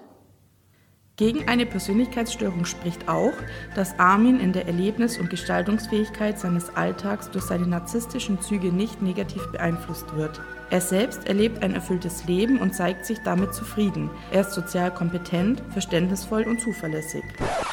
Gegen 1.16 1.48
eine 1.48 1.64
Persönlichkeitsstörung 1.64 2.64
spricht 2.64 3.08
auch, 3.08 3.32
dass 3.76 3.98
Armin 4.00 4.40
in 4.40 4.52
der 4.52 4.66
Erlebnis- 4.66 5.16
und 5.18 5.30
Gestaltungsfähigkeit 5.30 6.38
seines 6.40 6.74
Alltags 6.74 7.30
durch 7.30 7.44
seine 7.44 7.68
narzisstischen 7.68 8.40
Züge 8.42 8.72
nicht 8.72 9.00
negativ 9.00 9.46
beeinflusst 9.52 10.14
wird. 10.16 10.40
Er 10.74 10.80
selbst 10.80 11.28
erlebt 11.28 11.62
ein 11.62 11.72
erfülltes 11.72 12.24
Leben 12.24 12.58
und 12.58 12.74
zeigt 12.74 13.06
sich 13.06 13.20
damit 13.20 13.54
zufrieden. 13.54 14.10
Er 14.32 14.40
ist 14.40 14.54
sozial 14.54 14.92
kompetent, 14.92 15.62
verständnisvoll 15.70 16.42
und 16.42 16.60
zuverlässig. 16.60 17.22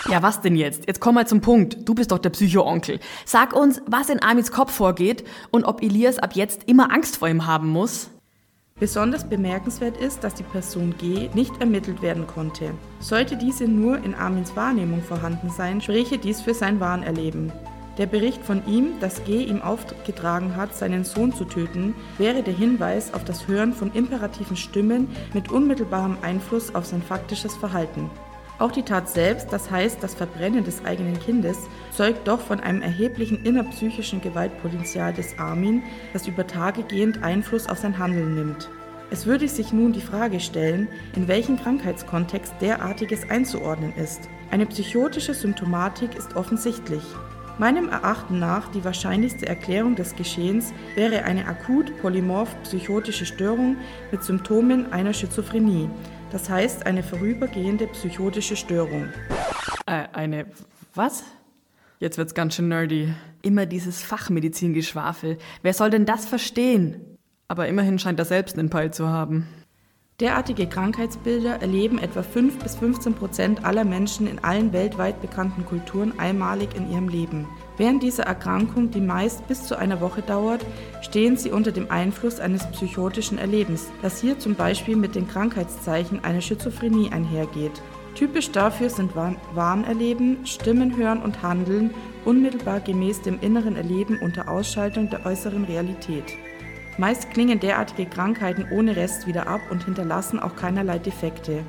Ja, 0.08 0.22
was 0.22 0.42
denn 0.42 0.56
jetzt? 0.56 0.86
Jetzt 0.86 1.00
komm 1.00 1.16
mal 1.16 1.26
zum 1.26 1.42
Punkt. 1.42 1.90
Du 1.90 1.96
bist 1.96 2.12
doch 2.12 2.20
der 2.20 2.30
Psycho-Onkel. 2.30 3.00
Sag 3.26 3.56
uns, 3.56 3.82
was 3.88 4.10
in 4.10 4.22
Armins 4.22 4.52
Kopf 4.52 4.72
vorgeht 4.72 5.24
und 5.50 5.64
ob 5.64 5.82
Elias 5.82 6.20
ab 6.20 6.36
jetzt 6.36 6.70
immer 6.70 6.94
Angst 6.94 7.18
vor 7.18 7.28
ihm 7.28 7.48
haben 7.48 7.70
muss. 7.70 8.12
Besonders 8.80 9.28
bemerkenswert 9.28 9.98
ist, 9.98 10.24
dass 10.24 10.36
die 10.36 10.44
Person 10.44 10.94
G 11.00 11.32
nicht 11.34 11.60
ermittelt 11.60 12.04
werden 12.04 12.28
konnte. 12.28 12.70
Sollte 13.00 13.36
diese 13.36 13.64
nur 13.64 13.98
in 14.04 14.14
Armins 14.14 14.56
Wahrnehmung 14.56 15.02
vorhanden 15.02 15.50
sein, 15.50 15.82
spräche 15.82 16.20
dies 16.20 16.42
für 16.42 16.54
sein 16.54 16.80
Wahnerleben. 16.80 17.52
Der 17.98 18.06
Bericht 18.06 18.44
von 18.44 18.66
ihm, 18.68 19.00
dass 19.02 19.24
G 19.26 19.44
ihm 19.44 19.62
aufgetragen 19.62 20.56
hat, 20.56 20.76
seinen 20.76 21.04
Sohn 21.04 21.34
zu 21.34 21.44
töten, 21.44 21.94
wäre 22.18 22.42
der 22.42 22.54
Hinweis 22.54 23.14
auf 23.14 23.26
das 23.26 23.48
Hören 23.48 23.74
von 23.74 23.92
imperativen 23.92 24.56
Stimmen 24.56 25.10
mit 25.34 25.52
unmittelbarem 25.52 26.18
Einfluss 26.22 26.74
auf 26.74 26.86
sein 26.86 27.02
faktisches 27.02 27.56
Verhalten. 27.56 28.10
Auch 28.60 28.72
die 28.72 28.84
Tat 28.84 29.10
selbst, 29.10 29.52
das 29.52 29.72
heißt 29.72 30.04
das 30.04 30.14
Verbrennen 30.14 30.64
des 30.64 30.86
eigenen 30.86 31.20
Kindes, 31.20 31.58
zeugt 31.92 32.28
doch 32.28 32.40
von 32.40 32.60
einem 32.60 32.82
erheblichen 32.82 33.44
innerpsychischen 33.44 34.22
Gewaltpotenzial 34.22 35.14
des 35.14 35.38
Armin, 35.40 35.82
das 36.14 36.28
über 36.28 36.46
Tage 36.46 36.84
gehend 36.84 37.24
Einfluss 37.24 37.68
auf 37.68 37.80
sein 37.80 37.98
Handeln 37.98 38.36
nimmt. 38.36 38.70
Es 39.10 39.26
würde 39.26 39.48
sich 39.48 39.74
nun 39.74 39.92
die 39.92 40.00
Frage 40.00 40.40
stellen, 40.40 40.88
in 41.16 41.28
welchem 41.28 41.58
Krankheitskontext 41.58 42.54
derartiges 42.62 43.30
einzuordnen 43.30 43.94
ist. 43.96 44.30
Eine 44.52 44.68
psychotische 44.68 45.34
Symptomatik 45.34 46.16
ist 46.16 46.36
offensichtlich. 46.36 47.04
Meinem 47.58 47.90
Erachten 47.90 48.40
nach 48.40 48.70
die 48.70 48.84
wahrscheinlichste 48.84 49.46
Erklärung 49.46 49.96
des 49.96 50.16
Geschehens 50.16 50.74
wäre 50.96 51.24
eine 51.24 51.46
akut 51.48 51.96
polymorph 52.02 52.56
psychotische 52.64 53.26
Störung 53.26 53.78
mit 54.12 54.24
Symptomen 54.24 54.92
einer 54.92 55.14
Schizophrenie, 55.14 55.90
das 56.32 56.50
heißt 56.50 56.86
eine 56.86 57.04
vorübergehende 57.04 57.88
psychotische 57.88 58.56
Störung. 58.56 59.10
Äh, 59.86 60.06
eine 60.14 60.46
was? 60.96 61.24
Jetzt 62.00 62.18
wird's 62.18 62.34
ganz 62.34 62.56
schön 62.56 62.68
nerdy. 62.68 63.14
Immer 63.44 63.66
dieses 63.66 64.02
Fachmedizingeschwafel. 64.02 65.38
Wer 65.62 65.74
soll 65.74 65.92
denn 65.92 66.06
das 66.06 66.26
verstehen? 66.26 67.18
Aber 67.48 67.68
immerhin 67.68 68.00
scheint 68.00 68.18
er 68.18 68.26
selbst 68.26 68.58
einen 68.58 68.70
Peil 68.70 68.92
zu 68.92 69.08
haben. 69.08 69.48
Derartige 70.22 70.68
Krankheitsbilder 70.68 71.64
erleben 71.64 71.98
etwa 71.98 72.22
5 72.22 72.60
bis 72.60 72.76
15 72.76 73.16
Prozent 73.16 73.66
aller 73.66 73.84
Menschen 73.84 74.28
in 74.28 74.38
allen 74.44 74.72
weltweit 74.72 75.20
bekannten 75.20 75.66
Kulturen 75.66 76.20
einmalig 76.20 76.76
in 76.76 76.92
ihrem 76.92 77.10
Leben. 77.10 77.48
Während 77.78 78.04
dieser 78.04 78.26
Erkrankung, 78.26 78.92
die 78.92 79.02
meist 79.02 79.48
bis 79.48 79.64
zu 79.66 79.80
einer 79.80 80.00
Woche 80.00 80.22
dauert, 80.22 80.64
stehen 81.02 81.38
sie 81.38 81.50
unter 81.50 81.72
dem 81.72 81.90
Einfluss 81.90 82.40
eines 82.40 82.70
psychotischen 82.70 83.40
Erlebens, 83.40 83.90
das 84.04 84.22
hier 84.22 84.38
zum 84.38 84.54
Beispiel 84.54 84.96
mit 84.96 85.16
den 85.16 85.28
Krankheitszeichen 85.28 86.24
einer 86.24 86.42
Schizophrenie 86.42 87.10
einhergeht. 87.12 87.82
Typisch 88.14 88.52
dafür 88.52 88.92
sind 88.92 89.14
Warnerleben, 89.16 90.46
Stimmen 90.46 90.96
hören 90.98 91.24
und 91.24 91.42
Handeln 91.42 91.96
unmittelbar 92.26 92.80
gemäß 92.80 93.24
dem 93.24 93.40
inneren 93.42 93.76
Erleben 93.76 94.20
unter 94.22 94.50
Ausschaltung 94.50 95.10
der 95.10 95.26
äußeren 95.26 95.64
Realität. 95.64 96.26
Meist 97.02 97.32
klingen 97.32 97.60
derartige 97.60 98.08
Krankheiten 98.08 98.68
ohne 98.70 98.96
Rest 98.96 99.26
wieder 99.26 99.48
ab 99.48 99.62
und 99.72 99.86
hinterlassen 99.86 100.40
auch 100.40 100.56
keinerlei 100.56 101.00
Defekte. 101.00 101.64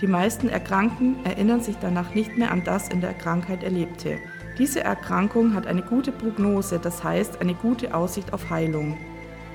Die 0.00 0.08
meisten 0.08 0.48
Erkrankten 0.48 1.24
erinnern 1.24 1.60
sich 1.60 1.76
danach 1.80 2.16
nicht 2.16 2.36
mehr 2.36 2.50
an 2.50 2.64
das 2.64 2.88
in 2.88 3.00
der 3.00 3.14
Krankheit 3.14 3.62
Erlebte. 3.62 4.18
Diese 4.58 4.82
Erkrankung 4.82 5.54
hat 5.54 5.68
eine 5.68 5.82
gute 5.82 6.10
Prognose, 6.10 6.80
das 6.80 7.04
heißt 7.04 7.40
eine 7.40 7.54
gute 7.54 7.94
Aussicht 7.94 8.32
auf 8.32 8.50
Heilung. 8.50 8.98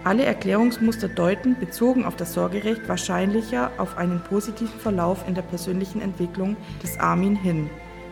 Alle 0.05 0.23
Erklärungsmuster 0.23 1.09
deuten, 1.09 1.59
bezogen 1.59 2.05
auf 2.05 2.15
das 2.15 2.33
Sorgerecht, 2.33 2.87
wahrscheinlicher 2.87 3.71
auf 3.79 3.97
einen 3.97 4.23
positiven 4.23 4.79
Verlauf 4.79 5.27
in 5.27 5.35
der 5.35 5.41
persönlichen 5.41 5.99
Entwicklung 5.99 6.55
des 6.81 6.97
Armin 7.01 7.35
hin. 7.35 7.69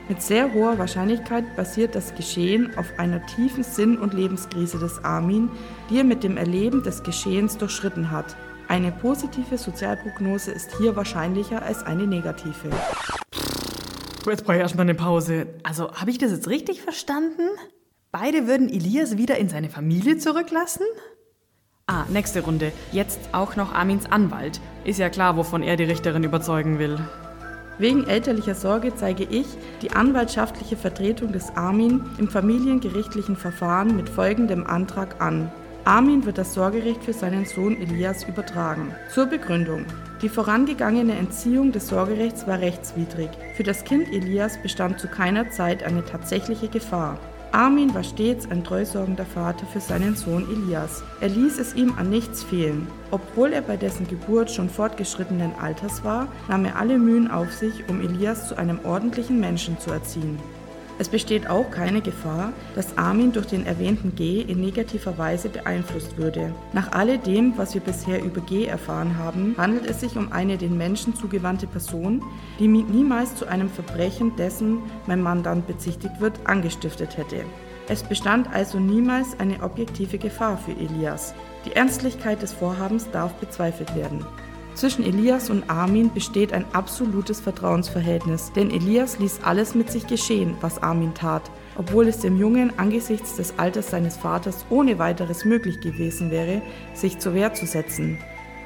Mit 0.07 0.21
sehr 0.21 0.53
hoher 0.53 0.77
Wahrscheinlichkeit 0.77 1.55
basiert 1.55 1.95
das 1.95 2.13
Geschehen 2.13 2.77
auf 2.77 2.85
einer 2.99 3.25
tiefen 3.25 3.63
Sinn- 3.63 3.97
und 3.97 4.13
Lebenskrise 4.13 4.77
des 4.77 5.03
Armin, 5.03 5.49
die 5.89 5.97
er 5.97 6.03
mit 6.03 6.23
dem 6.23 6.37
Erleben 6.37 6.83
des 6.83 7.01
Geschehens 7.01 7.57
durchschritten 7.57 8.11
hat. 8.11 8.35
Eine 8.67 8.91
positive 8.91 9.57
Sozialprognose 9.57 10.51
ist 10.51 10.77
hier 10.77 10.95
wahrscheinlicher 10.95 11.63
als 11.63 11.83
eine 11.83 12.05
negative. 12.05 12.69
Jetzt 14.27 14.43
brauche 14.43 14.55
ich 14.55 14.61
erstmal 14.61 14.85
eine 14.85 14.93
Pause. 14.93 15.47
Also, 15.63 15.91
habe 15.93 16.11
ich 16.11 16.19
das 16.19 16.29
jetzt 16.31 16.49
richtig 16.49 16.83
verstanden? 16.83 17.41
Beide 18.11 18.47
würden 18.47 18.69
Elias 18.69 19.17
wieder 19.17 19.37
in 19.39 19.49
seine 19.49 19.69
Familie 19.69 20.17
zurücklassen? 20.17 20.85
Ah, 21.87 22.05
nächste 22.09 22.41
Runde. 22.41 22.71
Jetzt 22.91 23.19
auch 23.31 23.55
noch 23.55 23.73
Armins 23.73 24.05
Anwalt. 24.05 24.61
Ist 24.83 24.99
ja 24.99 25.09
klar, 25.09 25.35
wovon 25.35 25.63
er 25.63 25.77
die 25.77 25.83
Richterin 25.83 26.23
überzeugen 26.23 26.77
will. 26.77 26.99
Wegen 27.77 28.07
elterlicher 28.07 28.55
Sorge 28.55 28.95
zeige 28.95 29.23
ich 29.23 29.47
die 29.81 29.91
anwaltschaftliche 29.91 30.77
Vertretung 30.77 31.33
des 31.33 31.55
Armin 31.55 32.01
im 32.17 32.29
familiengerichtlichen 32.29 33.35
Verfahren 33.35 33.95
mit 33.95 34.09
folgendem 34.09 34.65
Antrag 34.65 35.21
an. 35.21 35.51
Armin 35.83 36.25
wird 36.25 36.37
das 36.37 36.53
Sorgerecht 36.53 37.03
für 37.03 37.13
seinen 37.13 37.45
Sohn 37.45 37.79
Elias 37.79 38.23
übertragen. 38.23 38.95
Zur 39.13 39.27
Begründung. 39.27 39.85
Die 40.21 40.29
vorangegangene 40.29 41.13
Entziehung 41.13 41.71
des 41.71 41.89
Sorgerechts 41.89 42.47
war 42.47 42.59
rechtswidrig. 42.59 43.29
Für 43.55 43.63
das 43.63 43.83
Kind 43.83 44.07
Elias 44.07 44.57
bestand 44.61 44.99
zu 44.99 45.07
keiner 45.07 45.51
Zeit 45.51 45.83
eine 45.83 46.03
tatsächliche 46.03 46.69
Gefahr. 46.69 47.19
Armin 47.55 47.93
war 47.93 48.03
stets 48.03 48.51
ein 48.51 48.65
treusorgender 48.65 49.25
Vater 49.25 49.65
für 49.65 49.79
seinen 49.79 50.17
Sohn 50.17 50.45
Elias. 50.51 51.05
Er 51.21 51.29
ließ 51.29 51.57
es 51.57 51.73
ihm 51.73 51.93
an 51.97 52.09
nichts 52.09 52.43
fehlen. 52.43 52.85
Obwohl 53.11 53.53
er 53.53 53.61
bei 53.61 53.77
dessen 53.77 54.05
Geburt 54.09 54.51
schon 54.51 54.69
fortgeschrittenen 54.69 55.53
Alters 55.55 56.03
war, 56.03 56.27
nahm 56.49 56.65
er 56.65 56.75
alle 56.75 56.97
Mühen 56.97 57.31
auf 57.31 57.53
sich, 57.53 57.87
um 57.87 58.01
Elias 58.01 58.49
zu 58.49 58.57
einem 58.57 58.79
ordentlichen 58.83 59.39
Menschen 59.39 59.79
zu 59.79 59.89
erziehen. 59.91 60.37
Es 60.97 61.09
besteht 61.09 61.49
auch 61.49 61.69
keine 61.71 62.01
Gefahr, 62.01 62.53
dass 62.73 62.97
Armin 62.97 63.33
durch 63.33 63.47
den 63.47 63.65
erwähnten 63.65 64.15
G 64.15 64.41
in 64.41 64.61
negativer 64.61 65.17
Weise 65.17 65.49
beeinflusst 65.49 66.17
würde. 66.17 66.53
Nach 66.71 66.93
alledem, 66.93 67.57
was 67.57 67.73
wir 67.73 67.81
bisher 67.81 68.23
über 68.23 68.39
G 68.39 68.65
erfahren 68.65 69.17
haben, 69.17 69.55
handelt 69.57 69.85
es 69.87 69.99
sich 69.99 70.15
um 70.15 70.31
eine 70.31 70.57
den 70.57 70.77
Menschen 70.77 71.13
zugewandte 71.13 71.67
Person, 71.67 72.23
die 72.59 72.67
niemals 72.67 73.35
zu 73.35 73.45
einem 73.45 73.69
Verbrechen, 73.69 74.35
dessen 74.37 74.79
mein 75.05 75.21
Mandant 75.21 75.67
bezichtigt 75.67 76.21
wird, 76.21 76.39
angestiftet 76.45 77.17
hätte. 77.17 77.43
Es 77.87 78.01
bestand 78.01 78.47
also 78.53 78.79
niemals 78.79 79.39
eine 79.39 79.61
objektive 79.61 80.17
Gefahr 80.17 80.57
für 80.57 80.71
Elias. 80.71 81.35
Die 81.65 81.73
Ernstlichkeit 81.73 82.41
des 82.41 82.53
Vorhabens 82.53 83.09
darf 83.11 83.33
bezweifelt 83.33 83.95
werden. 83.95 84.25
Zwischen 84.75 85.05
Elias 85.05 85.49
und 85.49 85.69
Armin 85.69 86.11
besteht 86.13 86.51
ein 86.51 86.65
absolutes 86.73 87.39
Vertrauensverhältnis, 87.39 88.51
denn 88.51 88.69
Elias 88.69 89.19
ließ 89.19 89.39
alles 89.43 89.73
mit 89.73 89.89
sich 89.89 90.05
geschehen, 90.05 90.57
was 90.59 90.83
Armin 90.83 91.13
tat, 91.13 91.49
obwohl 91.77 92.09
es 92.09 92.19
dem 92.19 92.37
Jungen 92.37 92.77
angesichts 92.77 93.37
des 93.37 93.57
Alters 93.57 93.91
seines 93.91 94.17
Vaters 94.17 94.65
ohne 94.69 94.99
weiteres 94.99 95.45
möglich 95.45 95.79
gewesen 95.79 96.29
wäre, 96.29 96.61
sich 96.93 97.19
zur 97.19 97.33
Wehr 97.33 97.53
zu 97.53 97.65
setzen. 97.65 98.17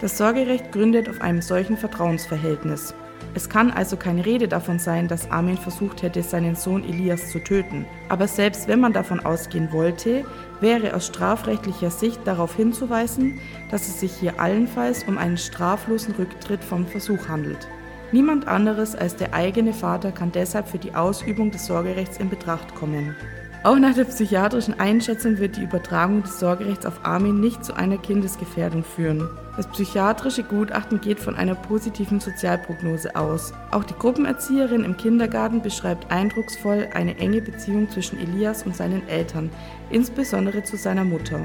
Das 0.01 0.18
Sorgerecht 0.18 0.72
gründet 0.72 1.07
auf 1.10 1.22
einem 1.22 1.43
solchen 1.43 1.78
Vertrauensverhältnis. 1.78 2.95
Es 3.36 3.47
kann 3.47 3.70
also 3.70 3.95
keine 3.95 4.26
Rede 4.26 4.47
davon 4.47 4.80
sein, 4.80 5.07
dass 5.07 5.30
Armin 5.30 5.57
versucht 5.57 6.01
hätte, 6.01 6.24
seinen 6.24 6.55
Sohn 6.55 6.84
Elias 6.84 7.30
zu 7.30 7.38
töten. 7.38 7.86
Aber 8.07 8.28
selbst 8.28 8.68
wenn 8.68 8.80
man 8.80 8.93
davon 8.93 9.20
ausgehen 9.20 9.72
wollte, 9.72 10.26
wäre 10.62 10.95
aus 10.95 11.07
strafrechtlicher 11.07 11.91
Sicht 11.91 12.26
darauf 12.26 12.55
hinzuweisen, 12.55 13.39
dass 13.72 13.88
es 13.88 13.99
sich 13.99 14.14
hier 14.14 14.39
allenfalls 14.39 15.03
um 15.03 15.18
einen 15.18 15.38
straflosen 15.38 16.16
Rücktritt 16.16 16.64
vom 16.64 16.86
Versuch 16.86 17.28
handelt. 17.28 17.68
Niemand 18.12 18.47
anderes 18.47 18.95
als 18.95 19.16
der 19.16 19.34
eigene 19.34 19.74
Vater 19.74 20.12
kann 20.12 20.32
deshalb 20.32 20.68
für 20.68 20.80
die 20.80 20.95
Ausübung 20.95 21.51
des 21.51 21.68
Sorgerechts 21.68 22.18
in 22.18 22.30
Betracht 22.30 22.74
kommen. 22.74 23.16
Auch 23.62 23.78
nach 23.78 23.93
der 23.93 24.05
psychiatrischen 24.05 24.80
Einschätzung 24.80 25.38
wird 25.38 25.57
die 25.57 25.64
Übertragung 25.64 26.24
des 26.24 26.39
Sorgerechts 26.39 26.86
auf 26.86 27.03
Armin 27.03 27.41
nicht 27.41 27.66
zu 27.66 27.74
einer 27.74 27.97
Kindesgefährdung 27.97 28.86
führen. 28.86 29.28
Das 29.57 29.68
psychiatrische 29.68 30.43
Gutachten 30.43 31.01
geht 31.01 31.20
von 31.20 31.36
einer 31.36 31.55
positiven 31.55 32.22
Sozialprognose 32.22 33.18
aus. 33.18 33.51
Auch 33.72 33.84
die 33.84 33.95
Gruppenerzieherin 33.95 34.86
im 34.86 34.95
Kindergarten 34.95 35.62
beschreibt 35.62 36.10
eindrucksvoll 36.10 36.88
eine 36.93 37.18
enge 37.18 37.41
Beziehung 37.41 37.89
zwischen 37.89 38.18
Elias 38.18 38.64
und 38.64 38.78
seinen 38.78 39.05
Eltern, 39.10 39.49
insbesondere 39.89 40.64
zu 40.64 40.78
seiner 40.78 41.03
Mutter. 41.03 41.41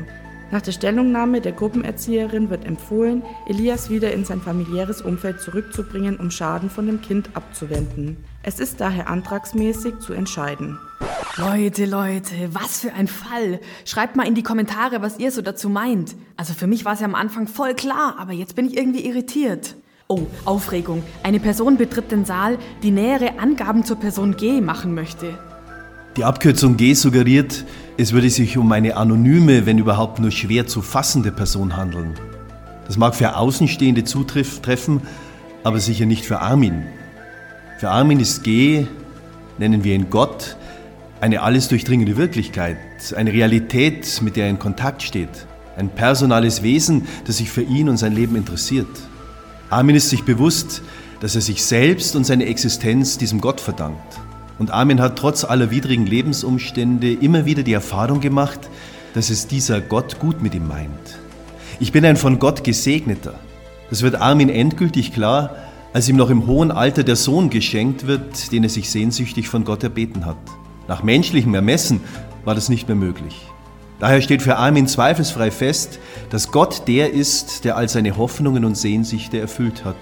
Nach 0.52 0.62
der 0.62 0.70
Stellungnahme 0.70 1.40
der 1.40 1.50
Gruppenerzieherin 1.50 2.48
wird 2.48 2.64
empfohlen, 2.64 3.24
Elias 3.48 3.90
wieder 3.90 4.12
in 4.12 4.24
sein 4.24 4.40
familiäres 4.40 5.02
Umfeld 5.02 5.40
zurückzubringen, 5.40 6.18
um 6.18 6.30
Schaden 6.30 6.70
von 6.70 6.86
dem 6.86 7.00
Kind 7.00 7.30
abzuwenden. 7.34 8.18
Es 8.46 8.60
ist 8.60 8.78
daher 8.78 9.08
antragsmäßig 9.08 10.00
zu 10.00 10.12
entscheiden. 10.12 10.78
Leute, 11.38 11.86
Leute, 11.86 12.34
was 12.52 12.80
für 12.80 12.92
ein 12.92 13.08
Fall. 13.08 13.58
Schreibt 13.86 14.16
mal 14.16 14.26
in 14.26 14.34
die 14.34 14.42
Kommentare, 14.42 15.00
was 15.00 15.18
ihr 15.18 15.30
so 15.30 15.40
dazu 15.40 15.70
meint. 15.70 16.14
Also 16.36 16.52
für 16.52 16.66
mich 16.66 16.84
war 16.84 16.92
es 16.92 17.00
ja 17.00 17.06
am 17.06 17.14
Anfang 17.14 17.46
voll 17.46 17.72
klar, 17.72 18.16
aber 18.18 18.32
jetzt 18.32 18.54
bin 18.54 18.66
ich 18.66 18.76
irgendwie 18.76 19.06
irritiert. 19.06 19.76
Oh, 20.08 20.26
Aufregung. 20.44 21.02
Eine 21.22 21.40
Person 21.40 21.78
betritt 21.78 22.12
den 22.12 22.26
Saal, 22.26 22.58
die 22.82 22.90
nähere 22.90 23.38
Angaben 23.38 23.82
zur 23.86 23.96
Person 23.96 24.36
G 24.36 24.60
machen 24.60 24.94
möchte. 24.94 25.38
Die 26.18 26.24
Abkürzung 26.24 26.76
G 26.76 26.92
suggeriert, 26.92 27.64
es 27.96 28.12
würde 28.12 28.28
sich 28.28 28.58
um 28.58 28.70
eine 28.72 28.98
anonyme, 28.98 29.64
wenn 29.64 29.78
überhaupt 29.78 30.18
nur 30.18 30.30
schwer 30.30 30.66
zu 30.66 30.82
fassende 30.82 31.32
Person 31.32 31.78
handeln. 31.78 32.12
Das 32.86 32.98
mag 32.98 33.14
für 33.14 33.36
Außenstehende 33.36 34.04
zutreffen, 34.04 35.00
aber 35.62 35.80
sicher 35.80 36.04
nicht 36.04 36.26
für 36.26 36.42
Armin. 36.42 36.84
Für 37.76 37.90
Armin 37.90 38.20
ist 38.20 38.44
G, 38.44 38.86
nennen 39.58 39.82
wir 39.82 39.96
ihn 39.96 40.08
Gott, 40.08 40.56
eine 41.20 41.42
alles 41.42 41.66
durchdringende 41.66 42.16
Wirklichkeit, 42.16 42.76
eine 43.16 43.32
Realität, 43.32 44.22
mit 44.22 44.36
der 44.36 44.44
er 44.44 44.50
in 44.50 44.60
Kontakt 44.60 45.02
steht, 45.02 45.46
ein 45.76 45.88
personales 45.88 46.62
Wesen, 46.62 47.08
das 47.26 47.38
sich 47.38 47.50
für 47.50 47.62
ihn 47.62 47.88
und 47.88 47.96
sein 47.96 48.14
Leben 48.14 48.36
interessiert. 48.36 48.86
Armin 49.70 49.96
ist 49.96 50.10
sich 50.10 50.22
bewusst, 50.22 50.82
dass 51.18 51.34
er 51.34 51.40
sich 51.40 51.64
selbst 51.64 52.14
und 52.14 52.24
seine 52.24 52.46
Existenz 52.46 53.18
diesem 53.18 53.40
Gott 53.40 53.60
verdankt. 53.60 54.20
Und 54.60 54.70
Armin 54.70 55.00
hat 55.00 55.18
trotz 55.18 55.42
aller 55.42 55.72
widrigen 55.72 56.06
Lebensumstände 56.06 57.12
immer 57.12 57.44
wieder 57.44 57.64
die 57.64 57.72
Erfahrung 57.72 58.20
gemacht, 58.20 58.60
dass 59.14 59.30
es 59.30 59.48
dieser 59.48 59.80
Gott 59.80 60.20
gut 60.20 60.42
mit 60.42 60.54
ihm 60.54 60.68
meint. 60.68 61.18
Ich 61.80 61.90
bin 61.90 62.04
ein 62.04 62.16
von 62.16 62.38
Gott 62.38 62.62
gesegneter. 62.62 63.34
Das 63.90 64.02
wird 64.02 64.14
Armin 64.14 64.48
endgültig 64.48 65.12
klar, 65.12 65.56
als 65.94 66.08
ihm 66.08 66.16
noch 66.16 66.28
im 66.28 66.48
hohen 66.48 66.72
Alter 66.72 67.04
der 67.04 67.14
Sohn 67.14 67.50
geschenkt 67.50 68.08
wird, 68.08 68.50
den 68.50 68.64
er 68.64 68.68
sich 68.68 68.90
sehnsüchtig 68.90 69.48
von 69.48 69.64
Gott 69.64 69.84
erbeten 69.84 70.26
hat. 70.26 70.36
Nach 70.88 71.04
menschlichem 71.04 71.54
Ermessen 71.54 72.00
war 72.44 72.56
das 72.56 72.68
nicht 72.68 72.88
mehr 72.88 72.96
möglich. 72.96 73.46
Daher 74.00 74.20
steht 74.20 74.42
für 74.42 74.56
Armin 74.56 74.88
zweifelsfrei 74.88 75.52
fest, 75.52 76.00
dass 76.30 76.50
Gott 76.50 76.88
der 76.88 77.12
ist, 77.12 77.64
der 77.64 77.76
all 77.76 77.88
seine 77.88 78.16
Hoffnungen 78.16 78.64
und 78.64 78.76
Sehnsüchte 78.76 79.38
erfüllt 79.38 79.84
hat. 79.84 79.94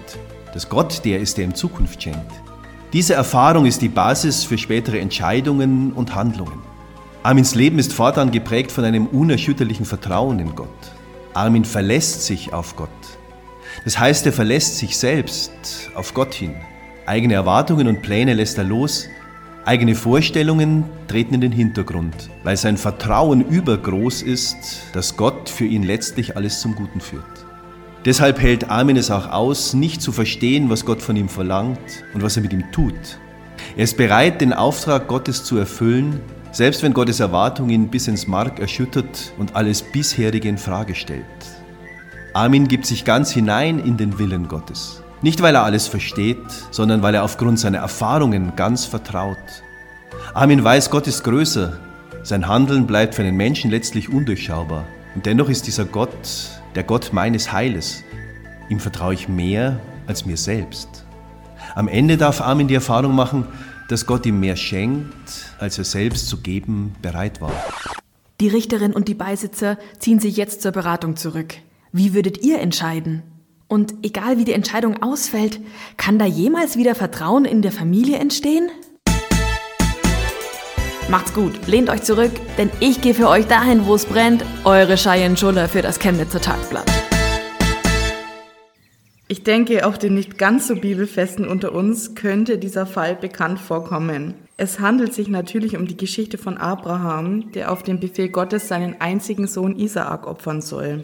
Dass 0.55 0.67
Gott 0.67 1.05
der 1.05 1.19
ist, 1.19 1.37
der 1.37 1.45
ihm 1.45 1.53
Zukunft 1.53 2.01
schenkt. 2.01 2.31
Diese 2.91 3.13
Erfahrung 3.13 3.67
ist 3.67 3.83
die 3.83 3.89
Basis 3.89 4.43
für 4.43 4.57
spätere 4.57 4.99
Entscheidungen 4.99 5.93
und 5.93 6.15
Handlungen. 6.15 6.59
Armins 7.21 7.53
Leben 7.53 7.77
ist 7.77 7.93
fortan 7.93 8.31
geprägt 8.31 8.71
von 8.71 8.83
einem 8.83 9.05
unerschütterlichen 9.05 9.85
Vertrauen 9.85 10.39
in 10.39 10.55
Gott. 10.55 10.69
Armin 11.35 11.65
verlässt 11.65 12.25
sich 12.25 12.51
auf 12.51 12.75
Gott. 12.75 12.89
Das 13.83 13.99
heißt, 13.99 14.25
er 14.25 14.33
verlässt 14.33 14.77
sich 14.77 14.97
selbst 14.97 15.51
auf 15.93 16.13
Gott 16.13 16.33
hin. 16.33 16.55
Eigene 17.05 17.33
Erwartungen 17.33 17.87
und 17.87 18.01
Pläne 18.01 18.33
lässt 18.33 18.57
er 18.57 18.63
los, 18.63 19.09
eigene 19.65 19.93
Vorstellungen 19.93 20.85
treten 21.07 21.35
in 21.35 21.41
den 21.41 21.51
Hintergrund, 21.51 22.29
weil 22.43 22.55
sein 22.55 22.77
Vertrauen 22.77 23.41
übergroß 23.41 24.21
ist, 24.21 24.83
dass 24.93 25.17
Gott 25.17 25.49
für 25.49 25.65
ihn 25.65 25.83
letztlich 25.83 26.37
alles 26.37 26.61
zum 26.61 26.75
Guten 26.75 27.01
führt. 27.01 27.25
Deshalb 28.05 28.41
hält 28.41 28.69
Armin 28.69 28.97
es 28.97 29.11
auch 29.11 29.31
aus, 29.31 29.73
nicht 29.73 30.01
zu 30.01 30.11
verstehen, 30.11 30.69
was 30.69 30.85
Gott 30.85 31.01
von 31.01 31.15
ihm 31.15 31.29
verlangt 31.29 32.03
und 32.13 32.21
was 32.21 32.35
er 32.35 32.43
mit 32.43 32.53
ihm 32.53 32.71
tut. 32.71 33.19
Er 33.77 33.85
ist 33.85 33.97
bereit, 33.97 34.41
den 34.41 34.53
Auftrag 34.53 35.07
Gottes 35.07 35.43
zu 35.43 35.57
erfüllen, 35.57 36.19
selbst 36.51 36.83
wenn 36.83 36.93
Gottes 36.93 37.19
Erwartung 37.19 37.69
ihn 37.69 37.87
bis 37.87 38.07
ins 38.07 38.27
Mark 38.27 38.59
erschüttert 38.59 39.33
und 39.37 39.55
alles 39.55 39.81
bisherige 39.81 40.49
in 40.49 40.57
Frage 40.57 40.95
stellt. 40.95 41.23
Armin 42.35 42.67
gibt 42.67 42.87
sich 42.87 43.05
ganz 43.05 43.31
hinein 43.31 43.77
in 43.77 43.95
den 43.95 44.17
Willen 44.17 44.47
Gottes. 44.47 45.03
Nicht 45.21 45.43
weil 45.43 45.53
er 45.53 45.63
alles 45.63 45.87
versteht, 45.87 46.39
sondern 46.71 47.03
weil 47.03 47.13
er 47.13 47.23
aufgrund 47.23 47.59
seiner 47.59 47.77
Erfahrungen 47.77 48.55
ganz 48.55 48.85
vertraut. 48.85 49.37
Armin 50.33 50.63
weiß, 50.63 50.89
Gott 50.89 51.05
ist 51.05 51.23
größer. 51.23 51.77
Sein 52.23 52.47
Handeln 52.47 52.87
bleibt 52.87 53.13
für 53.13 53.21
den 53.21 53.35
Menschen 53.35 53.69
letztlich 53.69 54.09
undurchschaubar. 54.09 54.85
Und 55.13 55.27
dennoch 55.27 55.47
ist 55.47 55.67
dieser 55.67 55.85
Gott 55.85 56.09
der 56.73 56.81
Gott 56.81 57.13
meines 57.13 57.51
Heiles. 57.51 58.03
Ihm 58.67 58.79
vertraue 58.79 59.13
ich 59.13 59.29
mehr 59.29 59.79
als 60.07 60.25
mir 60.25 60.37
selbst. 60.37 61.05
Am 61.75 61.87
Ende 61.87 62.17
darf 62.17 62.41
Armin 62.41 62.67
die 62.67 62.73
Erfahrung 62.73 63.13
machen, 63.13 63.45
dass 63.89 64.07
Gott 64.07 64.25
ihm 64.25 64.39
mehr 64.39 64.55
schenkt, 64.55 65.53
als 65.59 65.77
er 65.77 65.83
selbst 65.83 66.29
zu 66.29 66.37
geben 66.37 66.95
bereit 66.99 67.41
war. 67.41 67.53
Die 68.41 68.47
Richterin 68.47 68.93
und 68.93 69.07
die 69.07 69.13
Beisitzer 69.13 69.77
ziehen 69.99 70.19
sich 70.19 70.35
jetzt 70.35 70.63
zur 70.63 70.71
Beratung 70.71 71.15
zurück. 71.15 71.53
Wie 71.95 72.15
würdet 72.15 72.43
ihr 72.43 72.59
entscheiden? 72.59 73.21
Und 73.67 73.93
egal 74.01 74.39
wie 74.39 74.45
die 74.45 74.53
Entscheidung 74.53 75.03
ausfällt, 75.03 75.59
kann 75.95 76.17
da 76.17 76.25
jemals 76.25 76.75
wieder 76.75 76.95
Vertrauen 76.95 77.45
in 77.45 77.61
der 77.61 77.71
Familie 77.71 78.17
entstehen? 78.17 78.71
Macht's 81.07 81.35
gut, 81.35 81.67
lehnt 81.67 81.91
euch 81.91 82.01
zurück, 82.01 82.31
denn 82.57 82.71
ich 82.79 83.01
gehe 83.01 83.13
für 83.13 83.29
euch 83.29 83.45
dahin, 83.45 83.85
wo 83.85 83.93
es 83.93 84.07
brennt. 84.07 84.43
Eure 84.63 84.95
Cheyenne 84.95 85.37
Schuller 85.37 85.69
für 85.69 85.83
das 85.83 85.99
Chemnitzer 85.99 86.41
Tagblatt. 86.41 86.91
Ich 89.27 89.43
denke, 89.43 89.85
auch 89.85 89.97
den 89.97 90.15
nicht 90.15 90.39
ganz 90.39 90.67
so 90.67 90.75
Bibelfesten 90.75 91.47
unter 91.47 91.73
uns 91.73 92.15
könnte 92.15 92.57
dieser 92.57 92.87
Fall 92.87 93.15
bekannt 93.15 93.59
vorkommen. 93.59 94.33
Es 94.57 94.79
handelt 94.79 95.13
sich 95.13 95.27
natürlich 95.27 95.77
um 95.77 95.85
die 95.85 95.97
Geschichte 95.97 96.39
von 96.39 96.57
Abraham, 96.57 97.51
der 97.51 97.71
auf 97.71 97.83
den 97.83 97.99
Befehl 97.99 98.29
Gottes 98.29 98.67
seinen 98.67 98.99
einzigen 98.99 99.45
Sohn 99.45 99.77
Isaak 99.77 100.25
opfern 100.25 100.61
soll. 100.61 101.03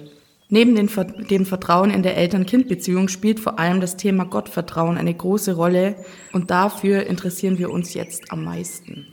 Neben 0.51 0.75
dem 0.75 1.45
Vertrauen 1.45 1.91
in 1.91 2.01
der 2.01 2.17
Eltern-Kind-Beziehung 2.17 3.07
spielt 3.07 3.39
vor 3.39 3.59
allem 3.59 3.81
das 3.81 3.97
Thema 3.97 4.25
Gottvertrauen 4.25 4.97
eine 4.97 5.13
große 5.13 5.55
Rolle 5.55 5.95
und 6.33 6.49
dafür 6.49 7.05
interessieren 7.05 7.59
wir 7.59 7.69
uns 7.69 7.93
jetzt 7.93 8.31
am 8.31 8.43
meisten. 8.43 9.05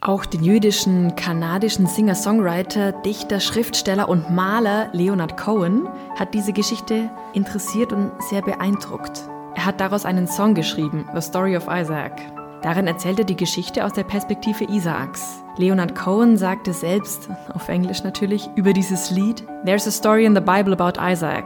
Auch 0.00 0.26
den 0.26 0.42
jüdischen, 0.42 1.14
kanadischen 1.14 1.86
Singer-Songwriter, 1.86 2.90
Dichter, 2.90 3.38
Schriftsteller 3.38 4.08
und 4.08 4.30
Maler 4.30 4.90
Leonard 4.94 5.36
Cohen 5.36 5.88
hat 6.16 6.34
diese 6.34 6.52
Geschichte 6.52 7.08
interessiert 7.32 7.92
und 7.92 8.10
sehr 8.28 8.42
beeindruckt. 8.42 9.22
Er 9.54 9.64
hat 9.64 9.80
daraus 9.80 10.04
einen 10.04 10.26
Song 10.26 10.54
geschrieben, 10.54 11.04
The 11.14 11.20
Story 11.20 11.56
of 11.56 11.68
Isaac. 11.70 12.20
Darin 12.62 12.86
erzählt 12.86 13.18
er 13.18 13.24
die 13.24 13.36
Geschichte 13.36 13.84
aus 13.84 13.92
der 13.92 14.04
Perspektive 14.04 14.64
Isaaks. 14.64 15.42
Leonard 15.56 15.96
Cohen 15.96 16.36
sagte 16.36 16.72
selbst, 16.72 17.28
auf 17.54 17.68
Englisch 17.68 18.04
natürlich, 18.04 18.48
über 18.54 18.72
dieses 18.72 19.10
Lied, 19.10 19.44
There's 19.64 19.86
a 19.86 19.90
story 19.90 20.24
in 20.24 20.34
the 20.34 20.40
Bible 20.40 20.72
about 20.72 21.00
Isaac, 21.00 21.44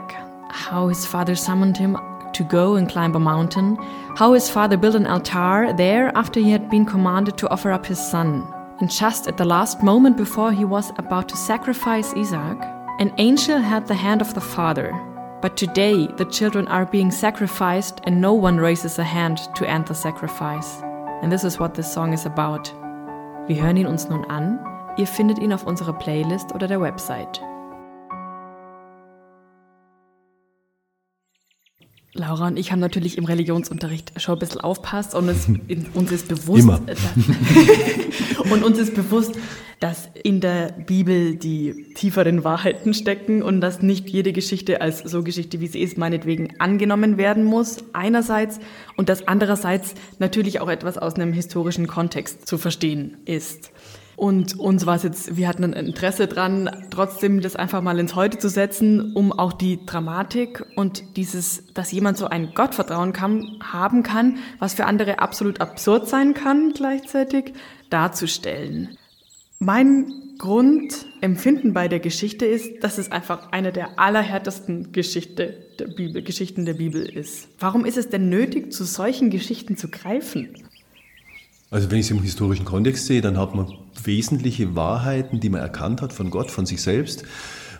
how 0.70 0.88
his 0.88 1.06
father 1.06 1.34
summoned 1.34 1.78
him 1.78 1.96
to 2.34 2.44
go 2.44 2.76
and 2.76 2.88
climb 2.88 3.16
a 3.16 3.18
mountain, 3.18 3.78
how 4.18 4.34
his 4.34 4.50
father 4.50 4.76
built 4.76 4.94
an 4.94 5.06
altar 5.06 5.72
there 5.76 6.12
after 6.14 6.38
he 6.38 6.52
had 6.52 6.68
been 6.68 6.84
commanded 6.84 7.38
to 7.38 7.48
offer 7.50 7.72
up 7.72 7.86
his 7.86 7.98
son. 7.98 8.46
And 8.80 8.90
just 8.90 9.26
at 9.26 9.38
the 9.38 9.44
last 9.44 9.82
moment 9.82 10.18
before 10.18 10.52
he 10.52 10.66
was 10.66 10.92
about 10.98 11.30
to 11.30 11.36
sacrifice 11.36 12.12
Isaac, 12.14 12.58
an 12.98 13.12
angel 13.16 13.58
had 13.58 13.86
the 13.86 13.94
hand 13.94 14.20
of 14.20 14.34
the 14.34 14.40
father. 14.40 14.92
But 15.40 15.56
today 15.56 16.08
the 16.18 16.26
children 16.26 16.68
are 16.68 16.84
being 16.84 17.10
sacrificed 17.10 18.00
and 18.04 18.20
no 18.20 18.34
one 18.34 18.58
raises 18.58 18.98
a 18.98 19.04
hand 19.04 19.38
to 19.54 19.68
end 19.68 19.86
the 19.86 19.94
sacrifice. 19.94 20.82
And 21.22 21.32
this 21.32 21.44
is 21.44 21.58
what 21.58 21.74
this 21.74 21.92
song 21.92 22.12
is 22.12 22.26
about. 22.26 22.72
Wir 23.46 23.62
hören 23.62 23.76
ihn 23.76 23.86
uns 23.86 24.08
nun 24.08 24.24
an. 24.26 24.58
Ihr 24.96 25.06
findet 25.06 25.38
ihn 25.38 25.52
auf 25.52 25.66
unserer 25.66 25.92
Playlist 25.92 26.54
oder 26.54 26.66
der 26.66 26.80
Website. 26.80 27.40
Laura 32.18 32.48
und 32.48 32.58
ich 32.58 32.72
haben 32.72 32.80
natürlich 32.80 33.18
im 33.18 33.24
Religionsunterricht 33.24 34.20
schon 34.20 34.36
ein 34.36 34.38
bisschen 34.38 34.60
aufpasst 34.60 35.14
und 35.14 35.28
es, 35.28 35.46
uns 35.94 36.12
ist 36.12 36.28
bewusst, 36.28 36.64
Immer. 36.64 36.80
und 38.50 38.64
uns 38.64 38.78
ist 38.78 38.94
bewusst, 38.94 39.34
dass 39.80 40.08
in 40.22 40.40
der 40.40 40.72
Bibel 40.72 41.36
die 41.36 41.92
tieferen 41.94 42.44
Wahrheiten 42.44 42.94
stecken 42.94 43.42
und 43.42 43.60
dass 43.60 43.82
nicht 43.82 44.08
jede 44.08 44.32
Geschichte 44.32 44.80
als 44.80 45.00
so 45.00 45.22
Geschichte, 45.22 45.60
wie 45.60 45.66
sie 45.66 45.80
ist, 45.80 45.98
meinetwegen 45.98 46.58
angenommen 46.58 47.18
werden 47.18 47.44
muss, 47.44 47.84
einerseits, 47.92 48.58
und 48.96 49.08
dass 49.08 49.28
andererseits 49.28 49.94
natürlich 50.18 50.60
auch 50.60 50.68
etwas 50.68 50.96
aus 50.96 51.14
einem 51.14 51.32
historischen 51.32 51.86
Kontext 51.86 52.46
zu 52.46 52.56
verstehen 52.56 53.18
ist. 53.26 53.70
Und 54.16 54.58
uns 54.58 54.86
war 54.86 54.96
es 54.96 55.02
jetzt, 55.02 55.36
wir 55.36 55.46
hatten 55.46 55.62
ein 55.62 55.74
Interesse 55.74 56.26
dran, 56.26 56.70
trotzdem 56.90 57.42
das 57.42 57.54
einfach 57.54 57.82
mal 57.82 57.98
ins 57.98 58.14
Heute 58.14 58.38
zu 58.38 58.48
setzen, 58.48 59.12
um 59.12 59.30
auch 59.30 59.52
die 59.52 59.84
Dramatik 59.84 60.64
und 60.74 61.16
dieses, 61.18 61.64
dass 61.74 61.92
jemand 61.92 62.16
so 62.16 62.26
ein 62.26 62.54
Gottvertrauen 62.54 63.12
kann, 63.12 63.58
haben 63.62 64.02
kann, 64.02 64.38
was 64.58 64.72
für 64.72 64.86
andere 64.86 65.18
absolut 65.18 65.60
absurd 65.60 66.08
sein 66.08 66.32
kann 66.32 66.72
gleichzeitig, 66.72 67.52
darzustellen. 67.90 68.96
Mein 69.58 70.10
Grundempfinden 70.38 71.74
bei 71.74 71.88
der 71.88 72.00
Geschichte 72.00 72.46
ist, 72.46 72.82
dass 72.84 72.96
es 72.98 73.12
einfach 73.12 73.52
eine 73.52 73.72
der 73.72 73.98
allerhärtesten 73.98 74.92
Geschichte 74.92 75.66
der 75.78 75.88
Bibel, 75.88 76.22
Geschichten 76.22 76.64
der 76.64 76.74
Bibel 76.74 77.02
ist. 77.02 77.48
Warum 77.58 77.84
ist 77.84 77.96
es 77.98 78.08
denn 78.08 78.30
nötig, 78.30 78.72
zu 78.72 78.84
solchen 78.84 79.28
Geschichten 79.28 79.76
zu 79.76 79.88
greifen? 79.88 80.54
Also 81.70 81.90
wenn 81.90 81.98
ich 81.98 82.06
es 82.06 82.10
im 82.12 82.22
historischen 82.22 82.64
Kontext 82.64 83.06
sehe, 83.06 83.20
dann 83.20 83.38
hat 83.38 83.54
man 83.54 83.72
wesentliche 84.04 84.76
Wahrheiten, 84.76 85.40
die 85.40 85.48
man 85.48 85.60
erkannt 85.60 86.00
hat 86.00 86.12
von 86.12 86.30
Gott, 86.30 86.50
von 86.50 86.64
sich 86.64 86.80
selbst 86.80 87.24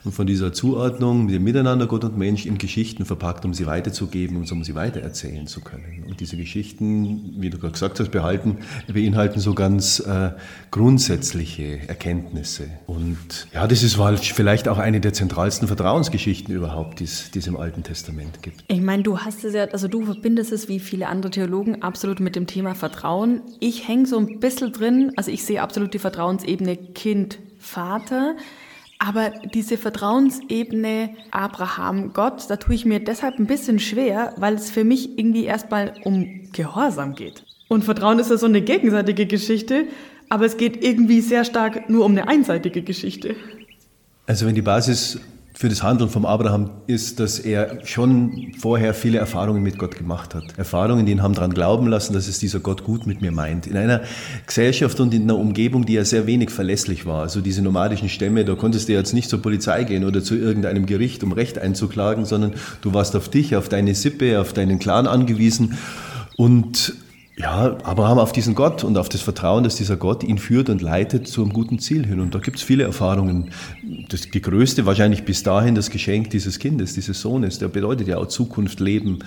und 0.07 0.13
von 0.13 0.27
dieser 0.27 0.53
Zuordnung, 0.53 1.29
dem 1.29 1.43
Miteinander 1.43 1.87
Gott 1.87 2.05
und 2.05 2.17
Mensch 2.17 2.47
in 2.47 2.59
Geschichten 2.59 3.05
verpackt, 3.05 3.45
um 3.45 3.53
sie 3.53 3.67
weiterzugeben 3.67 4.37
und 4.37 4.51
um 4.53 4.63
sie 4.63 4.75
weitererzählen 4.75 5.47
zu 5.47 5.61
können. 5.61 6.05
Und 6.09 6.21
diese 6.21 6.37
Geschichten, 6.37 7.35
wie 7.39 7.51
du 7.51 7.59
gerade 7.59 7.73
gesagt 7.73 7.99
hast, 7.99 8.11
behalten, 8.11 8.59
beinhalten 8.87 9.41
so 9.41 9.55
ganz 9.55 9.99
äh, 10.01 10.31
grundsätzliche 10.71 11.89
Erkenntnisse. 11.89 12.69
Und 12.87 13.49
ja, 13.53 13.67
das 13.67 13.83
ist 13.83 13.99
vielleicht 14.33 14.69
auch 14.69 14.79
eine 14.79 15.01
der 15.01 15.13
zentralsten 15.13 15.67
Vertrauensgeschichten 15.67 16.55
überhaupt, 16.55 17.01
die 17.01 17.05
es 17.05 17.47
im 17.47 17.57
Alten 17.57 17.83
Testament 17.83 18.43
gibt. 18.43 18.65
Ich 18.69 18.81
meine, 18.81 19.03
du 19.03 19.19
hast 19.19 19.45
es 19.45 19.55
ja, 19.55 19.65
also 19.65 19.89
du 19.89 20.05
verbindest 20.05 20.53
es 20.53 20.69
wie 20.69 20.79
viele 20.79 21.09
andere 21.09 21.31
Theologen 21.31 21.83
absolut 21.83 22.21
mit 22.21 22.37
dem 22.37 22.47
Thema 22.47 22.75
Vertrauen. 22.75 23.41
Ich 23.59 23.89
hänge 23.89 24.07
so 24.07 24.19
ein 24.19 24.39
bisschen 24.39 24.73
drin, 24.73 25.13
also 25.17 25.33
ich 25.33 25.45
sehe 25.45 25.61
absolut 25.61 25.93
die 25.95 25.99
Vertrauensebene 25.99 26.77
Kind, 26.77 27.39
Vater. 27.59 28.37
Aber 28.99 29.31
diese 29.53 29.77
Vertrauensebene 29.77 31.11
Abraham, 31.31 32.13
Gott, 32.13 32.49
da 32.49 32.57
tue 32.57 32.75
ich 32.75 32.85
mir 32.87 33.01
deshalb 33.01 33.39
ein 33.39 33.47
bisschen 33.47 33.79
schwer, 33.79 34.35
weil 34.39 34.55
es 34.55 34.71
für 34.71 34.85
mich 34.85 35.19
irgendwie 35.19 35.45
erstmal 35.45 35.95
um 36.05 36.51
Gehorsam 36.53 37.15
geht. 37.15 37.45
Und 37.69 37.85
Vertrauen 37.85 38.19
ist 38.19 38.31
ja 38.31 38.39
so 38.39 38.47
eine 38.47 38.63
gegenseitige 38.63 39.27
Geschichte, 39.27 39.85
aber 40.29 40.47
es 40.47 40.57
geht 40.57 40.83
irgendwie 40.83 41.21
sehr 41.21 41.45
stark 41.45 41.91
nur 41.91 42.05
um 42.05 42.13
eine 42.13 42.29
einseitige 42.29 42.83
Geschichte. 42.83 43.37
Also 44.27 44.47
wenn 44.47 44.55
die 44.55 44.63
Basis 44.63 45.21
für 45.59 45.71
das 45.71 45.83
Handeln 45.83 46.11
vom 46.11 46.27
Abraham 46.27 46.69
ist, 46.87 47.19
dass 47.19 47.39
er 47.39 47.79
schon 47.87 48.53
vorher 48.59 48.93
viele 48.93 49.17
Erfahrungen 49.17 49.63
mit 49.63 49.79
Gott 49.79 49.97
gemacht 49.97 50.35
hat. 50.35 50.45
Erfahrungen, 50.59 51.07
die 51.07 51.13
ihn 51.13 51.23
haben 51.23 51.33
daran 51.33 51.55
glauben 51.55 51.87
lassen, 51.87 52.13
dass 52.13 52.29
es 52.29 52.39
dieser 52.39 52.61
Gott 52.61 52.85
gut 52.85 53.07
mit 53.07 53.23
mir 53.23 53.33
meint. 53.33 53.67
In 53.67 53.79
einer 53.79 54.03
Gesellschaft 54.47 55.01
und 55.01 55.15
in 55.15 55.23
einer 55.23 55.39
Umgebung, 55.39 55.87
die 55.87 55.95
ja 55.95 56.05
sehr 56.05 56.27
wenig 56.27 56.51
verlässlich 56.51 57.07
war. 57.07 57.23
Also 57.23 57.41
diese 57.41 57.63
nomadischen 57.63 58.11
Stämme, 58.11 58.45
da 58.45 58.55
konntest 58.55 58.91
du 58.91 58.93
jetzt 58.93 59.15
nicht 59.15 59.31
zur 59.31 59.41
Polizei 59.41 59.85
gehen 59.85 60.05
oder 60.05 60.23
zu 60.23 60.35
irgendeinem 60.35 60.85
Gericht, 60.85 61.25
um 61.25 61.33
Recht 61.33 61.59
einzuklagen, 61.59 62.27
sondern 62.27 62.53
du 62.83 62.93
warst 62.93 63.17
auf 63.17 63.31
dich, 63.31 63.57
auf 63.57 63.71
deine 63.71 63.95
Sippe, 63.95 64.39
auf 64.43 64.53
deinen 64.53 64.79
Clan 64.79 65.07
angewiesen. 65.07 65.79
Und 66.37 66.93
ja, 67.39 67.77
Abraham 67.83 68.19
auf 68.19 68.33
diesen 68.33 68.55
Gott 68.55 68.83
und 68.83 68.97
auf 68.97 69.11
das 69.11 69.21
Vertrauen, 69.21 69.63
dass 69.63 69.77
dieser 69.77 69.99
Gott 69.99 70.25
ihn 70.25 70.39
führt 70.39 70.71
und 70.71 70.81
leitet 70.81 71.29
zu 71.29 71.43
einem 71.43 71.53
guten 71.53 71.79
Ziel 71.79 72.07
hin. 72.07 72.19
Und 72.21 72.35
da 72.35 72.39
gibt 72.39 72.57
es 72.57 72.63
viele 72.63 72.85
Erfahrungen. 72.85 73.51
Das, 74.09 74.23
die 74.23 74.41
größte 74.41 74.87
wahrscheinlich 74.87 75.25
bis 75.25 75.43
dahin 75.43 75.75
das 75.75 75.91
Geschenk 75.91 76.31
dieses 76.31 76.59
Kindes, 76.59 76.95
dieses 76.95 77.21
Sohnes. 77.21 77.59
Der 77.59 77.69
bedeutet 77.69 78.09
ja 78.09 78.17
auch 78.17 78.29
Zukunft, 78.29 78.81
Leben. 78.81 79.19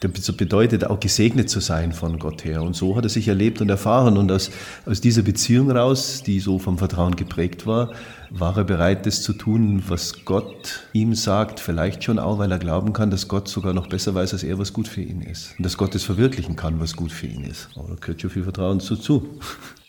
Der 0.00 0.08
bedeutet 0.08 0.86
auch 0.86 0.98
gesegnet 0.98 1.50
zu 1.50 1.60
sein 1.60 1.92
von 1.92 2.18
Gott 2.18 2.42
her. 2.42 2.62
Und 2.62 2.74
so 2.74 2.96
hat 2.96 3.04
er 3.04 3.10
sich 3.10 3.28
erlebt 3.28 3.60
und 3.60 3.68
erfahren. 3.68 4.16
Und 4.16 4.32
aus, 4.32 4.50
aus 4.86 5.02
dieser 5.02 5.20
Beziehung 5.20 5.70
raus, 5.70 6.22
die 6.24 6.40
so 6.40 6.58
vom 6.58 6.78
Vertrauen 6.78 7.16
geprägt 7.16 7.66
war, 7.66 7.90
war 8.30 8.56
er 8.56 8.64
bereit, 8.64 9.06
das 9.06 9.22
zu 9.22 9.32
tun, 9.32 9.82
was 9.88 10.24
Gott 10.24 10.84
ihm 10.92 11.14
sagt, 11.14 11.60
vielleicht 11.60 12.04
schon 12.04 12.18
auch, 12.18 12.38
weil 12.38 12.50
er 12.50 12.58
glauben 12.58 12.92
kann, 12.92 13.10
dass 13.10 13.28
Gott 13.28 13.48
sogar 13.48 13.72
noch 13.72 13.88
besser 13.88 14.14
weiß, 14.14 14.32
als 14.32 14.42
er, 14.42 14.58
was 14.58 14.72
gut 14.72 14.88
für 14.88 15.00
ihn 15.00 15.22
ist. 15.22 15.54
Und 15.56 15.64
dass 15.64 15.76
Gott 15.76 15.94
es 15.94 16.04
verwirklichen 16.04 16.56
kann, 16.56 16.80
was 16.80 16.94
gut 16.94 17.12
für 17.12 17.26
ihn 17.26 17.44
ist. 17.44 17.57
Aber 17.74 17.88
da 17.88 17.94
gehört 17.94 18.20
schon 18.20 18.30
viel 18.30 18.42
Vertrauen 18.42 18.80
zu. 18.80 19.40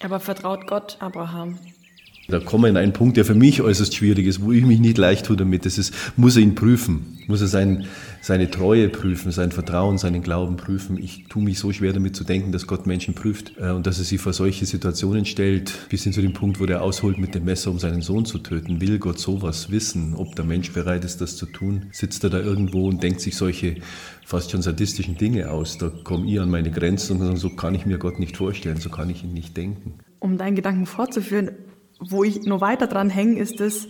Aber 0.01 0.19
vertraut 0.19 0.67
Gott 0.67 0.97
Abraham? 0.99 1.59
Da 2.29 2.39
kommen 2.39 2.65
wir 2.65 2.69
in 2.69 2.77
einen 2.77 2.93
Punkt, 2.93 3.17
der 3.17 3.25
für 3.25 3.33
mich 3.33 3.61
äußerst 3.61 3.95
schwierig 3.95 4.27
ist, 4.27 4.41
wo 4.41 4.51
ich 4.51 4.63
mich 4.63 4.79
nicht 4.79 4.99
leicht 4.99 5.25
tue 5.25 5.35
damit. 5.35 5.65
Das 5.65 5.79
ist, 5.79 5.93
muss 6.15 6.35
er 6.35 6.43
ihn 6.43 6.53
prüfen, 6.53 7.17
muss 7.27 7.41
er 7.41 7.47
sein, 7.47 7.85
seine 8.21 8.51
Treue 8.51 8.87
prüfen, 8.87 9.31
sein 9.31 9.51
Vertrauen, 9.51 9.97
seinen 9.97 10.21
Glauben 10.21 10.55
prüfen. 10.55 10.97
Ich 11.01 11.25
tue 11.27 11.41
mich 11.41 11.57
so 11.57 11.71
schwer 11.71 11.91
damit 11.91 12.15
zu 12.15 12.23
denken, 12.23 12.51
dass 12.51 12.67
Gott 12.67 12.85
Menschen 12.85 13.15
prüft 13.15 13.53
äh, 13.59 13.71
und 13.71 13.87
dass 13.87 13.97
er 13.97 14.05
sie 14.05 14.19
vor 14.19 14.33
solche 14.33 14.67
Situationen 14.67 15.25
stellt, 15.25 15.73
bis 15.89 16.03
hin 16.03 16.13
zu 16.13 16.21
dem 16.21 16.33
Punkt, 16.33 16.59
wo 16.59 16.67
der 16.67 16.83
ausholt 16.83 17.17
mit 17.17 17.33
dem 17.33 17.45
Messer, 17.45 17.71
um 17.71 17.79
seinen 17.79 18.03
Sohn 18.03 18.25
zu 18.25 18.37
töten. 18.37 18.79
Will 18.79 18.99
Gott 18.99 19.17
sowas 19.17 19.71
wissen, 19.71 20.13
ob 20.15 20.35
der 20.35 20.45
Mensch 20.45 20.71
bereit 20.71 21.03
ist, 21.05 21.21
das 21.21 21.35
zu 21.35 21.47
tun? 21.47 21.87
Sitzt 21.91 22.23
er 22.23 22.29
da 22.29 22.39
irgendwo 22.39 22.87
und 22.87 23.01
denkt 23.01 23.21
sich 23.21 23.35
solche 23.35 23.77
fast 24.23 24.51
schon 24.51 24.61
sadistischen 24.61 25.17
Dinge 25.17 25.49
aus? 25.49 25.79
Da 25.79 25.89
komme 25.89 26.31
ich 26.31 26.39
an 26.39 26.51
meine 26.51 26.69
Grenzen 26.69 27.19
und 27.19 27.25
sage, 27.25 27.37
so 27.37 27.49
kann 27.49 27.73
ich 27.73 27.87
mir 27.87 27.97
Gott 27.97 28.19
nicht 28.19 28.37
vorstellen, 28.37 28.77
so 28.77 28.89
kann 28.89 29.09
ich 29.09 29.23
ihn 29.23 29.33
nicht 29.33 29.57
denken. 29.57 29.95
Um 30.19 30.37
deinen 30.37 30.55
Gedanken 30.55 30.85
fortzuführen, 30.85 31.51
wo 31.99 32.23
ich 32.23 32.43
nur 32.43 32.61
weiter 32.61 32.87
dran 32.87 33.09
hänge, 33.09 33.39
ist 33.39 33.61
es, 33.61 33.87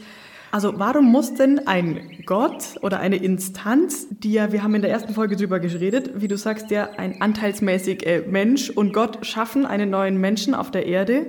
also 0.51 0.73
warum 0.77 1.05
muss 1.05 1.35
denn 1.35 1.67
ein 1.67 2.23
Gott 2.25 2.77
oder 2.81 2.99
eine 2.99 3.17
Instanz, 3.17 4.07
die 4.09 4.33
ja, 4.33 4.51
wir 4.51 4.63
haben 4.63 4.73
in 4.73 4.81
der 4.81 4.89
ersten 4.89 5.13
Folge 5.13 5.35
drüber 5.35 5.59
geredet, 5.59 6.11
wie 6.15 6.27
du 6.27 6.37
sagst, 6.37 6.71
ja 6.71 6.89
ein 6.97 7.21
anteilsmäßig 7.21 8.05
äh, 8.05 8.23
Mensch 8.27 8.69
und 8.69 8.91
Gott 8.93 9.25
schaffen 9.25 9.65
einen 9.65 9.91
neuen 9.91 10.17
Menschen 10.19 10.55
auf 10.55 10.71
der 10.71 10.87
Erde, 10.87 11.27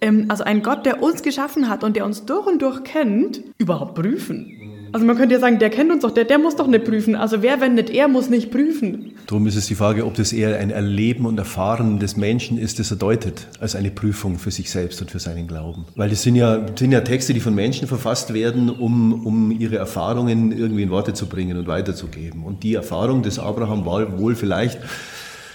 ähm, 0.00 0.26
also 0.28 0.44
ein 0.44 0.62
Gott, 0.62 0.84
der 0.84 1.02
uns 1.02 1.22
geschaffen 1.22 1.68
hat 1.68 1.82
und 1.82 1.96
der 1.96 2.04
uns 2.04 2.26
durch 2.26 2.46
und 2.46 2.60
durch 2.60 2.84
kennt, 2.84 3.42
überhaupt 3.56 3.94
prüfen? 3.94 4.57
Also 4.98 5.06
man 5.06 5.16
könnte 5.16 5.36
ja 5.36 5.40
sagen, 5.40 5.60
der 5.60 5.70
kennt 5.70 5.92
uns 5.92 6.02
doch, 6.02 6.10
der, 6.10 6.24
der 6.24 6.38
muss 6.38 6.56
doch 6.56 6.66
nicht 6.66 6.84
prüfen. 6.84 7.14
Also 7.14 7.40
wer, 7.40 7.60
wenn 7.60 7.76
nicht 7.76 7.88
er, 7.88 8.08
muss 8.08 8.30
nicht 8.30 8.50
prüfen. 8.50 9.12
Darum 9.28 9.46
ist 9.46 9.54
es 9.54 9.68
die 9.68 9.76
Frage, 9.76 10.04
ob 10.04 10.14
das 10.14 10.32
eher 10.32 10.58
ein 10.58 10.70
Erleben 10.70 11.24
und 11.24 11.38
Erfahren 11.38 12.00
des 12.00 12.16
Menschen 12.16 12.58
ist, 12.58 12.80
das 12.80 12.90
er 12.90 12.96
deutet, 12.96 13.46
als 13.60 13.76
eine 13.76 13.92
Prüfung 13.92 14.40
für 14.40 14.50
sich 14.50 14.72
selbst 14.72 15.00
und 15.00 15.12
für 15.12 15.20
seinen 15.20 15.46
Glauben. 15.46 15.84
Weil 15.94 16.10
das 16.10 16.24
sind 16.24 16.34
ja, 16.34 16.66
sind 16.76 16.90
ja 16.90 17.02
Texte, 17.02 17.32
die 17.32 17.38
von 17.38 17.54
Menschen 17.54 17.86
verfasst 17.86 18.34
werden, 18.34 18.70
um, 18.70 19.24
um 19.24 19.52
ihre 19.52 19.76
Erfahrungen 19.76 20.50
irgendwie 20.50 20.82
in 20.82 20.90
Worte 20.90 21.14
zu 21.14 21.26
bringen 21.26 21.56
und 21.58 21.68
weiterzugeben. 21.68 22.42
Und 22.42 22.64
die 22.64 22.74
Erfahrung 22.74 23.22
des 23.22 23.38
Abraham 23.38 23.86
war 23.86 24.18
wohl 24.18 24.34
vielleicht, 24.34 24.80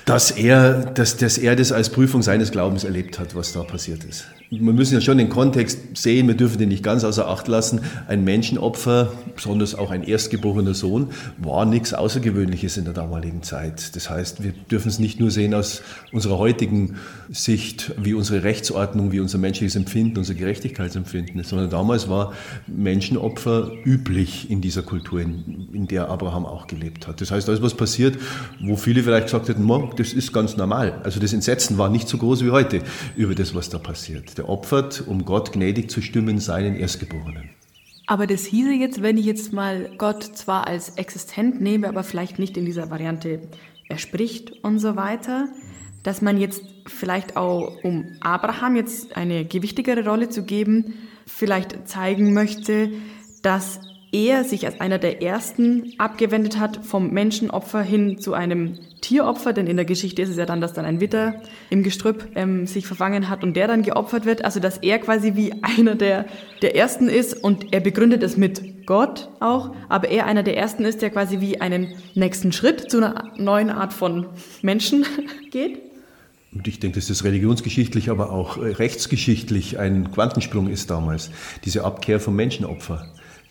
dass 0.05 0.31
er, 0.31 0.85
dass, 0.85 1.17
dass 1.17 1.37
er 1.37 1.57
das 1.57 1.73
als 1.73 1.89
Prüfung 1.89 2.21
seines 2.21 2.51
Glaubens 2.51 2.85
erlebt 2.85 3.19
hat, 3.19 3.35
was 3.35 3.51
da 3.51 3.63
passiert 3.63 4.05
ist. 4.05 4.25
Wir 4.59 4.73
müssen 4.73 4.93
ja 4.93 5.01
schon 5.01 5.17
den 5.17 5.29
Kontext 5.29 5.79
sehen, 5.95 6.27
wir 6.27 6.35
dürfen 6.35 6.57
den 6.57 6.69
nicht 6.69 6.83
ganz 6.83 7.03
außer 7.03 7.27
Acht 7.27 7.47
lassen. 7.47 7.81
Ein 8.07 8.23
Menschenopfer, 8.23 9.11
besonders 9.35 9.75
auch 9.75 9.89
ein 9.91 10.03
erstgeborener 10.03 10.73
Sohn, 10.73 11.09
war 11.37 11.65
nichts 11.65 11.93
Außergewöhnliches 11.93 12.77
in 12.77 12.85
der 12.85 12.93
damaligen 12.93 13.41
Zeit. 13.41 13.95
Das 13.95 14.09
heißt, 14.09 14.43
wir 14.43 14.53
dürfen 14.69 14.89
es 14.89 14.99
nicht 14.99 15.19
nur 15.19 15.31
sehen 15.31 15.53
aus 15.53 15.81
unserer 16.11 16.37
heutigen 16.37 16.97
Sicht, 17.31 17.93
wie 17.97 18.13
unsere 18.13 18.43
Rechtsordnung, 18.43 19.11
wie 19.11 19.19
unser 19.19 19.37
menschliches 19.37 19.75
Empfinden, 19.75 20.17
unser 20.17 20.35
Gerechtigkeitsempfinden, 20.35 21.43
sondern 21.43 21.69
damals 21.69 22.09
war 22.09 22.33
Menschenopfer 22.67 23.71
üblich 23.85 24.51
in 24.51 24.61
dieser 24.61 24.83
Kultur, 24.83 25.21
in, 25.21 25.69
in 25.73 25.87
der 25.87 26.09
Abraham 26.09 26.45
auch 26.45 26.67
gelebt 26.67 27.07
hat. 27.07 27.21
Das 27.21 27.31
heißt, 27.31 27.49
ist 27.49 27.61
was 27.61 27.75
passiert, 27.75 28.17
wo 28.61 28.75
viele 28.75 29.03
vielleicht 29.03 29.27
gesagt 29.27 29.49
hätten, 29.49 29.67
das 29.95 30.13
ist 30.13 30.33
ganz 30.33 30.57
normal. 30.57 31.01
Also 31.03 31.19
das 31.19 31.33
Entsetzen 31.33 31.77
war 31.77 31.89
nicht 31.89 32.07
so 32.07 32.17
groß 32.17 32.43
wie 32.43 32.51
heute 32.51 32.81
über 33.15 33.35
das, 33.35 33.55
was 33.55 33.69
da 33.69 33.79
passiert. 33.79 34.37
Der 34.43 34.49
opfert, 34.49 35.01
um 35.07 35.23
Gott 35.23 35.53
gnädig 35.53 35.89
zu 35.89 36.01
stimmen, 36.01 36.37
seinen 36.37 36.75
Erstgeborenen. 36.75 37.49
Aber 38.07 38.27
das 38.27 38.43
hieße 38.43 38.73
jetzt, 38.73 39.01
wenn 39.01 39.17
ich 39.17 39.25
jetzt 39.25 39.53
mal 39.53 39.89
Gott 39.97 40.23
zwar 40.23 40.67
als 40.67 40.97
existent 40.97 41.61
nehme, 41.61 41.87
aber 41.87 42.03
vielleicht 42.03 42.39
nicht 42.39 42.57
in 42.57 42.65
dieser 42.65 42.89
Variante 42.89 43.39
er 43.87 43.97
spricht 43.97 44.51
und 44.63 44.79
so 44.79 44.97
weiter, 44.97 45.47
dass 46.03 46.21
man 46.21 46.37
jetzt 46.37 46.61
vielleicht 46.87 47.37
auch, 47.37 47.83
um 47.83 48.17
Abraham 48.19 48.75
jetzt 48.75 49.15
eine 49.15 49.45
gewichtigere 49.45 50.03
Rolle 50.03 50.27
zu 50.27 50.43
geben, 50.43 50.95
vielleicht 51.25 51.87
zeigen 51.87 52.33
möchte, 52.33 52.91
dass 53.43 53.79
er 54.13 54.43
sich 54.43 54.65
als 54.65 54.79
einer 54.79 54.99
der 54.99 55.21
ersten 55.21 55.93
abgewendet 55.97 56.59
hat 56.59 56.85
vom 56.85 57.09
Menschenopfer 57.09 57.81
hin 57.81 58.19
zu 58.19 58.33
einem 58.33 58.77
Tieropfer, 59.01 59.51
denn 59.51 59.67
in 59.67 59.75
der 59.75 59.85
Geschichte 59.85 60.21
ist 60.21 60.29
es 60.29 60.37
ja 60.37 60.45
dann, 60.45 60.61
dass 60.61 60.71
dann 60.71 60.85
ein 60.85 61.01
Witter 61.01 61.41
im 61.69 61.83
Gestrüpp 61.83 62.29
ähm, 62.35 62.67
sich 62.67 62.87
verfangen 62.87 63.27
hat 63.27 63.43
und 63.43 63.55
der 63.55 63.67
dann 63.67 63.81
geopfert 63.81 64.25
wird. 64.25 64.45
Also 64.45 64.59
dass 64.59 64.77
er 64.77 64.99
quasi 64.99 65.35
wie 65.35 65.53
einer 65.61 65.95
der, 65.95 66.25
der 66.61 66.75
Ersten 66.75 67.09
ist 67.09 67.33
und 67.33 67.73
er 67.73 67.81
begründet 67.81 68.23
es 68.23 68.37
mit 68.37 68.85
Gott 68.85 69.29
auch, 69.39 69.75
aber 69.89 70.09
er 70.09 70.27
einer 70.27 70.43
der 70.43 70.57
Ersten 70.57 70.85
ist, 70.85 71.01
der 71.01 71.09
quasi 71.09 71.41
wie 71.41 71.59
einen 71.59 71.87
nächsten 72.13 72.51
Schritt 72.51 72.91
zu 72.91 72.97
einer 72.97 73.31
neuen 73.37 73.69
Art 73.69 73.93
von 73.93 74.27
Menschen 74.61 75.05
geht. 75.51 75.79
Und 76.53 76.67
ich 76.67 76.79
denke, 76.79 76.99
dass 76.99 77.07
das 77.07 77.23
religionsgeschichtlich, 77.23 78.11
aber 78.11 78.31
auch 78.31 78.57
äh, 78.57 78.73
rechtsgeschichtlich 78.73 79.79
ein 79.79 80.11
Quantensprung 80.11 80.69
ist 80.69 80.91
damals. 80.91 81.31
Diese 81.65 81.83
Abkehr 81.83 82.19
vom 82.19 82.35
Menschenopfer 82.35 83.07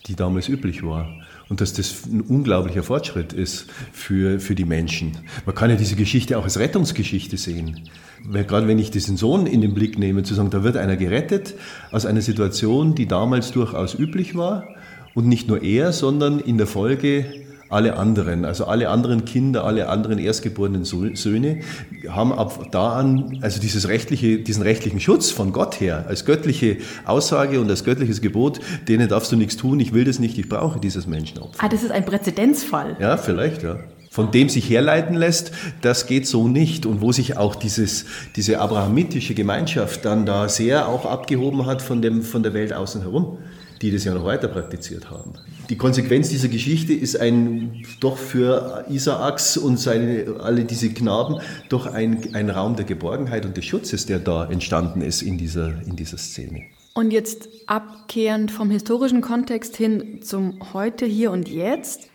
die 0.07 0.15
damals 0.15 0.49
üblich 0.49 0.83
war. 0.83 1.09
Und 1.49 1.61
dass 1.61 1.73
das 1.73 2.05
ein 2.05 2.21
unglaublicher 2.21 2.83
Fortschritt 2.83 3.33
ist 3.33 3.67
für, 3.91 4.39
für 4.39 4.55
die 4.55 4.65
Menschen. 4.65 5.17
Man 5.45 5.55
kann 5.55 5.69
ja 5.69 5.75
diese 5.75 5.95
Geschichte 5.95 6.37
auch 6.37 6.43
als 6.43 6.59
Rettungsgeschichte 6.59 7.37
sehen. 7.37 7.81
Weil 8.25 8.45
gerade 8.45 8.67
wenn 8.67 8.79
ich 8.79 8.91
diesen 8.91 9.17
Sohn 9.17 9.45
in 9.45 9.61
den 9.61 9.73
Blick 9.73 9.97
nehme, 9.99 10.23
zu 10.23 10.33
sagen, 10.33 10.49
da 10.49 10.63
wird 10.63 10.77
einer 10.77 10.95
gerettet 10.95 11.55
aus 11.91 12.05
einer 12.05 12.21
Situation, 12.21 12.95
die 12.95 13.07
damals 13.07 13.51
durchaus 13.51 13.97
üblich 13.97 14.35
war. 14.35 14.67
Und 15.13 15.27
nicht 15.27 15.47
nur 15.47 15.61
er, 15.61 15.93
sondern 15.93 16.39
in 16.39 16.57
der 16.57 16.67
Folge 16.67 17.25
alle 17.73 17.97
anderen, 17.97 18.45
also 18.45 18.65
alle 18.65 18.89
anderen 18.89 19.25
Kinder, 19.25 19.63
alle 19.65 19.89
anderen 19.89 20.19
erstgeborenen 20.19 20.85
Söhne, 20.85 21.61
haben 22.07 22.31
ab 22.31 22.67
da 22.71 22.93
an, 22.93 23.39
also 23.41 23.59
dieses 23.59 23.87
rechtliche, 23.87 24.39
diesen 24.39 24.63
rechtlichen 24.63 24.99
Schutz 24.99 25.31
von 25.31 25.51
Gott 25.51 25.79
her, 25.79 26.05
als 26.07 26.25
göttliche 26.25 26.77
Aussage 27.05 27.59
und 27.59 27.69
als 27.69 27.83
göttliches 27.83 28.21
Gebot, 28.21 28.59
denen 28.87 29.09
darfst 29.09 29.31
du 29.31 29.35
nichts 29.35 29.57
tun, 29.57 29.79
ich 29.79 29.93
will 29.93 30.05
das 30.05 30.19
nicht, 30.19 30.37
ich 30.37 30.47
brauche 30.47 30.79
dieses 30.79 31.07
Menschenopfer. 31.07 31.63
Ah, 31.63 31.69
das 31.69 31.83
ist 31.83 31.91
ein 31.91 32.05
Präzedenzfall. 32.05 32.95
Ja, 32.99 33.17
vielleicht, 33.17 33.63
ja 33.63 33.79
von 34.09 34.29
dem 34.29 34.47
sich 34.47 34.69
herleiten 34.69 35.15
lässt, 35.15 35.53
das 35.81 36.05
geht 36.05 36.27
so 36.27 36.47
nicht. 36.47 36.85
Und 36.85 37.01
wo 37.01 37.11
sich 37.11 37.35
auch 37.35 37.55
dieses, 37.55 38.05
diese 38.35 38.59
abrahamitische 38.59 39.33
Gemeinschaft 39.33 40.05
dann 40.05 40.27
da 40.27 40.49
sehr 40.49 40.87
auch 40.87 41.07
abgehoben 41.07 41.65
hat 41.65 41.81
von, 41.81 42.03
dem, 42.03 42.21
von 42.21 42.43
der 42.43 42.53
Welt 42.53 42.73
außen 42.73 43.01
herum 43.01 43.39
die 43.83 43.91
das 43.91 44.05
ja 44.05 44.13
noch 44.13 44.23
weiter 44.23 44.47
praktiziert 44.47 45.11
haben. 45.11 45.33
Die 45.69 45.77
Konsequenz 45.77 46.29
dieser 46.29 46.49
Geschichte 46.49 46.93
ist 46.93 47.19
ein 47.19 47.85
doch 47.99 48.17
für 48.17 48.85
Isaaks 48.89 49.57
und 49.57 49.79
seine, 49.79 50.37
alle 50.41 50.65
diese 50.65 50.89
Knaben 50.89 51.39
doch 51.69 51.85
ein, 51.85 52.33
ein 52.33 52.49
Raum 52.49 52.75
der 52.75 52.85
Geborgenheit 52.85 53.45
und 53.45 53.55
des 53.55 53.65
Schutzes, 53.65 54.05
der 54.05 54.19
da 54.19 54.45
entstanden 54.45 55.01
ist 55.01 55.21
in 55.21 55.37
dieser, 55.37 55.81
in 55.85 55.95
dieser 55.95 56.17
Szene. 56.17 56.63
Und 56.93 57.11
jetzt 57.11 57.47
abkehrend 57.65 58.51
vom 58.51 58.69
historischen 58.69 59.21
Kontext 59.21 59.75
hin 59.75 60.19
zum 60.21 60.59
Heute, 60.73 61.05
hier 61.05 61.31
und 61.31 61.49
jetzt, 61.49 62.07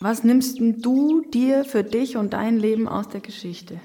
was 0.00 0.24
nimmst 0.24 0.58
du 0.58 1.22
dir 1.32 1.64
für 1.64 1.84
dich 1.84 2.16
und 2.16 2.32
dein 2.32 2.58
Leben 2.58 2.88
aus 2.88 3.08
der 3.08 3.20
Geschichte? 3.20 3.78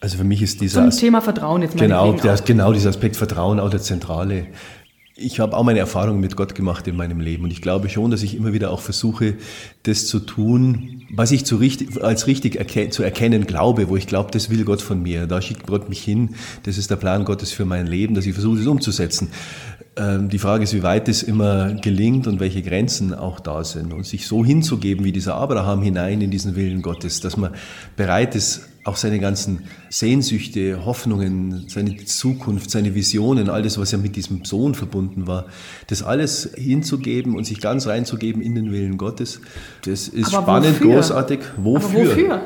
Also 0.00 0.16
für 0.16 0.24
mich 0.24 0.40
ist 0.40 0.60
dieser 0.60 0.90
Zum 0.90 0.98
Thema 0.98 1.20
Vertrauen 1.20 1.60
jetzt 1.62 1.76
mal. 1.76 1.82
Genau, 1.82 2.12
der, 2.12 2.34
genau 2.36 2.72
dieser 2.72 2.88
Aspekt 2.88 3.16
Vertrauen 3.16 3.60
auch 3.60 3.68
der 3.68 3.80
zentrale 3.80 4.46
ich 5.20 5.38
habe 5.38 5.56
auch 5.56 5.62
meine 5.62 5.78
Erfahrungen 5.78 6.20
mit 6.20 6.34
Gott 6.34 6.54
gemacht 6.54 6.86
in 6.88 6.96
meinem 6.96 7.20
Leben 7.20 7.44
und 7.44 7.50
ich 7.50 7.60
glaube 7.60 7.88
schon, 7.88 8.10
dass 8.10 8.22
ich 8.22 8.34
immer 8.34 8.52
wieder 8.52 8.70
auch 8.70 8.80
versuche, 8.80 9.34
das 9.82 10.06
zu 10.06 10.20
tun, 10.20 11.02
was 11.12 11.30
ich 11.30 11.50
richtig, 11.52 12.02
als 12.02 12.26
richtig 12.26 12.56
erke 12.56 12.88
zu 12.90 13.02
erkennen 13.02 13.46
glaube, 13.46 13.88
wo 13.88 13.96
ich 13.96 14.06
glaube, 14.06 14.30
das 14.30 14.50
will 14.50 14.64
Gott 14.64 14.80
von 14.80 15.02
mir. 15.02 15.26
Da 15.26 15.42
schickt 15.42 15.66
Gott 15.66 15.88
mich 15.88 16.02
hin. 16.02 16.30
Das 16.62 16.78
ist 16.78 16.90
der 16.90 16.96
Plan 16.96 17.24
Gottes 17.24 17.52
für 17.52 17.64
mein 17.64 17.86
Leben, 17.86 18.14
dass 18.14 18.26
ich 18.26 18.32
versuche, 18.32 18.58
das 18.58 18.66
umzusetzen. 18.66 19.28
Ähm, 19.96 20.30
die 20.30 20.38
Frage 20.38 20.64
ist, 20.64 20.72
wie 20.72 20.82
weit 20.82 21.08
es 21.08 21.22
immer 21.22 21.74
gelingt 21.74 22.26
und 22.26 22.40
welche 22.40 22.62
Grenzen 22.62 23.14
auch 23.14 23.40
da 23.40 23.62
sind. 23.64 23.92
Und 23.92 24.06
sich 24.06 24.26
so 24.26 24.44
hinzugeben 24.44 25.04
wie 25.04 25.12
dieser 25.12 25.34
Abraham 25.34 25.82
hinein 25.82 26.20
in 26.22 26.30
diesen 26.30 26.56
Willen 26.56 26.80
Gottes, 26.80 27.20
dass 27.20 27.36
man 27.36 27.52
bereit 27.96 28.34
ist, 28.34 28.69
auch 28.84 28.96
seine 28.96 29.18
ganzen 29.18 29.64
Sehnsüchte, 29.90 30.84
Hoffnungen, 30.84 31.64
seine 31.68 31.96
Zukunft, 31.96 32.70
seine 32.70 32.94
Visionen, 32.94 33.50
all 33.50 33.62
das, 33.62 33.78
was 33.78 33.92
ja 33.92 33.98
mit 33.98 34.16
diesem 34.16 34.44
Sohn 34.44 34.74
verbunden 34.74 35.26
war, 35.26 35.46
das 35.88 36.02
alles 36.02 36.50
hinzugeben 36.56 37.36
und 37.36 37.44
sich 37.44 37.60
ganz 37.60 37.86
reinzugeben 37.86 38.40
in 38.40 38.54
den 38.54 38.72
Willen 38.72 38.96
Gottes, 38.96 39.40
das 39.84 40.08
ist 40.08 40.32
Aber 40.34 40.42
spannend, 40.44 40.80
wofür? 40.80 40.94
großartig. 40.94 41.40
Wofür? 41.56 42.00
Aber 42.00 42.10
wofür? 42.10 42.40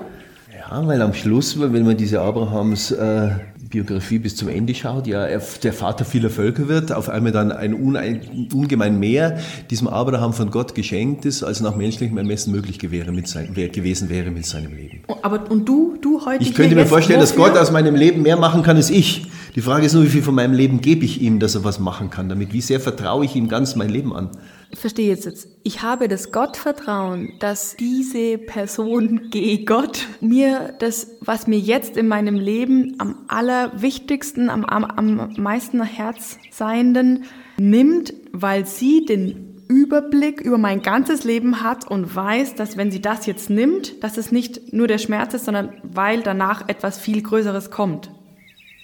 Ja, 0.70 0.86
weil 0.86 1.02
am 1.02 1.14
Schluss, 1.14 1.60
wenn 1.60 1.84
man 1.84 1.96
diese 1.96 2.20
Abrahams 2.20 2.90
äh, 2.90 3.30
Biografie 3.74 4.20
bis 4.20 4.36
zum 4.36 4.48
Ende 4.48 4.72
schaut, 4.72 5.08
ja, 5.08 5.24
er, 5.24 5.42
der 5.64 5.72
Vater 5.72 6.04
vieler 6.04 6.30
Völker 6.30 6.68
wird, 6.68 6.92
auf 6.92 7.08
einmal 7.08 7.32
dann 7.32 7.50
ein, 7.50 7.74
ein 7.96 8.48
ungemein 8.52 9.00
mehr 9.00 9.40
diesem 9.68 9.88
Abraham 9.88 10.32
von 10.32 10.52
Gott 10.52 10.76
geschenkt 10.76 11.24
ist, 11.24 11.42
als 11.42 11.60
nach 11.60 11.74
menschlichem 11.74 12.16
Ermessen 12.16 12.52
möglich 12.52 12.78
gewähre 12.78 13.10
mit 13.10 13.26
sein, 13.26 13.52
gewesen 13.52 14.10
wäre 14.10 14.30
mit 14.30 14.46
seinem 14.46 14.76
Leben. 14.76 15.02
Oh, 15.08 15.16
aber 15.22 15.50
und 15.50 15.68
du, 15.68 15.96
du 16.00 16.24
heute? 16.24 16.40
Ich 16.44 16.54
könnte 16.54 16.76
mir 16.76 16.86
vorstellen, 16.86 17.18
dass 17.18 17.34
Gott 17.34 17.58
aus 17.58 17.72
meinem 17.72 17.96
Leben 17.96 18.22
mehr 18.22 18.36
machen 18.36 18.62
kann 18.62 18.76
als 18.76 18.90
ich. 18.90 19.26
Die 19.56 19.60
Frage 19.60 19.86
ist 19.86 19.94
nur, 19.94 20.04
wie 20.04 20.08
viel 20.08 20.22
von 20.22 20.36
meinem 20.36 20.52
Leben 20.54 20.80
gebe 20.80 21.04
ich 21.04 21.20
ihm, 21.20 21.40
dass 21.40 21.56
er 21.56 21.64
was 21.64 21.80
machen 21.80 22.10
kann 22.10 22.28
damit? 22.28 22.52
Wie 22.52 22.60
sehr 22.60 22.78
vertraue 22.78 23.24
ich 23.24 23.34
ihm 23.34 23.48
ganz 23.48 23.74
mein 23.74 23.88
Leben 23.88 24.14
an? 24.14 24.30
Verstehe 24.72 25.08
jetzt, 25.08 25.24
jetzt. 25.24 25.48
Ich 25.62 25.82
habe 25.82 26.08
das 26.08 26.32
Gottvertrauen, 26.32 27.32
dass 27.38 27.76
diese 27.76 28.38
Person, 28.38 29.28
G 29.30 29.64
Gott, 29.64 30.06
mir 30.20 30.74
das, 30.78 31.10
was 31.20 31.46
mir 31.46 31.58
jetzt 31.58 31.96
in 31.96 32.08
meinem 32.08 32.36
Leben 32.36 32.94
am 32.98 33.24
allerwichtigsten, 33.28 34.50
am, 34.50 34.64
am, 34.64 34.84
am 34.84 35.32
meisten 35.36 35.82
Herz 35.82 36.38
seienden 36.50 37.24
nimmt, 37.56 38.14
weil 38.32 38.66
sie 38.66 39.04
den 39.04 39.54
Überblick 39.68 40.40
über 40.40 40.58
mein 40.58 40.82
ganzes 40.82 41.24
Leben 41.24 41.62
hat 41.62 41.90
und 41.90 42.14
weiß, 42.14 42.54
dass 42.54 42.76
wenn 42.76 42.90
sie 42.90 43.00
das 43.00 43.26
jetzt 43.26 43.50
nimmt, 43.50 44.02
dass 44.02 44.18
es 44.18 44.30
nicht 44.30 44.72
nur 44.72 44.86
der 44.86 44.98
Schmerz 44.98 45.34
ist, 45.34 45.46
sondern 45.46 45.72
weil 45.82 46.22
danach 46.22 46.68
etwas 46.68 46.98
viel 46.98 47.22
Größeres 47.22 47.70
kommt. 47.70 48.10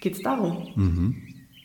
Geht 0.00 0.14
es 0.14 0.22
darum? 0.22 0.68
Mhm, 0.74 1.16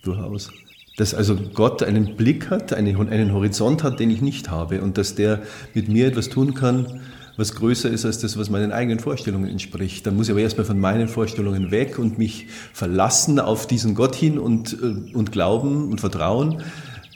durchaus. 0.03 0.51
Dass 0.97 1.13
also 1.13 1.35
Gott 1.53 1.83
einen 1.83 2.15
Blick 2.15 2.49
hat, 2.49 2.73
einen, 2.73 3.33
Horizont 3.33 3.83
hat, 3.83 3.99
den 3.99 4.09
ich 4.09 4.21
nicht 4.21 4.49
habe 4.49 4.81
und 4.81 4.97
dass 4.97 5.15
der 5.15 5.41
mit 5.73 5.89
mir 5.89 6.07
etwas 6.07 6.29
tun 6.29 6.53
kann, 6.53 7.01
was 7.37 7.55
größer 7.55 7.89
ist 7.89 8.05
als 8.05 8.19
das, 8.19 8.37
was 8.37 8.49
meinen 8.49 8.71
eigenen 8.71 8.99
Vorstellungen 8.99 9.49
entspricht. 9.49 10.07
Dann 10.07 10.15
muss 10.15 10.27
ich 10.27 10.31
aber 10.31 10.41
erstmal 10.41 10.65
von 10.65 10.79
meinen 10.79 11.07
Vorstellungen 11.07 11.69
weg 11.69 11.99
und 11.99 12.17
mich 12.17 12.47
verlassen 12.71 13.39
auf 13.39 13.67
diesen 13.67 13.93
Gott 13.93 14.15
hin 14.15 14.39
und, 14.39 14.73
äh, 14.73 15.13
und 15.13 15.31
glauben 15.31 15.91
und 15.91 15.99
vertrauen, 15.99 16.63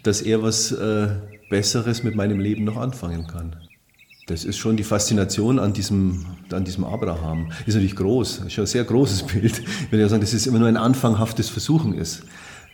dass 0.03 0.21
er 0.21 0.43
was 0.43 0.71
äh, 0.71 1.07
Besseres 1.49 2.03
mit 2.03 2.15
meinem 2.15 2.39
Leben 2.39 2.63
noch 2.63 2.77
anfangen 2.77 3.27
kann. 3.27 3.55
Das 4.27 4.45
ist 4.45 4.57
schon 4.57 4.77
die 4.77 4.83
Faszination 4.83 5.57
an 5.57 5.73
diesem, 5.73 6.25
an 6.51 6.63
diesem 6.63 6.83
Abraham. 6.83 7.51
Ist 7.65 7.73
natürlich 7.73 7.95
groß, 7.95 8.43
ist 8.45 8.53
schon 8.53 8.65
ein 8.65 8.67
sehr 8.67 8.83
großes 8.83 9.23
Bild. 9.27 9.59
Ich 9.59 9.91
würde 9.91 10.03
ja 10.03 10.09
sagen, 10.09 10.21
dass 10.21 10.33
es 10.33 10.45
immer 10.45 10.59
nur 10.59 10.67
ein 10.67 10.77
anfanghaftes 10.77 11.49
Versuchen 11.49 11.95
ist, 11.95 12.23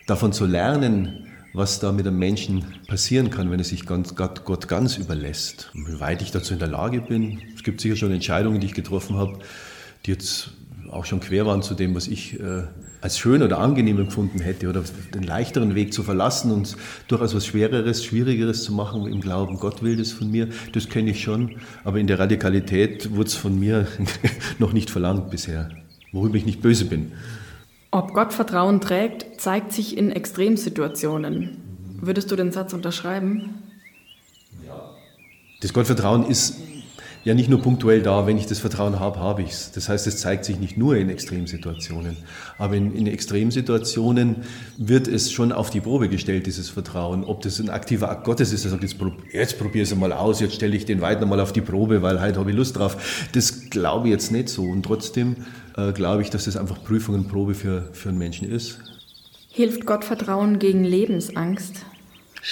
davon 0.06 0.32
zu 0.32 0.46
lernen, 0.46 1.26
was 1.52 1.80
da 1.80 1.90
mit 1.90 2.06
einem 2.06 2.18
Menschen 2.18 2.64
passieren 2.86 3.30
kann, 3.30 3.50
wenn 3.50 3.58
er 3.58 3.64
sich 3.64 3.86
Gott, 3.86 4.14
Gott 4.14 4.68
ganz 4.68 4.98
überlässt. 4.98 5.70
Wie 5.74 6.00
weit 6.00 6.22
ich 6.22 6.30
dazu 6.30 6.52
in 6.52 6.58
der 6.58 6.68
Lage 6.68 7.00
bin. 7.00 7.40
Es 7.54 7.62
gibt 7.62 7.80
sicher 7.80 7.96
schon 7.96 8.12
Entscheidungen, 8.12 8.60
die 8.60 8.66
ich 8.66 8.74
getroffen 8.74 9.16
habe, 9.16 9.38
die 10.04 10.12
jetzt 10.12 10.50
auch 10.90 11.04
schon 11.04 11.20
quer 11.20 11.46
waren 11.46 11.62
zu 11.62 11.74
dem, 11.74 11.94
was 11.94 12.06
ich 12.08 12.38
äh, 12.38 12.64
als 13.00 13.18
schön 13.18 13.42
oder 13.42 13.58
angenehm 13.58 13.98
empfunden 13.98 14.40
hätte 14.40 14.68
oder 14.68 14.84
den 15.14 15.22
leichteren 15.22 15.74
Weg 15.74 15.92
zu 15.92 16.02
verlassen 16.02 16.52
und 16.52 16.76
durchaus 17.08 17.34
was 17.34 17.46
Schwereres, 17.46 18.04
Schwierigeres 18.04 18.62
zu 18.62 18.72
machen 18.72 19.06
im 19.06 19.20
Glauben, 19.20 19.58
Gott 19.58 19.82
will 19.82 19.96
das 19.96 20.12
von 20.12 20.30
mir, 20.30 20.48
das 20.72 20.88
kenne 20.88 21.10
ich 21.10 21.22
schon, 21.22 21.56
aber 21.84 21.98
in 21.98 22.06
der 22.06 22.18
Radikalität 22.18 23.14
wurde 23.14 23.28
es 23.28 23.34
von 23.34 23.58
mir 23.58 23.86
noch 24.58 24.72
nicht 24.72 24.90
verlangt 24.90 25.30
bisher, 25.30 25.70
worüber 26.12 26.36
ich 26.36 26.46
nicht 26.46 26.62
böse 26.62 26.84
bin. 26.84 27.12
Ob 27.96 28.12
Gott 28.12 28.34
Vertrauen 28.34 28.82
trägt, 28.82 29.40
zeigt 29.40 29.72
sich 29.72 29.96
in 29.96 30.12
Extremsituationen. 30.12 31.56
Würdest 32.02 32.30
du 32.30 32.36
den 32.36 32.52
Satz 32.52 32.74
unterschreiben? 32.74 33.54
Das 35.62 35.72
Gottvertrauen 35.72 36.26
ist 36.26 36.58
ja 37.24 37.32
nicht 37.32 37.48
nur 37.48 37.62
punktuell 37.62 38.02
da, 38.02 38.26
wenn 38.26 38.36
ich 38.36 38.44
das 38.44 38.58
Vertrauen 38.58 39.00
habe, 39.00 39.18
habe 39.18 39.40
ich 39.40 39.50
es. 39.52 39.72
Das 39.72 39.88
heißt, 39.88 40.06
es 40.06 40.18
zeigt 40.18 40.44
sich 40.44 40.60
nicht 40.60 40.76
nur 40.76 40.94
in 40.96 41.08
Extremsituationen. 41.08 42.18
Aber 42.58 42.74
in, 42.74 42.94
in, 42.94 43.06
Extremsituationen 43.06 44.44
wird 44.76 45.08
es 45.08 45.32
schon 45.32 45.50
auf 45.50 45.70
die 45.70 45.80
Probe 45.80 46.10
gestellt, 46.10 46.46
dieses 46.46 46.68
Vertrauen. 46.68 47.24
Ob 47.24 47.40
das 47.40 47.58
ein 47.60 47.70
aktiver 47.70 48.10
Akt 48.10 48.24
Gottes 48.24 48.52
ist, 48.52 48.64
der 48.64 48.72
sagt, 48.72 48.82
jetzt, 48.82 48.96
jetzt 49.32 49.58
probiere 49.58 49.84
ich 49.84 49.90
es 49.90 49.96
mal 49.96 50.12
aus, 50.12 50.40
jetzt 50.40 50.54
stelle 50.54 50.76
ich 50.76 50.84
den 50.84 51.00
weiter 51.00 51.24
mal 51.24 51.40
auf 51.40 51.54
die 51.54 51.62
Probe, 51.62 52.02
weil 52.02 52.20
heute 52.20 52.38
habe 52.40 52.50
ich 52.50 52.56
Lust 52.56 52.76
drauf. 52.76 53.28
Das 53.32 53.70
glaube 53.70 54.08
ich 54.08 54.12
jetzt 54.12 54.30
nicht 54.30 54.50
so. 54.50 54.64
Und 54.64 54.84
trotzdem 54.84 55.36
äh, 55.76 55.92
glaube 55.92 56.22
ich, 56.22 56.30
dass 56.30 56.44
das 56.44 56.56
einfach 56.56 56.82
Prüfung 56.82 57.14
und 57.14 57.28
Probe 57.28 57.54
für, 57.54 57.90
für 57.92 58.08
einen 58.08 58.18
Menschen 58.18 58.50
ist. 58.50 58.78
Hilft 59.50 59.86
Gottvertrauen 59.86 60.58
gegen 60.58 60.84
Lebensangst? 60.84 61.86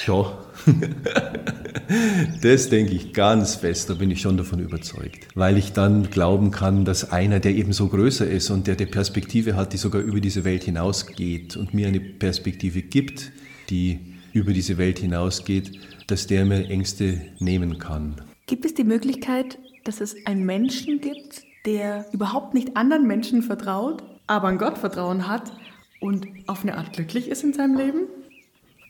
Ja, 0.06 0.38
das 2.42 2.68
denke 2.68 2.94
ich 2.94 3.12
ganz 3.12 3.54
fest, 3.54 3.90
da 3.90 3.94
bin 3.94 4.10
ich 4.10 4.20
schon 4.20 4.36
davon 4.36 4.58
überzeugt. 4.58 5.28
Weil 5.34 5.56
ich 5.56 5.72
dann 5.72 6.10
glauben 6.10 6.50
kann, 6.50 6.84
dass 6.84 7.12
einer, 7.12 7.38
der 7.38 7.54
eben 7.54 7.72
so 7.72 7.88
größer 7.88 8.26
ist 8.26 8.50
und 8.50 8.66
der 8.66 8.74
die 8.74 8.86
Perspektive 8.86 9.54
hat, 9.54 9.72
die 9.72 9.76
sogar 9.76 10.02
über 10.02 10.20
diese 10.20 10.44
Welt 10.44 10.64
hinausgeht 10.64 11.56
und 11.56 11.74
mir 11.74 11.86
eine 11.86 12.00
Perspektive 12.00 12.82
gibt, 12.82 13.30
die 13.70 14.00
über 14.32 14.52
diese 14.52 14.78
Welt 14.78 14.98
hinausgeht, 14.98 15.78
dass 16.08 16.26
der 16.26 16.44
mir 16.44 16.68
Ängste 16.68 17.20
nehmen 17.38 17.78
kann. 17.78 18.20
Gibt 18.46 18.64
es 18.64 18.74
die 18.74 18.84
Möglichkeit, 18.84 19.58
dass 19.84 20.00
es 20.00 20.16
einen 20.26 20.44
Menschen 20.44 21.00
gibt, 21.00 21.44
der 21.66 22.06
überhaupt 22.12 22.54
nicht 22.54 22.76
anderen 22.76 23.06
Menschen 23.06 23.42
vertraut, 23.42 24.02
aber 24.26 24.48
an 24.48 24.58
Gott 24.58 24.78
Vertrauen 24.78 25.28
hat 25.28 25.52
und 26.00 26.26
auf 26.46 26.62
eine 26.62 26.76
Art 26.76 26.92
glücklich 26.92 27.28
ist 27.28 27.44
in 27.44 27.52
seinem 27.52 27.76
Leben? 27.76 28.00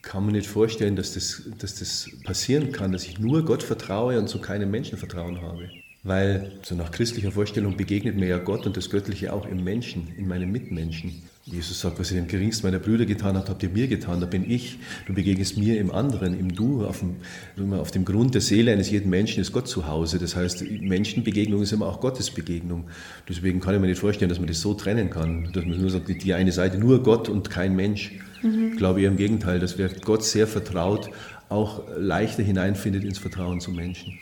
kann 0.05 0.25
man 0.25 0.35
nicht 0.35 0.47
vorstellen, 0.47 0.97
dass 0.97 1.15
das, 1.15 1.43
dass 1.59 1.77
das 1.77 2.11
passieren 2.25 2.73
kann, 2.73 2.93
dass 2.93 3.05
ich 3.05 3.19
nur 3.19 3.45
Gott 3.45 3.63
vertraue 3.63 4.19
und 4.19 4.29
zu 4.29 4.39
keinem 4.41 4.71
Menschen 4.71 4.99
Vertrauen 4.99 5.41
habe. 5.41 5.71
Weil 6.03 6.53
so 6.63 6.75
nach 6.75 6.91
christlicher 6.91 7.33
Vorstellung 7.33 7.77
begegnet 7.77 8.17
mir 8.17 8.29
ja 8.29 8.39
Gott 8.39 8.67
und 8.67 8.77
das 8.77 8.91
Göttliche 8.91 9.33
auch 9.33 9.47
im 9.47 9.65
Menschen, 9.65 10.13
in 10.17 10.29
meinen 10.29 10.53
Mitmenschen. 10.53 11.23
Jesus 11.47 11.79
sagt, 11.79 11.99
was 12.01 12.11
ihr 12.11 12.19
dem 12.19 12.27
geringsten 12.27 12.67
meiner 12.67 12.79
Brüder 12.79 13.05
getan 13.05 13.37
habt, 13.37 13.51
habt 13.51 13.63
ihr 13.63 13.69
mir 13.69 13.87
getan. 13.87 14.19
Da 14.19 14.25
bin 14.25 14.51
ich. 14.51 14.79
Du 15.07 15.13
begegnest 15.13 15.59
mir 15.59 15.79
im 15.79 15.91
anderen, 15.91 16.39
im 16.39 16.55
Du. 16.55 16.87
Auf 16.87 17.01
dem, 17.01 17.73
auf 17.75 17.91
dem 17.91 18.07
Grund 18.07 18.33
der 18.33 18.41
Seele 18.41 18.73
eines 18.73 18.91
jeden 18.91 19.11
Menschen 19.11 19.43
ist 19.43 19.53
Gott 19.53 19.69
zu 19.69 19.87
Hause. 19.87 20.19
Das 20.19 20.37
heißt, 20.37 20.65
Menschenbegegnung 20.81 21.61
ist 21.61 21.73
immer 21.73 21.87
auch 21.87 22.01
Gottes 22.01 22.31
Begegnung. 22.31 22.85
Deswegen 23.29 23.61
kann 23.61 23.75
ich 23.75 23.81
mir 23.81 23.89
nicht 23.89 23.99
vorstellen, 24.01 24.31
dass 24.31 24.39
man 24.39 24.49
das 24.49 24.63
so 24.63 24.73
trennen 24.73 25.11
kann, 25.11 25.53
dass 25.53 25.67
man 25.67 25.79
nur 25.79 25.91
sagt, 25.91 26.09
die 26.09 26.33
eine 26.33 26.51
Seite 26.51 26.79
nur 26.79 27.03
Gott 27.03 27.29
und 27.29 27.51
kein 27.51 27.77
Mensch. 27.77 28.13
Mhm. 28.43 28.71
Ich 28.73 28.79
glaube 28.79 29.03
eher 29.03 29.09
im 29.09 29.19
Gegenteil, 29.19 29.59
dass 29.59 29.77
wer 29.77 29.91
Gott 29.91 30.25
sehr 30.25 30.47
vertraut, 30.47 31.11
auch 31.51 31.83
leichter 31.99 32.43
hineinfindet 32.43 33.05
ins 33.05 33.19
Vertrauen 33.19 33.61
zum 33.61 33.77
Menschen. 33.77 34.19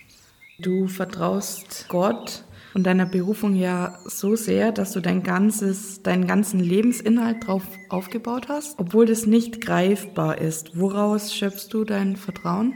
Du 0.59 0.89
vertraust 0.89 1.87
Gott 1.89 2.43
und 2.75 2.85
deiner 2.85 3.07
Berufung 3.07 3.55
ja 3.55 3.99
so 4.07 4.37
sehr, 4.37 4.73
dass 4.73 4.93
du 4.93 5.01
dein 5.01 5.23
ganzes, 5.23 6.03
deinen 6.03 6.27
ganzen 6.27 6.61
Lebensinhalt 6.61 7.43
darauf 7.43 7.63
aufgebaut 7.89 8.47
hast, 8.49 8.79
obwohl 8.79 9.07
das 9.07 9.27
nicht 9.27 9.61
greifbar 9.61 10.39
ist. 10.39 10.79
Woraus 10.79 11.35
schöpfst 11.35 11.69
du 11.71 11.85
dein 11.85 12.17
Vertrauen? 12.17 12.75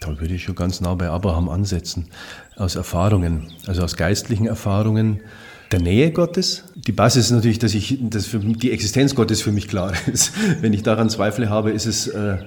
Da 0.00 0.20
würde 0.20 0.34
ich 0.34 0.44
schon 0.44 0.54
ganz 0.54 0.80
nah 0.80 0.94
bei 0.94 1.08
Abraham 1.08 1.48
ansetzen. 1.48 2.08
Aus 2.56 2.76
Erfahrungen, 2.76 3.52
also 3.66 3.82
aus 3.82 3.96
geistlichen 3.96 4.46
Erfahrungen, 4.46 5.20
der 5.72 5.80
Nähe 5.80 6.12
Gottes. 6.12 6.64
Die 6.74 6.92
Basis 6.92 7.26
ist 7.26 7.30
natürlich, 7.32 7.58
dass, 7.58 7.74
ich, 7.74 7.98
dass 8.00 8.30
die 8.32 8.70
Existenz 8.70 9.14
Gottes 9.14 9.42
für 9.42 9.52
mich 9.52 9.68
klar 9.68 9.92
ist. 10.06 10.32
Wenn 10.60 10.72
ich 10.72 10.82
daran 10.82 11.10
Zweifel 11.10 11.50
habe, 11.50 11.72
ist 11.72 11.86
es 11.86 12.06
äh, 12.06 12.38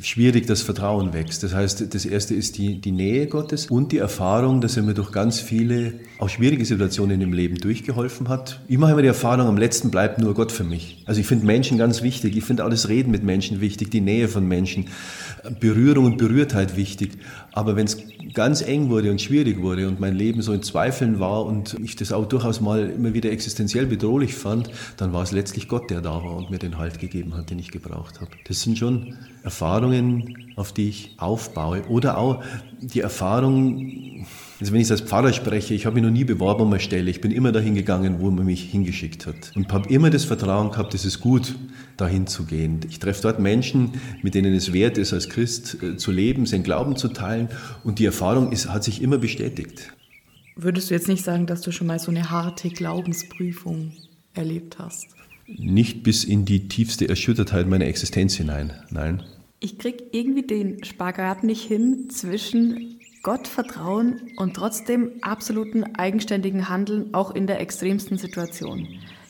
schwierig, 0.00 0.46
dass 0.46 0.62
Vertrauen 0.62 1.12
wächst. 1.12 1.42
Das 1.42 1.54
heißt, 1.54 1.92
das 1.92 2.04
erste 2.04 2.34
ist 2.34 2.58
die, 2.58 2.80
die 2.80 2.92
Nähe 2.92 3.26
Gottes 3.26 3.66
und 3.66 3.90
die 3.92 3.98
Erfahrung, 3.98 4.60
dass 4.60 4.76
er 4.76 4.84
mir 4.84 4.94
durch 4.94 5.10
ganz 5.10 5.40
viele, 5.40 5.94
auch 6.18 6.28
schwierige 6.28 6.64
Situationen 6.64 7.20
im 7.20 7.32
Leben 7.32 7.56
durchgeholfen 7.56 8.28
hat. 8.28 8.60
Ich 8.68 8.78
mache 8.78 8.92
immer 8.92 9.02
die 9.02 9.08
Erfahrung, 9.08 9.46
am 9.46 9.56
letzten 9.56 9.90
bleibt 9.90 10.20
nur 10.20 10.34
Gott 10.34 10.52
für 10.52 10.64
mich. 10.64 11.02
Also 11.06 11.20
ich 11.20 11.26
finde 11.26 11.46
Menschen 11.46 11.78
ganz 11.78 12.02
wichtig. 12.02 12.36
Ich 12.36 12.44
finde 12.44 12.64
alles 12.64 12.88
Reden 12.88 13.10
mit 13.10 13.24
Menschen 13.24 13.60
wichtig, 13.60 13.90
die 13.90 14.00
Nähe 14.00 14.28
von 14.28 14.46
Menschen, 14.46 14.86
Berührung 15.58 16.04
und 16.04 16.18
Berührtheit 16.18 16.76
wichtig. 16.76 17.18
Aber 17.58 17.74
wenn 17.74 17.86
es 17.86 17.96
ganz 18.34 18.62
eng 18.62 18.88
wurde 18.88 19.10
und 19.10 19.20
schwierig 19.20 19.60
wurde 19.60 19.88
und 19.88 19.98
mein 19.98 20.14
Leben 20.14 20.42
so 20.42 20.52
in 20.52 20.62
Zweifeln 20.62 21.18
war 21.18 21.44
und 21.44 21.74
ich 21.82 21.96
das 21.96 22.12
auch 22.12 22.24
durchaus 22.24 22.60
mal 22.60 22.88
immer 22.88 23.14
wieder 23.14 23.32
existenziell 23.32 23.84
bedrohlich 23.84 24.36
fand, 24.36 24.70
dann 24.96 25.12
war 25.12 25.24
es 25.24 25.32
letztlich 25.32 25.66
Gott, 25.66 25.90
der 25.90 26.00
da 26.00 26.22
war 26.22 26.36
und 26.36 26.50
mir 26.50 26.60
den 26.60 26.78
Halt 26.78 27.00
gegeben 27.00 27.34
hat, 27.36 27.50
den 27.50 27.58
ich 27.58 27.72
gebraucht 27.72 28.20
habe. 28.20 28.30
Das 28.46 28.62
sind 28.62 28.78
schon 28.78 29.16
Erfahrungen, 29.42 30.52
auf 30.54 30.70
die 30.70 30.88
ich 30.88 31.16
aufbaue. 31.18 31.82
Oder 31.88 32.18
auch 32.18 32.44
die 32.80 33.00
Erfahrung, 33.00 34.24
also 34.60 34.72
wenn 34.72 34.80
ich 34.80 34.90
als 34.90 35.02
Pfarrer 35.02 35.32
spreche, 35.32 35.72
ich 35.74 35.86
habe 35.86 35.94
mich 35.94 36.04
noch 36.04 36.10
nie 36.10 36.24
beworben 36.24 36.62
um 36.62 36.72
eine 36.72 36.80
Stelle. 36.80 37.10
Ich 37.10 37.20
bin 37.20 37.30
immer 37.30 37.52
dahin 37.52 37.76
gegangen, 37.76 38.16
wo 38.18 38.30
man 38.30 38.44
mich 38.44 38.64
hingeschickt 38.64 39.26
hat. 39.26 39.52
Und 39.54 39.72
habe 39.72 39.88
immer 39.88 40.10
das 40.10 40.24
Vertrauen 40.24 40.72
gehabt, 40.72 40.94
es 40.94 41.04
ist 41.04 41.20
gut, 41.20 41.54
dahin 41.96 42.26
zu 42.26 42.44
gehen. 42.44 42.80
Ich 42.88 42.98
treffe 42.98 43.22
dort 43.22 43.38
Menschen, 43.38 43.92
mit 44.22 44.34
denen 44.34 44.52
es 44.54 44.72
wert 44.72 44.98
ist, 44.98 45.12
als 45.12 45.28
Christ 45.28 45.80
äh, 45.82 45.96
zu 45.96 46.10
leben, 46.10 46.44
seinen 46.44 46.64
Glauben 46.64 46.96
zu 46.96 47.08
teilen. 47.08 47.48
Und 47.84 48.00
die 48.00 48.04
Erfahrung 48.04 48.50
ist, 48.50 48.68
hat 48.68 48.82
sich 48.82 49.00
immer 49.00 49.18
bestätigt. 49.18 49.92
Würdest 50.56 50.90
du 50.90 50.94
jetzt 50.94 51.06
nicht 51.06 51.24
sagen, 51.24 51.46
dass 51.46 51.60
du 51.60 51.70
schon 51.70 51.86
mal 51.86 52.00
so 52.00 52.10
eine 52.10 52.30
harte 52.30 52.68
Glaubensprüfung 52.68 53.92
erlebt 54.34 54.80
hast? 54.80 55.06
Nicht 55.46 56.02
bis 56.02 56.24
in 56.24 56.44
die 56.44 56.66
tiefste 56.66 57.08
Erschüttertheit 57.08 57.68
meiner 57.68 57.86
Existenz 57.86 58.34
hinein, 58.34 58.72
nein. 58.90 59.22
Ich 59.60 59.78
kriege 59.78 60.04
irgendwie 60.12 60.42
den 60.42 60.84
Spagat 60.84 61.44
nicht 61.44 61.62
hin 61.62 62.10
zwischen 62.10 62.97
Gott 63.22 63.48
vertrauen 63.48 64.32
und 64.36 64.54
trotzdem 64.54 65.12
absoluten 65.22 65.96
eigenständigen 65.96 66.68
Handeln, 66.68 67.14
auch 67.14 67.34
in 67.34 67.46
der 67.46 67.60
extremsten 67.60 68.18
Situation. 68.18 68.88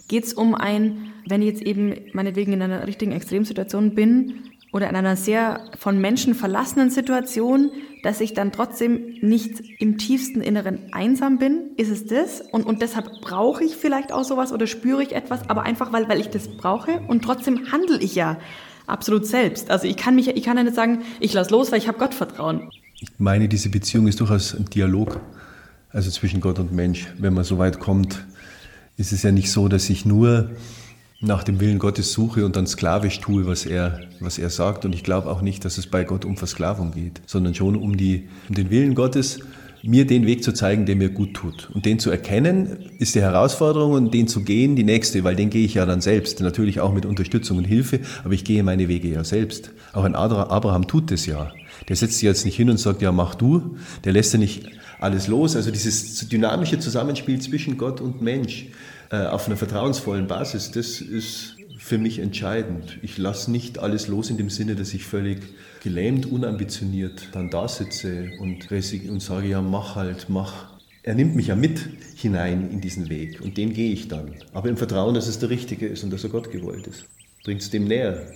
Geht 0.09 0.25
es 0.25 0.33
um 0.33 0.55
ein, 0.55 1.13
wenn 1.29 1.43
ich 1.43 1.49
jetzt 1.49 1.63
eben 1.63 1.95
meinetwegen 2.13 2.53
in 2.53 2.63
einer 2.63 2.87
richtigen 2.87 3.13
Extremsituation 3.13 3.95
bin 3.95 4.45
oder 4.73 4.89
in 4.89 4.97
einer 4.97 5.17
sehr 5.17 5.65
von 5.79 6.01
Menschen 6.01 6.35
verlassenen 6.35 6.91
Situation, 6.91 7.71
dass 8.03 8.21
ich 8.21 8.35
dann 8.35 8.53
trotzdem 8.53 9.17
nicht 9.21 9.61
im 9.81 9.99
tiefsten 9.99 10.41
Inneren 10.41 10.93
einsam 10.93 11.39
bin? 11.39 11.71
Ist 11.77 11.91
es 11.91 12.07
das? 12.07 12.41
Und, 12.41 12.65
und 12.67 12.83
deshalb 12.83 13.21
brauche 13.21 13.65
ich 13.65 13.77
vielleicht 13.77 14.13
auch 14.13 14.25
sowas 14.25 14.53
oder 14.53 14.67
spüre 14.67 15.03
ich 15.03 15.15
etwas, 15.15 15.49
aber 15.49 15.63
einfach 15.63 15.93
weil, 15.93 16.09
weil 16.09 16.21
ich 16.21 16.29
das 16.29 16.49
brauche 16.49 17.01
und 17.09 17.23
trotzdem 17.23 17.73
handle 17.73 17.99
ich 17.99 18.15
ja 18.15 18.39
absolut 18.87 19.27
selbst. 19.27 19.71
Also 19.71 19.87
ich 19.87 19.97
kann 19.97 20.15
mich, 20.15 20.29
ich 20.29 20.43
kann 20.43 20.57
ja 20.57 20.63
nicht 20.63 20.77
sagen, 20.77 21.03
ich 21.21 21.33
lasse 21.33 21.51
los, 21.51 21.73
weil 21.73 21.79
ich 21.79 21.89
habe 21.89 21.99
Gott 21.99 22.15
vertrauen. 22.15 22.71
Ich 23.01 23.11
meine, 23.19 23.49
diese 23.49 23.69
Beziehung 23.69 24.09
ist 24.09 24.19
durchaus 24.19 24.57
ein 24.57 24.65
Dialog, 24.65 25.21
also 25.91 26.11
zwischen 26.11 26.41
Gott 26.41 26.59
und 26.59 26.73
Mensch. 26.73 27.07
Wenn 27.17 27.33
man 27.33 27.45
so 27.45 27.57
weit 27.59 27.79
kommt, 27.79 28.25
ist 28.97 29.13
es 29.13 29.23
ja 29.23 29.31
nicht 29.31 29.53
so, 29.53 29.69
dass 29.69 29.89
ich 29.89 30.05
nur 30.05 30.51
nach 31.21 31.45
dem 31.45 31.61
Willen 31.61 31.79
Gottes 31.79 32.13
suche 32.13 32.45
und 32.45 32.57
dann 32.57 32.67
sklavisch 32.67 33.21
tue, 33.21 33.47
was 33.47 33.67
er, 33.67 34.01
was 34.19 34.39
er 34.39 34.51
sagt. 34.51 34.85
Und 34.85 34.95
ich 34.97 35.05
glaube 35.05 35.31
auch 35.31 35.43
nicht, 35.43 35.65
dass 35.65 35.79
es 35.79 35.87
bei 35.87 36.03
Gott 36.03 36.25
um 36.25 36.37
Versklavung 36.37 36.91
geht, 36.91 37.21
sondern 37.27 37.55
schon 37.55 37.77
um, 37.77 37.97
die, 37.97 38.29
um 38.49 38.57
den 38.57 38.71
Willen 38.71 38.97
Gottes, 38.97 39.39
mir 39.85 40.05
den 40.05 40.27
Weg 40.27 40.43
zu 40.43 40.53
zeigen, 40.53 40.85
der 40.85 40.97
mir 40.97 41.09
gut 41.09 41.35
tut. 41.35 41.71
Und 41.73 41.87
den 41.87 42.01
zu 42.01 42.11
erkennen, 42.11 42.91
ist 42.99 43.15
die 43.15 43.21
Herausforderung 43.21 43.93
und 43.93 44.13
den 44.13 44.27
zu 44.27 44.43
gehen, 44.43 44.75
die 44.75 44.83
nächste, 44.83 45.23
weil 45.23 45.37
den 45.37 45.51
gehe 45.51 45.65
ich 45.65 45.75
ja 45.75 45.87
dann 45.87 46.01
selbst. 46.01 46.41
Natürlich 46.41 46.81
auch 46.81 46.93
mit 46.93 47.07
Unterstützung 47.07 47.59
und 47.59 47.65
Hilfe, 47.65 48.01
aber 48.25 48.35
ich 48.35 48.43
gehe 48.43 48.65
meine 48.65 48.89
Wege 48.89 49.09
ja 49.09 49.23
selbst. 49.23 49.71
Auch 49.93 50.03
ein 50.03 50.17
Abraham 50.17 50.89
tut 50.89 51.13
das 51.13 51.27
ja. 51.27 51.53
Der 51.89 51.97
setzt 51.97 52.15
sich 52.15 52.23
jetzt 52.23 52.45
nicht 52.45 52.57
hin 52.57 52.71
und 52.71 52.79
sagt, 52.79 53.03
ja, 53.03 53.13
mach 53.13 53.35
du. 53.35 53.77
Der 54.05 54.13
lässt 54.13 54.33
ja 54.33 54.39
nicht 54.39 54.69
alles 54.99 55.29
los. 55.29 55.57
Also 55.57 55.71
dieses 55.71 56.29
dynamische 56.29 56.79
Zusammenspiel 56.79 57.41
zwischen 57.41 57.79
Gott 57.79 58.01
und 58.01 58.23
Mensch 58.23 58.67
äh, 59.11 59.27
auf 59.27 59.47
einer 59.47 59.57
vertrauensvollen 59.57 60.27
Basis, 60.27 60.71
das 60.71 61.01
ist 61.01 61.57
für 61.79 61.99
mich 61.99 62.19
entscheidend. 62.19 62.99
Ich 63.03 63.19
lasse 63.19 63.51
nicht 63.51 63.79
alles 63.79 64.09
los 64.09 64.31
in 64.31 64.37
dem 64.37 64.51
Sinne, 64.51 64.75
dass 64.75 64.93
ich 64.93 65.05
völlig 65.05 65.39
gelähmt, 65.83 66.27
unambitioniert 66.27 67.29
dann 67.33 67.51
da 67.51 67.69
sitze 67.69 68.31
und, 68.41 68.71
und 68.71 69.23
sage, 69.23 69.49
ja, 69.49 69.63
mach 69.63 69.95
halt, 69.95 70.29
mach. 70.29 70.77
Er 71.05 71.15
nimmt 71.15 71.37
mich 71.37 71.47
ja 71.47 71.57
mit 71.57 71.89
hinein 72.17 72.71
in 72.71 72.81
diesen 72.81 73.09
Weg 73.09 73.41
und 73.41 73.57
den 73.57 73.73
gehe 73.73 73.93
ich 73.93 74.09
dann. 74.09 74.35
Aber 74.53 74.69
im 74.69 74.77
Vertrauen, 74.77 75.15
dass 75.15 75.29
es 75.29 75.39
der 75.39 75.49
Richtige 75.49 75.87
ist 75.87 76.03
und 76.05 76.13
dass 76.13 76.25
er 76.25 76.31
Gott 76.31 76.51
gewollt 76.51 76.87
ist. 76.87 77.05
Bringt 77.45 77.63
es 77.63 77.71
dem 77.71 77.85
näher. 77.85 78.27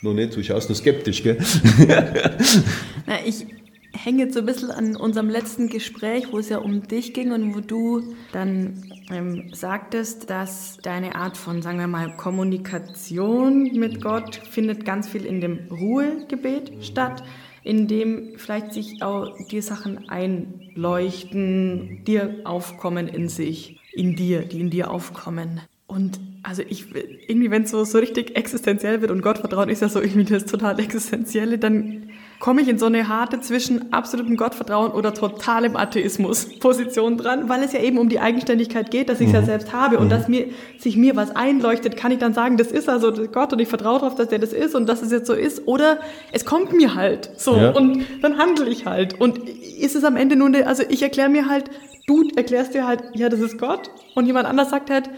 Nur 0.00 0.14
nicht, 0.14 0.36
du 0.36 0.42
schaust 0.42 0.68
nur 0.68 0.76
skeptisch, 0.76 1.22
gell? 1.22 1.38
Na, 3.06 3.16
ich 3.26 3.46
hänge 3.92 4.24
jetzt 4.24 4.34
so 4.34 4.40
ein 4.40 4.46
bisschen 4.46 4.70
an 4.70 4.96
unserem 4.96 5.28
letzten 5.28 5.68
Gespräch, 5.68 6.32
wo 6.32 6.38
es 6.38 6.48
ja 6.48 6.58
um 6.58 6.86
dich 6.86 7.14
ging 7.14 7.32
und 7.32 7.54
wo 7.54 7.60
du 7.60 8.14
dann 8.32 8.84
ähm, 9.10 9.52
sagtest, 9.52 10.30
dass 10.30 10.78
deine 10.82 11.16
Art 11.16 11.36
von, 11.36 11.62
sagen 11.62 11.78
wir 11.78 11.88
mal, 11.88 12.16
Kommunikation 12.16 13.72
mit 13.74 14.00
Gott 14.00 14.36
findet 14.36 14.84
ganz 14.84 15.08
viel 15.08 15.24
in 15.24 15.40
dem 15.40 15.68
Ruhegebet 15.70 16.84
statt, 16.84 17.24
in 17.64 17.88
dem 17.88 18.34
vielleicht 18.36 18.72
sich 18.72 19.02
auch 19.02 19.36
die 19.50 19.60
Sachen 19.60 20.08
einleuchten, 20.08 22.04
dir 22.04 22.42
aufkommen 22.44 23.08
in 23.08 23.28
sich, 23.28 23.80
in 23.92 24.14
dir, 24.14 24.42
die 24.42 24.60
in 24.60 24.70
dir 24.70 24.90
aufkommen. 24.90 25.60
Und 25.88 26.20
also 26.42 26.62
ich 26.68 26.84
irgendwie, 27.26 27.50
wenn 27.50 27.62
es 27.62 27.70
so, 27.70 27.82
so 27.84 27.98
richtig 27.98 28.36
existenziell 28.36 29.00
wird 29.00 29.10
und 29.10 29.22
Gottvertrauen 29.22 29.70
ist 29.70 29.82
ja 29.82 29.88
so 29.88 30.00
irgendwie 30.00 30.24
das 30.24 30.44
total 30.44 30.78
Existenzielle, 30.78 31.58
dann 31.58 32.10
komme 32.38 32.60
ich 32.60 32.68
in 32.68 32.78
so 32.78 32.86
eine 32.86 33.08
harte 33.08 33.40
zwischen 33.40 33.92
absolutem 33.92 34.36
Gottvertrauen 34.36 34.92
oder 34.92 35.12
totalem 35.14 35.76
Atheismus 35.76 36.58
Position 36.58 37.16
dran, 37.16 37.48
weil 37.48 37.62
es 37.62 37.72
ja 37.72 37.80
eben 37.80 37.96
um 37.98 38.10
die 38.10 38.20
Eigenständigkeit 38.20 38.90
geht, 38.90 39.08
dass 39.08 39.20
ich 39.20 39.28
es 39.28 39.32
mhm. 39.32 39.40
ja 39.40 39.42
selbst 39.44 39.72
habe 39.72 39.98
und 39.98 40.06
mhm. 40.06 40.10
dass 40.10 40.28
mir, 40.28 40.46
sich 40.78 40.96
mir 40.98 41.16
was 41.16 41.34
einleuchtet, 41.34 41.96
kann 41.96 42.12
ich 42.12 42.18
dann 42.18 42.34
sagen, 42.34 42.58
das 42.58 42.70
ist 42.70 42.88
also 42.88 43.10
Gott 43.32 43.54
und 43.54 43.58
ich 43.58 43.68
vertraue 43.68 43.98
darauf, 43.98 44.14
dass 44.14 44.28
der 44.28 44.38
das 44.38 44.52
ist 44.52 44.74
und 44.74 44.86
dass 44.88 45.00
es 45.00 45.10
jetzt 45.10 45.26
so 45.26 45.32
ist 45.32 45.66
oder 45.66 45.98
es 46.32 46.44
kommt 46.44 46.74
mir 46.74 46.94
halt 46.94 47.30
so 47.36 47.56
ja. 47.56 47.70
und 47.70 48.04
dann 48.20 48.36
handle 48.36 48.68
ich 48.68 48.84
halt 48.84 49.18
und 49.18 49.48
ist 49.48 49.96
es 49.96 50.04
am 50.04 50.16
Ende 50.16 50.34
eine, 50.36 50.66
also 50.66 50.82
ich 50.86 51.02
erkläre 51.02 51.30
mir 51.30 51.48
halt, 51.48 51.70
du 52.06 52.28
erklärst 52.36 52.74
dir 52.74 52.86
halt, 52.86 53.02
ja, 53.14 53.30
das 53.30 53.40
ist 53.40 53.58
Gott 53.58 53.90
und 54.14 54.26
jemand 54.26 54.46
anders 54.46 54.70
sagt 54.70 54.90
halt, 54.90 55.08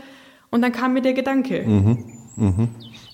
und 0.50 0.62
dann 0.62 0.72
kam 0.72 0.94
mir 0.94 1.02
der 1.02 1.14
Gedanke. 1.14 1.62
Mhm. 1.62 1.98
Mhm. 2.36 2.68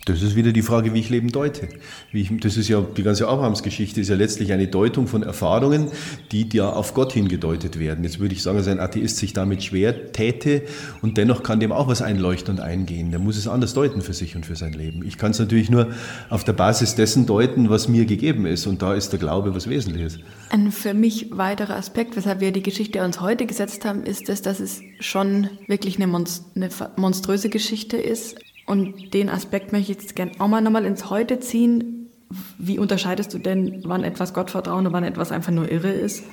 Das 0.06 0.22
ist 0.22 0.36
wieder 0.36 0.52
die 0.52 0.62
Frage, 0.62 0.94
wie 0.94 1.00
ich 1.00 1.10
Leben 1.10 1.32
deute. 1.32 1.68
Ich, 2.12 2.30
das 2.38 2.56
ist 2.56 2.68
ja, 2.68 2.80
die 2.80 3.02
ganze 3.02 3.26
Abrahamsgeschichte 3.26 4.00
ist 4.00 4.08
ja 4.08 4.14
letztlich 4.14 4.52
eine 4.52 4.68
Deutung 4.68 5.08
von 5.08 5.24
Erfahrungen, 5.24 5.88
die 6.30 6.48
ja 6.52 6.70
auf 6.70 6.94
Gott 6.94 7.12
hingedeutet 7.12 7.80
werden. 7.80 8.04
Jetzt 8.04 8.20
würde 8.20 8.32
ich 8.32 8.40
sagen, 8.40 8.56
dass 8.56 8.68
ein 8.68 8.78
Atheist 8.78 9.16
sich 9.16 9.32
damit 9.32 9.64
schwer 9.64 10.12
täte 10.12 10.62
und 11.02 11.16
dennoch 11.16 11.42
kann 11.42 11.58
dem 11.58 11.72
auch 11.72 11.88
was 11.88 12.02
einleuchten 12.02 12.54
und 12.54 12.60
eingehen. 12.60 13.10
Der 13.10 13.18
muss 13.18 13.36
es 13.36 13.48
anders 13.48 13.74
deuten 13.74 14.00
für 14.00 14.12
sich 14.12 14.36
und 14.36 14.46
für 14.46 14.54
sein 14.54 14.74
Leben. 14.74 15.04
Ich 15.04 15.18
kann 15.18 15.32
es 15.32 15.40
natürlich 15.40 15.70
nur 15.70 15.88
auf 16.30 16.44
der 16.44 16.52
Basis 16.52 16.94
dessen 16.94 17.26
deuten, 17.26 17.68
was 17.68 17.88
mir 17.88 18.06
gegeben 18.06 18.46
ist 18.46 18.68
und 18.68 18.82
da 18.82 18.94
ist 18.94 19.10
der 19.10 19.18
Glaube 19.18 19.56
was 19.56 19.68
Wesentliches. 19.68 20.20
Ein 20.50 20.70
für 20.70 20.94
mich 20.94 21.36
weiterer 21.36 21.74
Aspekt, 21.74 22.14
weshalb 22.14 22.38
wir 22.38 22.52
die 22.52 22.62
Geschichte 22.62 23.02
uns 23.02 23.20
heute 23.20 23.44
gesetzt 23.44 23.84
haben, 23.84 24.04
ist 24.04 24.28
es, 24.28 24.40
dass 24.40 24.60
es 24.60 24.82
schon 25.00 25.48
wirklich 25.66 25.96
eine, 25.96 26.06
Monst 26.06 26.44
eine 26.54 26.68
monströse 26.96 27.48
Geschichte 27.48 27.96
ist 27.96 28.36
und 28.66 29.14
den 29.14 29.28
Aspekt 29.28 29.72
möchte 29.72 29.92
ich 29.92 29.98
jetzt 29.98 30.16
gerne 30.16 30.32
auch 30.38 30.48
mal 30.48 30.60
nochmal 30.60 30.84
ins 30.84 31.08
Heute 31.08 31.38
ziehen. 31.38 32.10
Wie 32.58 32.78
unterscheidest 32.78 33.32
du 33.32 33.38
denn, 33.38 33.82
wann 33.84 34.02
etwas 34.02 34.34
Gottvertrauen 34.34 34.86
und 34.86 34.92
wann 34.92 35.04
etwas 35.04 35.30
einfach 35.30 35.52
nur 35.52 35.70
irre 35.70 35.90
ist? 35.90 36.24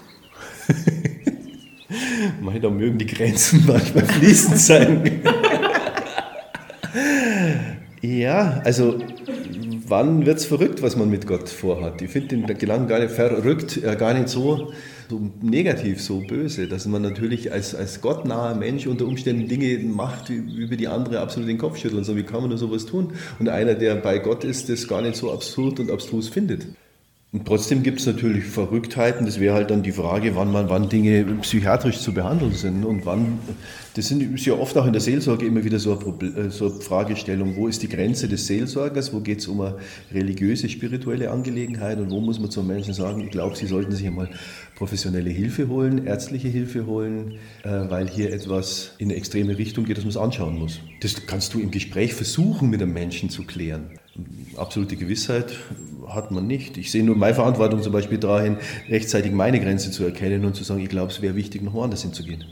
Mei, 2.41 2.57
da 2.57 2.71
mögen 2.71 2.97
die 2.97 3.05
Grenzen 3.05 3.63
manchmal 3.67 4.05
fließend 4.05 4.57
sein. 4.57 5.21
ja, 8.01 8.61
also 8.63 8.97
wann 9.88 10.25
wird 10.25 10.39
es 10.39 10.45
verrückt, 10.45 10.81
was 10.81 10.95
man 10.95 11.11
mit 11.11 11.27
Gott 11.27 11.49
vorhat? 11.49 12.01
Ich 12.01 12.09
finde 12.09 12.29
den 12.29 12.47
Gedanken 12.57 12.88
gar 12.88 12.99
nicht 12.99 13.11
verrückt, 13.11 13.77
äh, 13.84 13.95
gar 13.95 14.15
nicht 14.15 14.29
so 14.29 14.73
so 15.14 15.32
negativ, 15.41 16.01
so 16.01 16.22
böse, 16.22 16.68
dass 16.68 16.88
man 16.88 17.03
natürlich 17.03 17.51
als, 17.51 17.76
als 17.76 18.01
gottnaher 18.01 18.55
Mensch 18.55 18.88
unter 18.88 19.05
Umständen 19.05 19.47
Dinge 19.47 19.78
macht, 19.80 20.30
über 20.30 20.76
die 20.76 20.88
andere 20.88 21.20
absolut 21.20 21.47
den 21.49 21.59
Kopf 21.59 21.78
schütteln. 21.78 22.03
So, 22.03 22.16
wie 22.16 22.24
kann 22.24 22.41
man 22.41 22.49
nur 22.49 22.57
sowas 22.57 22.86
tun? 22.86 23.14
Und 23.39 23.49
einer, 23.49 23.76
der 23.76 23.95
bei 23.95 24.18
Gott 24.18 24.43
ist, 24.43 24.70
das 24.70 24.88
gar 24.88 25.01
nicht 25.01 25.16
so 25.16 25.32
absurd 25.32 25.80
und 25.80 25.91
abstrus 25.91 26.30
findet. 26.30 26.66
Und 27.34 27.45
trotzdem 27.45 27.81
gibt 27.81 27.99
es 27.99 28.05
natürlich 28.05 28.43
Verrücktheiten. 28.43 29.25
Das 29.25 29.39
wäre 29.39 29.55
halt 29.55 29.71
dann 29.71 29.81
die 29.81 29.91
Frage, 29.91 30.36
wann 30.36 30.51
man, 30.51 30.69
wann 30.69 30.88
Dinge 30.88 31.25
psychiatrisch 31.41 31.97
zu 31.97 32.13
behandeln 32.13 32.53
sind 32.53 32.86
und 32.86 33.07
wann. 33.07 33.39
Das 33.95 34.07
sind, 34.07 34.36
ist 34.36 34.45
ja 34.45 34.53
oft 34.53 34.77
auch 34.77 34.86
in 34.86 34.93
der 34.93 35.01
Seelsorge 35.01 35.47
immer 35.47 35.63
wieder 35.63 35.79
so 35.79 35.97
eine, 35.97 36.27
äh, 36.27 36.49
so 36.51 36.71
eine 36.71 36.79
Fragestellung. 36.79 37.55
Wo 37.55 37.67
ist 37.67 37.81
die 37.81 37.89
Grenze 37.89 38.27
des 38.27 38.45
Seelsorgers? 38.45 39.13
Wo 39.13 39.19
geht 39.19 39.39
es 39.39 39.47
um 39.47 39.61
eine 39.61 39.77
religiöse, 40.13 40.69
spirituelle 40.69 41.31
Angelegenheit? 41.31 41.97
Und 41.97 42.11
wo 42.11 42.19
muss 42.19 42.39
man 42.39 42.51
zum 42.51 42.67
Menschen 42.67 42.93
sagen, 42.93 43.21
ich 43.21 43.31
glaube, 43.31 43.55
sie 43.55 43.65
sollten 43.65 43.93
sich 43.93 44.05
einmal 44.05 44.29
professionelle 44.75 45.31
Hilfe 45.31 45.69
holen, 45.69 46.05
ärztliche 46.05 46.49
Hilfe 46.49 46.86
holen, 46.86 47.39
äh, 47.63 47.69
weil 47.89 48.07
hier 48.07 48.31
etwas 48.31 48.91
in 48.99 49.09
eine 49.09 49.17
extreme 49.17 49.57
Richtung 49.57 49.86
geht, 49.86 49.97
das 49.97 50.03
man 50.03 50.11
es 50.11 50.17
anschauen 50.17 50.59
muss. 50.59 50.81
Das 51.01 51.25
kannst 51.25 51.55
du 51.55 51.59
im 51.59 51.71
Gespräch 51.71 52.13
versuchen, 52.13 52.69
mit 52.69 52.79
einem 52.79 52.93
Menschen 52.93 53.31
zu 53.31 53.43
klären. 53.43 53.89
Absolute 54.55 54.95
Gewissheit 54.97 55.47
hat 56.10 56.32
man 56.32 56.47
nicht. 56.47 56.78
Ich 56.78 56.91
sehe 56.91 57.04
nur 57.04 57.16
meine 57.16 57.36
Verantwortung 57.36 57.82
zum 57.82 57.93
Beispiel 57.93 58.18
dahin, 58.18 58.58
rechtzeitig 58.89 59.32
meine 59.32 59.60
Grenze 59.60 59.91
zu 59.91 60.04
erkennen 60.04 60.45
und 60.45 60.56
zu 60.56 60.64
sagen, 60.64 60.82
ich 60.82 60.89
glaube, 60.89 61.12
es 61.12 61.22
wäre 61.22 61.36
wichtig, 61.36 61.62
noch 61.62 61.74
woanders 61.74 62.01
hinzugehen. 62.01 62.45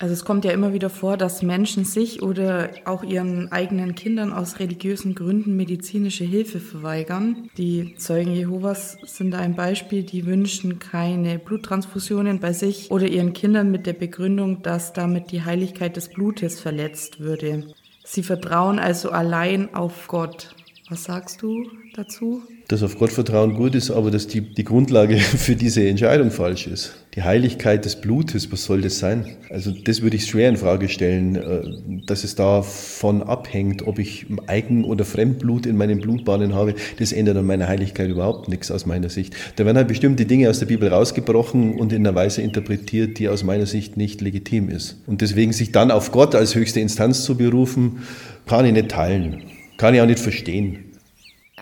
Also 0.00 0.14
es 0.14 0.24
kommt 0.24 0.46
ja 0.46 0.52
immer 0.52 0.72
wieder 0.72 0.88
vor, 0.88 1.18
dass 1.18 1.42
Menschen 1.42 1.84
sich 1.84 2.22
oder 2.22 2.70
auch 2.86 3.04
ihren 3.04 3.52
eigenen 3.52 3.94
Kindern 3.94 4.32
aus 4.32 4.58
religiösen 4.58 5.14
Gründen 5.14 5.56
medizinische 5.56 6.24
Hilfe 6.24 6.58
verweigern. 6.58 7.50
Die 7.58 7.96
Zeugen 7.98 8.32
Jehovas 8.32 8.96
sind 9.04 9.34
ein 9.34 9.56
Beispiel, 9.56 10.02
die 10.02 10.24
wünschen 10.24 10.78
keine 10.78 11.38
Bluttransfusionen 11.38 12.40
bei 12.40 12.54
sich 12.54 12.90
oder 12.90 13.06
ihren 13.08 13.34
Kindern 13.34 13.70
mit 13.70 13.86
der 13.86 13.92
Begründung, 13.92 14.62
dass 14.62 14.94
damit 14.94 15.32
die 15.32 15.44
Heiligkeit 15.44 15.96
des 15.96 16.08
Blutes 16.08 16.60
verletzt 16.60 17.20
würde. 17.20 17.66
Sie 18.02 18.22
vertrauen 18.22 18.78
also 18.78 19.10
allein 19.10 19.74
auf 19.74 20.08
Gott. 20.08 20.54
Was 20.88 21.04
sagst 21.04 21.42
du 21.42 21.68
dazu? 22.00 22.42
Dass 22.68 22.82
auf 22.82 22.98
Gott 22.98 23.10
vertrauen 23.10 23.54
gut 23.54 23.74
ist, 23.74 23.90
aber 23.90 24.10
dass 24.10 24.26
die, 24.26 24.40
die 24.40 24.64
Grundlage 24.64 25.16
für 25.18 25.56
diese 25.56 25.86
Entscheidung 25.86 26.30
falsch 26.30 26.66
ist. 26.66 26.94
Die 27.14 27.22
Heiligkeit 27.22 27.84
des 27.84 28.00
Blutes, 28.00 28.50
was 28.52 28.64
soll 28.64 28.80
das 28.80 28.98
sein? 28.98 29.36
Also 29.50 29.72
das 29.72 30.02
würde 30.02 30.16
ich 30.16 30.26
schwer 30.26 30.48
in 30.48 30.56
Frage 30.56 30.88
stellen, 30.88 31.36
äh, 31.36 31.62
dass 32.06 32.24
es 32.24 32.34
davon 32.36 33.22
abhängt, 33.22 33.86
ob 33.86 33.98
ich 33.98 34.26
Eigen- 34.46 34.84
oder 34.84 35.04
Fremdblut 35.04 35.66
in 35.66 35.76
meinen 35.76 36.00
Blutbahnen 36.00 36.54
habe. 36.54 36.74
Das 36.98 37.12
ändert 37.12 37.36
an 37.36 37.46
meiner 37.46 37.68
Heiligkeit 37.68 38.08
überhaupt 38.08 38.48
nichts 38.48 38.70
aus 38.70 38.86
meiner 38.86 39.10
Sicht. 39.10 39.34
Da 39.56 39.64
werden 39.64 39.76
halt 39.76 39.88
bestimmte 39.88 40.24
Dinge 40.24 40.48
aus 40.48 40.60
der 40.60 40.66
Bibel 40.66 40.88
rausgebrochen 40.88 41.74
und 41.74 41.92
in 41.92 42.06
einer 42.06 42.14
Weise 42.14 42.42
interpretiert, 42.42 43.18
die 43.18 43.28
aus 43.28 43.42
meiner 43.42 43.66
Sicht 43.66 43.96
nicht 43.96 44.20
legitim 44.20 44.68
ist. 44.68 44.96
Und 45.06 45.20
deswegen 45.20 45.52
sich 45.52 45.72
dann 45.72 45.90
auf 45.90 46.12
Gott 46.12 46.34
als 46.34 46.54
höchste 46.54 46.80
Instanz 46.80 47.24
zu 47.24 47.36
berufen, 47.36 48.02
kann 48.46 48.64
ich 48.64 48.72
nicht 48.72 48.90
teilen. 48.90 49.42
Kann 49.76 49.94
ich 49.94 50.00
auch 50.00 50.06
nicht 50.06 50.20
verstehen. 50.20 50.89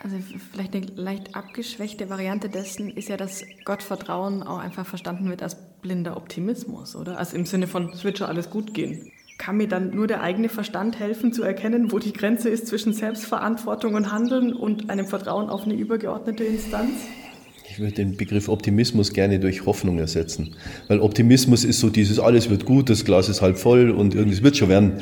Also 0.03 0.17
vielleicht 0.53 0.75
eine 0.75 0.87
leicht 0.95 1.35
abgeschwächte 1.35 2.09
Variante 2.09 2.49
dessen 2.49 2.91
ist 2.91 3.09
ja, 3.09 3.17
dass 3.17 3.45
Gottvertrauen 3.65 4.43
auch 4.43 4.59
einfach 4.59 4.87
verstanden 4.87 5.29
wird 5.29 5.43
als 5.43 5.57
blinder 5.83 6.17
Optimismus, 6.17 6.95
oder? 6.95 7.19
Also 7.19 7.37
im 7.37 7.47
Sinne 7.47 7.67
von, 7.67 7.91
es 7.91 8.05
wird 8.05 8.19
schon 8.19 8.29
alles 8.29 8.51
gut 8.51 8.75
gehen. 8.75 9.11
Kann 9.39 9.57
mir 9.57 9.69
dann 9.69 9.95
nur 9.95 10.07
der 10.07 10.23
eigene 10.23 10.49
Verstand 10.49 10.99
helfen 10.99 11.33
zu 11.33 11.43
erkennen, 11.43 11.93
wo 11.93 11.99
die 11.99 12.13
Grenze 12.13 12.49
ist 12.49 12.67
zwischen 12.67 12.93
Selbstverantwortung 12.93 13.95
und 13.95 14.13
Handeln 14.13 14.53
und 14.53 14.91
einem 14.91 15.07
Vertrauen 15.07 15.49
auf 15.49 15.65
eine 15.65 15.75
übergeordnete 15.75 16.45
Instanz? 16.45 16.93
Ich 17.71 17.79
würde 17.79 17.95
den 17.95 18.17
Begriff 18.17 18.49
Optimismus 18.49 19.13
gerne 19.13 19.39
durch 19.39 19.65
Hoffnung 19.65 19.99
ersetzen. 19.99 20.57
Weil 20.89 20.99
Optimismus 20.99 21.63
ist 21.65 21.79
so 21.79 21.91
dieses, 21.91 22.19
alles 22.19 22.51
wird 22.51 22.65
gut, 22.65 22.91
das 22.91 23.05
Glas 23.05 23.29
ist 23.29 23.41
halb 23.41 23.59
voll 23.59 23.91
und 23.91 24.17
irgendwas 24.17 24.43
wird 24.43 24.57
schon 24.57 24.69
werden, 24.69 24.95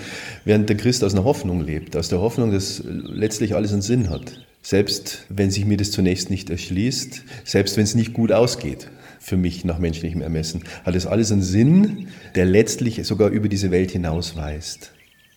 während 0.45 0.69
der 0.69 0.77
Christ 0.77 1.03
aus 1.03 1.15
einer 1.15 1.25
Hoffnung 1.25 1.63
lebt. 1.63 1.97
Aus 1.97 2.11
der 2.11 2.21
Hoffnung, 2.21 2.53
dass 2.53 2.83
letztlich 2.85 3.55
alles 3.55 3.73
einen 3.73 3.81
Sinn 3.81 4.11
hat. 4.11 4.47
Selbst 4.67 5.27
wenn 5.29 5.53
sich 5.53 5.65
mir 5.65 5.77
das 5.77 5.93
zunächst 5.93 6.29
nicht 6.29 6.51
erschließt, 6.51 7.23
selbst 7.45 7.77
wenn 7.77 7.85
es 7.85 7.95
nicht 7.95 8.13
gut 8.13 8.33
ausgeht, 8.33 8.91
für 9.21 9.37
mich 9.37 9.65
nach 9.65 9.79
menschlichem 9.79 10.21
Ermessen, 10.21 10.65
hat 10.85 10.97
es 10.97 11.07
alles 11.07 11.31
einen 11.31 11.43
Sinn, 11.43 12.09
der 12.35 12.47
letztlich 12.47 13.07
sogar 13.07 13.29
über 13.29 13.49
diese 13.49 13.71
Welt 13.71 13.93
hinausweist. 13.93 14.91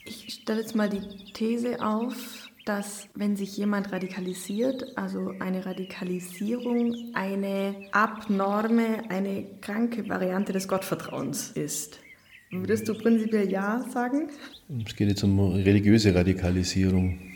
Ich 0.04 0.34
stelle 0.42 0.62
jetzt 0.62 0.76
mal 0.76 0.90
die 0.90 1.32
These 1.34 1.80
auf, 1.80 2.50
dass 2.66 3.08
wenn 3.14 3.36
sich 3.36 3.56
jemand 3.56 3.92
radikalisiert, 3.92 4.98
also 4.98 5.36
eine 5.40 5.64
Radikalisierung 5.64 6.96
eine 7.14 7.76
abnorme, 7.92 9.12
eine 9.12 9.46
kranke 9.62 10.10
Variante 10.10 10.54
des 10.54 10.68
Gottvertrauens 10.68 11.52
ist. 11.52 12.00
Würdest 12.50 12.90
du 12.90 12.96
prinzipiell 12.96 13.48
ja 13.52 13.86
sagen? 13.94 14.32
Es 14.84 14.96
geht 14.96 15.08
jetzt 15.08 15.24
um 15.24 15.40
religiöse 15.40 16.16
Radikalisierung. 16.16 17.29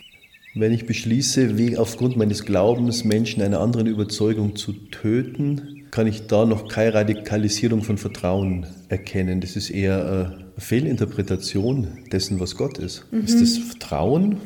Wenn 0.56 0.72
ich 0.72 0.86
beschließe, 0.86 1.58
wie 1.58 1.78
aufgrund 1.78 2.16
meines 2.16 2.46
Glaubens 2.46 3.04
Menschen 3.04 3.42
einer 3.42 3.60
anderen 3.60 3.88
Überzeugung 3.88 4.56
zu 4.56 4.74
töten, 4.74 5.88
kann 5.90 6.06
ich 6.06 6.28
da 6.28 6.46
noch 6.46 6.68
keine 6.68 6.94
Radikalisierung 6.94 7.82
von 7.82 7.98
Vertrauen 7.98 8.68
erkennen. 8.88 9.42
Das 9.42 9.56
ist 9.56 9.72
eher 9.72 10.06
eine 10.06 10.46
Fehlinterpretation 10.58 11.88
dessen, 12.12 12.40
was 12.40 12.56
Gott 12.56 12.78
ist. 12.78 13.06
Mhm. 13.12 13.22
Ist 13.22 13.42
das 13.42 13.58
Vertrauen? 13.58 14.38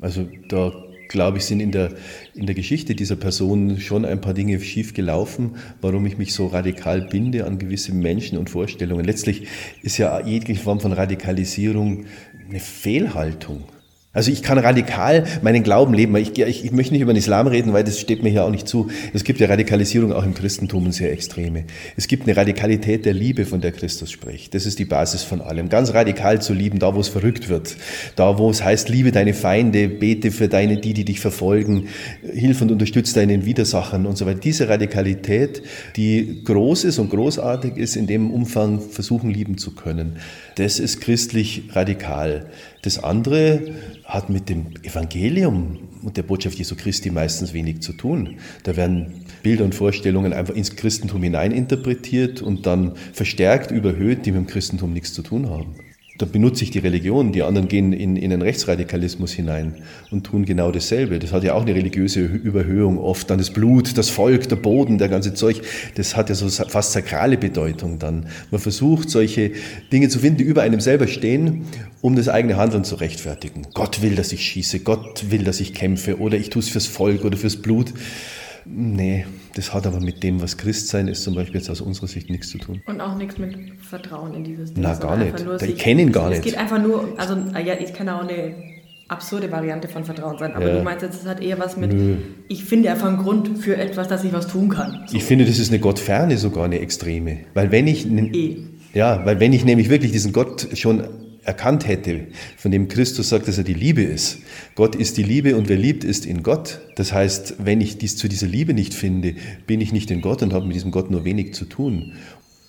Also 0.00 0.26
da 0.48 0.72
glaube 1.10 1.38
ich, 1.38 1.44
sind 1.44 1.60
in 1.60 1.72
der, 1.72 1.92
in 2.34 2.46
der 2.46 2.54
Geschichte 2.54 2.94
dieser 2.94 3.16
Person 3.16 3.80
schon 3.80 4.04
ein 4.04 4.20
paar 4.20 4.32
Dinge 4.32 4.60
schief 4.60 4.94
gelaufen, 4.94 5.56
warum 5.80 6.06
ich 6.06 6.16
mich 6.16 6.32
so 6.32 6.46
radikal 6.46 7.02
binde 7.02 7.44
an 7.44 7.58
gewisse 7.58 7.92
Menschen 7.92 8.38
und 8.38 8.48
Vorstellungen. 8.48 9.04
Letztlich 9.04 9.48
ist 9.82 9.98
ja 9.98 10.24
jegliche 10.24 10.62
Form 10.62 10.80
von 10.80 10.92
Radikalisierung 10.92 12.06
eine 12.48 12.60
Fehlhaltung. 12.60 13.64
Also 14.12 14.32
ich 14.32 14.42
kann 14.42 14.58
radikal 14.58 15.22
meinen 15.40 15.62
Glauben 15.62 15.94
leben. 15.94 16.16
Ich, 16.16 16.36
ich, 16.36 16.64
ich, 16.64 16.72
möchte 16.72 16.92
nicht 16.92 17.02
über 17.02 17.12
den 17.12 17.18
Islam 17.18 17.46
reden, 17.46 17.72
weil 17.72 17.84
das 17.84 18.00
steht 18.00 18.24
mir 18.24 18.28
hier 18.28 18.44
auch 18.44 18.50
nicht 18.50 18.66
zu. 18.66 18.88
Es 19.14 19.22
gibt 19.22 19.38
ja 19.38 19.46
Radikalisierung 19.46 20.12
auch 20.12 20.24
im 20.24 20.34
Christentum 20.34 20.86
und 20.86 20.92
sehr 20.92 21.12
extreme. 21.12 21.62
Es 21.96 22.08
gibt 22.08 22.24
eine 22.24 22.36
Radikalität 22.36 23.04
der 23.04 23.14
Liebe, 23.14 23.46
von 23.46 23.60
der 23.60 23.70
Christus 23.70 24.10
spricht. 24.10 24.52
Das 24.54 24.66
ist 24.66 24.80
die 24.80 24.84
Basis 24.84 25.22
von 25.22 25.40
allem. 25.40 25.68
Ganz 25.68 25.94
radikal 25.94 26.42
zu 26.42 26.54
lieben, 26.54 26.80
da 26.80 26.92
wo 26.96 26.98
es 26.98 27.06
verrückt 27.06 27.48
wird. 27.48 27.76
Da 28.16 28.36
wo 28.36 28.50
es 28.50 28.64
heißt, 28.64 28.88
liebe 28.88 29.12
deine 29.12 29.32
Feinde, 29.32 29.88
bete 29.88 30.32
für 30.32 30.48
deine, 30.48 30.78
die, 30.78 30.92
die 30.92 31.04
dich 31.04 31.20
verfolgen, 31.20 31.86
hilf 32.20 32.60
und 32.62 32.72
unterstütze 32.72 33.14
deinen 33.14 33.44
Widersachern 33.44 34.06
und 34.06 34.18
so 34.18 34.26
weiter. 34.26 34.40
Diese 34.40 34.68
Radikalität, 34.68 35.62
die 35.94 36.42
groß 36.42 36.82
ist 36.82 36.98
und 36.98 37.10
großartig 37.10 37.76
ist, 37.76 37.94
in 37.94 38.08
dem 38.08 38.32
Umfang 38.32 38.80
versuchen 38.80 39.30
lieben 39.30 39.56
zu 39.56 39.72
können. 39.72 40.16
Das 40.56 40.80
ist 40.80 41.00
christlich 41.00 41.62
radikal. 41.74 42.46
Das 42.82 43.02
andere 43.02 43.60
hat 44.10 44.28
mit 44.28 44.48
dem 44.48 44.74
Evangelium 44.82 45.78
und 46.02 46.16
der 46.16 46.22
Botschaft 46.22 46.58
Jesu 46.58 46.74
Christi 46.76 47.10
meistens 47.10 47.52
wenig 47.52 47.80
zu 47.80 47.92
tun. 47.92 48.38
Da 48.64 48.76
werden 48.76 49.24
Bilder 49.42 49.64
und 49.64 49.74
Vorstellungen 49.74 50.32
einfach 50.32 50.54
ins 50.54 50.76
Christentum 50.76 51.22
hineininterpretiert 51.22 52.42
und 52.42 52.66
dann 52.66 52.96
verstärkt, 53.12 53.70
überhöht, 53.70 54.26
die 54.26 54.32
mit 54.32 54.40
dem 54.40 54.46
Christentum 54.46 54.92
nichts 54.92 55.14
zu 55.14 55.22
tun 55.22 55.48
haben 55.48 55.74
da 56.20 56.26
benutze 56.26 56.64
ich 56.64 56.70
die 56.70 56.80
Religion, 56.80 57.32
die 57.32 57.42
anderen 57.42 57.66
gehen 57.66 57.94
in, 57.94 58.16
in 58.16 58.30
einen 58.30 58.42
Rechtsradikalismus 58.42 59.32
hinein 59.32 59.74
und 60.10 60.24
tun 60.24 60.44
genau 60.44 60.70
dasselbe. 60.70 61.18
Das 61.18 61.32
hat 61.32 61.44
ja 61.44 61.54
auch 61.54 61.62
eine 61.62 61.74
religiöse 61.74 62.20
Überhöhung 62.20 62.98
oft. 62.98 63.30
Dann 63.30 63.38
das 63.38 63.50
Blut, 63.50 63.96
das 63.96 64.10
Volk, 64.10 64.46
der 64.50 64.56
Boden, 64.56 64.98
der 64.98 65.08
ganze 65.08 65.32
Zeug, 65.32 65.62
das 65.94 66.16
hat 66.16 66.28
ja 66.28 66.34
so 66.34 66.48
fast 66.48 66.92
sakrale 66.92 67.38
Bedeutung 67.38 67.98
dann. 67.98 68.26
Man 68.50 68.60
versucht, 68.60 69.08
solche 69.08 69.52
Dinge 69.92 70.10
zu 70.10 70.18
finden, 70.18 70.38
die 70.38 70.44
über 70.44 70.60
einem 70.60 70.80
selber 70.80 71.06
stehen, 71.06 71.62
um 72.02 72.16
das 72.16 72.28
eigene 72.28 72.58
Handeln 72.58 72.84
zu 72.84 72.96
rechtfertigen. 72.96 73.66
Gott 73.72 74.02
will, 74.02 74.14
dass 74.14 74.32
ich 74.32 74.44
schieße, 74.44 74.80
Gott 74.80 75.30
will, 75.30 75.44
dass 75.44 75.58
ich 75.60 75.72
kämpfe 75.72 76.20
oder 76.20 76.36
ich 76.36 76.50
tue 76.50 76.60
es 76.60 76.68
fürs 76.68 76.86
Volk 76.86 77.24
oder 77.24 77.38
fürs 77.38 77.56
Blut. 77.56 77.94
Nee, 78.66 79.26
das 79.54 79.72
hat 79.72 79.86
aber 79.86 80.00
mit 80.00 80.22
dem, 80.22 80.40
was 80.40 80.56
Christsein 80.56 81.08
ist, 81.08 81.22
zum 81.24 81.34
Beispiel 81.34 81.56
jetzt 81.56 81.70
aus 81.70 81.80
unserer 81.80 82.06
Sicht 82.06 82.30
nichts 82.30 82.48
zu 82.50 82.58
tun. 82.58 82.82
Und 82.86 83.00
auch 83.00 83.16
nichts 83.16 83.38
mit 83.38 83.54
Vertrauen 83.80 84.34
in 84.34 84.44
dieses 84.44 84.74
Ding. 84.74 84.82
Na, 84.82 84.94
gar 84.94 85.16
nicht. 85.16 85.34
ich 85.62 85.76
kenne 85.78 86.02
ihn 86.02 86.12
gar 86.12 86.28
nicht. 86.28 86.38
Es 86.38 86.44
geht 86.44 86.58
einfach 86.58 86.80
nur, 86.80 87.14
also 87.18 87.34
ja, 87.34 87.74
ich 87.78 87.92
kann 87.92 88.08
auch 88.08 88.22
eine 88.22 88.54
absurde 89.08 89.50
Variante 89.50 89.88
von 89.88 90.04
Vertrauen 90.04 90.38
sein, 90.38 90.54
aber 90.54 90.68
ja. 90.68 90.76
du 90.76 90.82
meinst 90.82 91.02
jetzt, 91.02 91.22
es 91.22 91.28
hat 91.28 91.40
eher 91.40 91.58
was 91.58 91.76
mit, 91.76 91.92
Nö. 91.92 92.16
ich 92.48 92.64
finde 92.64 92.90
einfach 92.92 93.08
einen 93.08 93.18
Grund 93.18 93.58
für 93.58 93.76
etwas, 93.76 94.06
dass 94.06 94.22
ich 94.22 94.32
was 94.32 94.46
tun 94.46 94.68
kann. 94.68 95.04
So. 95.06 95.16
Ich 95.16 95.24
finde, 95.24 95.44
das 95.46 95.58
ist 95.58 95.70
eine 95.70 95.80
Gottferne 95.80 96.38
sogar 96.38 96.64
eine 96.64 96.78
extreme. 96.78 97.38
Weil 97.54 97.72
wenn 97.72 97.88
ich... 97.88 98.06
E. 98.06 98.58
Ja, 98.92 99.24
weil 99.24 99.38
wenn 99.40 99.52
ich 99.52 99.64
nämlich 99.64 99.88
wirklich 99.88 100.12
diesen 100.12 100.32
Gott 100.32 100.68
schon 100.74 101.04
erkannt 101.44 101.86
hätte, 101.86 102.26
von 102.56 102.70
dem 102.70 102.88
Christus 102.88 103.28
sagt, 103.28 103.48
dass 103.48 103.58
er 103.58 103.64
die 103.64 103.74
Liebe 103.74 104.02
ist. 104.02 104.38
Gott 104.74 104.94
ist 104.94 105.16
die 105.16 105.22
Liebe 105.22 105.56
und 105.56 105.68
wer 105.68 105.76
liebt, 105.76 106.04
ist 106.04 106.26
in 106.26 106.42
Gott. 106.42 106.80
Das 106.96 107.12
heißt, 107.12 107.56
wenn 107.58 107.80
ich 107.80 107.98
dies 107.98 108.16
zu 108.16 108.28
dieser 108.28 108.46
Liebe 108.46 108.74
nicht 108.74 108.94
finde, 108.94 109.34
bin 109.66 109.80
ich 109.80 109.92
nicht 109.92 110.10
in 110.10 110.20
Gott 110.20 110.42
und 110.42 110.52
habe 110.52 110.66
mit 110.66 110.74
diesem 110.74 110.90
Gott 110.90 111.10
nur 111.10 111.24
wenig 111.24 111.54
zu 111.54 111.64
tun. 111.64 112.12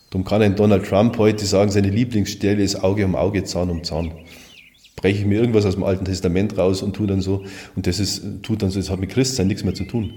Darum 0.09 0.25
kann 0.25 0.41
ein 0.41 0.55
Donald 0.55 0.85
Trump 0.85 1.17
heute 1.17 1.45
sagen, 1.45 1.71
seine 1.71 1.89
Lieblingsstelle 1.89 2.61
ist 2.61 2.83
Auge 2.83 3.05
um 3.05 3.15
Auge, 3.15 3.43
Zahn 3.43 3.69
um 3.69 3.83
Zahn. 3.83 4.11
Breche 4.97 5.19
ich 5.19 5.25
mir 5.25 5.39
irgendwas 5.39 5.65
aus 5.65 5.75
dem 5.75 5.83
Alten 5.83 6.05
Testament 6.05 6.57
raus 6.57 6.81
und 6.81 6.95
tue 6.95 7.07
dann 7.07 7.21
so, 7.21 7.45
und 7.75 7.87
das 7.87 7.99
ist, 7.99 8.21
tut 8.43 8.61
dann 8.61 8.71
so, 8.71 8.79
das 8.79 8.89
hat 8.89 8.99
mit 8.99 9.09
Christsein 9.09 9.47
nichts 9.47 9.63
mehr 9.63 9.73
zu 9.73 9.85
tun. 9.85 10.13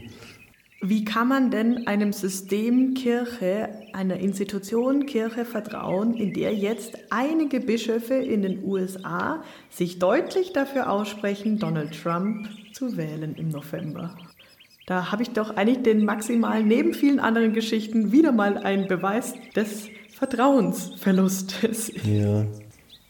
Wie 0.86 1.02
kann 1.02 1.28
man 1.28 1.50
denn 1.50 1.86
einem 1.86 2.12
System 2.12 2.92
Kirche, 2.92 3.70
einer 3.94 4.18
Institution 4.18 5.06
Kirche 5.06 5.46
vertrauen, 5.46 6.12
in 6.12 6.34
der 6.34 6.52
jetzt 6.52 6.98
einige 7.08 7.60
Bischöfe 7.60 8.12
in 8.12 8.42
den 8.42 8.62
USA 8.62 9.42
sich 9.70 9.98
deutlich 9.98 10.52
dafür 10.52 10.90
aussprechen, 10.90 11.58
Donald 11.58 11.98
Trump 11.98 12.50
zu 12.74 12.98
wählen 12.98 13.34
im 13.34 13.48
November? 13.48 14.14
Da 14.84 15.10
habe 15.10 15.22
ich 15.22 15.30
doch 15.30 15.56
eigentlich 15.56 15.84
den 15.84 16.04
maximalen, 16.04 16.68
neben 16.68 16.92
vielen 16.92 17.18
anderen 17.18 17.54
Geschichten, 17.54 18.12
wieder 18.12 18.32
mal 18.32 18.58
einen 18.58 18.86
Beweis 18.86 19.32
des 19.56 19.88
Vertrauensverlustes. 20.10 21.92
Ja, 22.04 22.44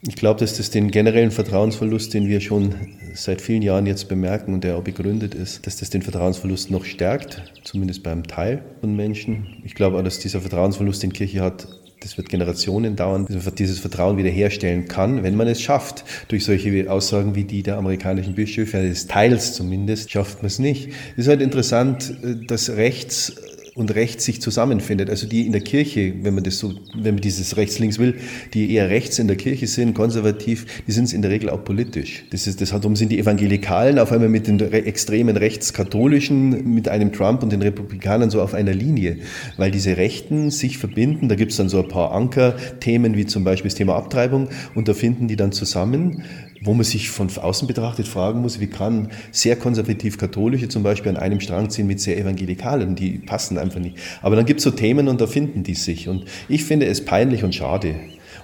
ich 0.06 0.16
glaube, 0.16 0.40
dass 0.40 0.56
das 0.56 0.70
den 0.70 0.90
generellen 0.90 1.30
Vertrauensverlust, 1.30 2.12
den 2.12 2.28
wir 2.28 2.40
schon 2.40 2.74
seit 3.14 3.40
vielen 3.40 3.62
Jahren 3.62 3.86
jetzt 3.86 4.08
bemerken 4.08 4.52
und 4.52 4.62
der 4.62 4.76
auch 4.76 4.82
begründet 4.82 5.34
ist, 5.34 5.66
dass 5.66 5.76
das 5.76 5.88
den 5.90 6.02
Vertrauensverlust 6.02 6.70
noch 6.70 6.84
stärkt, 6.84 7.42
zumindest 7.62 8.02
beim 8.02 8.24
Teil 8.24 8.62
von 8.80 8.94
Menschen. 8.94 9.62
Ich 9.64 9.74
glaube 9.74 9.96
auch, 9.96 10.02
dass 10.02 10.18
dieser 10.18 10.40
Vertrauensverlust, 10.40 11.02
den 11.02 11.12
Kirche 11.12 11.40
hat, 11.40 11.66
das 12.00 12.18
wird 12.18 12.28
Generationen 12.28 12.96
dauern, 12.96 13.24
bis 13.24 13.42
man 13.46 13.54
dieses 13.54 13.78
Vertrauen 13.78 14.18
wiederherstellen 14.18 14.88
kann, 14.88 15.22
wenn 15.22 15.36
man 15.36 15.48
es 15.48 15.62
schafft. 15.62 16.04
Durch 16.28 16.44
solche 16.44 16.90
Aussagen 16.90 17.34
wie 17.34 17.44
die 17.44 17.62
der 17.62 17.78
amerikanischen 17.78 18.34
Bischöfe, 18.34 18.82
des 18.82 19.06
Teils 19.06 19.54
zumindest, 19.54 20.10
schafft 20.10 20.42
man 20.42 20.48
es 20.48 20.58
nicht. 20.58 20.90
Es 21.12 21.20
ist 21.20 21.28
halt 21.28 21.40
interessant, 21.40 22.14
äh, 22.22 22.44
dass 22.46 22.68
rechts 22.70 23.32
und 23.74 23.94
rechts 23.94 24.24
sich 24.24 24.40
zusammenfindet. 24.40 25.10
Also 25.10 25.26
die 25.26 25.46
in 25.46 25.52
der 25.52 25.60
Kirche, 25.60 26.14
wenn 26.22 26.34
man 26.34 26.44
das 26.44 26.58
so, 26.58 26.74
wenn 26.94 27.14
man 27.14 27.22
dieses 27.22 27.56
rechts-links 27.56 27.98
will, 27.98 28.14
die 28.54 28.72
eher 28.72 28.88
rechts 28.88 29.18
in 29.18 29.26
der 29.26 29.36
Kirche 29.36 29.66
sind, 29.66 29.94
konservativ, 29.94 30.82
die 30.86 30.92
sind 30.92 31.04
es 31.04 31.12
in 31.12 31.22
der 31.22 31.30
Regel 31.30 31.50
auch 31.50 31.64
politisch. 31.64 32.24
Das 32.30 32.46
ist, 32.46 32.60
das 32.60 32.72
hat, 32.72 32.84
darum 32.84 32.94
sind 32.94 33.10
die 33.10 33.18
Evangelikalen 33.18 33.98
auf 33.98 34.12
einmal 34.12 34.28
mit 34.28 34.46
den 34.46 34.60
extremen 34.60 35.36
Rechtskatholischen, 35.36 36.72
mit 36.72 36.88
einem 36.88 37.12
Trump 37.12 37.42
und 37.42 37.50
den 37.50 37.62
Republikanern 37.62 38.30
so 38.30 38.40
auf 38.40 38.54
einer 38.54 38.72
Linie, 38.72 39.18
weil 39.56 39.72
diese 39.72 39.96
Rechten 39.96 40.50
sich 40.50 40.78
verbinden. 40.78 41.28
Da 41.28 41.34
gibt 41.34 41.50
es 41.50 41.56
dann 41.56 41.68
so 41.68 41.82
ein 41.82 41.88
paar 41.88 42.12
Ankerthemen, 42.12 43.16
wie 43.16 43.26
zum 43.26 43.42
Beispiel 43.42 43.70
das 43.70 43.76
Thema 43.76 43.96
Abtreibung, 43.96 44.48
und 44.74 44.86
da 44.86 44.94
finden 44.94 45.26
die 45.26 45.36
dann 45.36 45.50
zusammen 45.50 46.22
wo 46.64 46.74
man 46.74 46.84
sich 46.84 47.10
von 47.10 47.28
außen 47.36 47.68
betrachtet 47.68 48.08
fragen 48.08 48.40
muss, 48.40 48.58
wie 48.58 48.66
kann 48.66 49.10
sehr 49.30 49.56
konservativ-katholische 49.56 50.68
zum 50.68 50.82
Beispiel 50.82 51.10
an 51.10 51.16
einem 51.18 51.40
Strang 51.40 51.70
ziehen 51.70 51.86
mit 51.86 52.00
sehr 52.00 52.18
evangelikalen, 52.18 52.96
die 52.96 53.18
passen 53.18 53.58
einfach 53.58 53.80
nicht. 53.80 53.98
Aber 54.22 54.34
dann 54.34 54.46
gibt 54.46 54.60
es 54.60 54.64
so 54.64 54.70
Themen 54.70 55.08
und 55.08 55.20
da 55.20 55.26
finden 55.26 55.62
die 55.62 55.74
sich. 55.74 56.08
Und 56.08 56.24
ich 56.48 56.64
finde 56.64 56.86
es 56.86 57.04
peinlich 57.04 57.44
und 57.44 57.54
schade. 57.54 57.94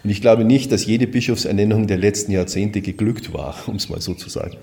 Und 0.03 0.09
ich 0.09 0.21
glaube 0.21 0.45
nicht, 0.45 0.73
dass 0.73 0.87
jede 0.87 1.07
Bischofsernennung 1.07 1.87
der 1.87 1.99
letzten 1.99 2.33
Jahrzehnte 2.33 2.81
geglückt 2.81 3.33
war, 3.33 3.57
um 3.67 3.77
es 3.77 3.89
mal 3.89 4.01
so 4.01 4.15
zu 4.15 4.29
sagen. 4.31 4.57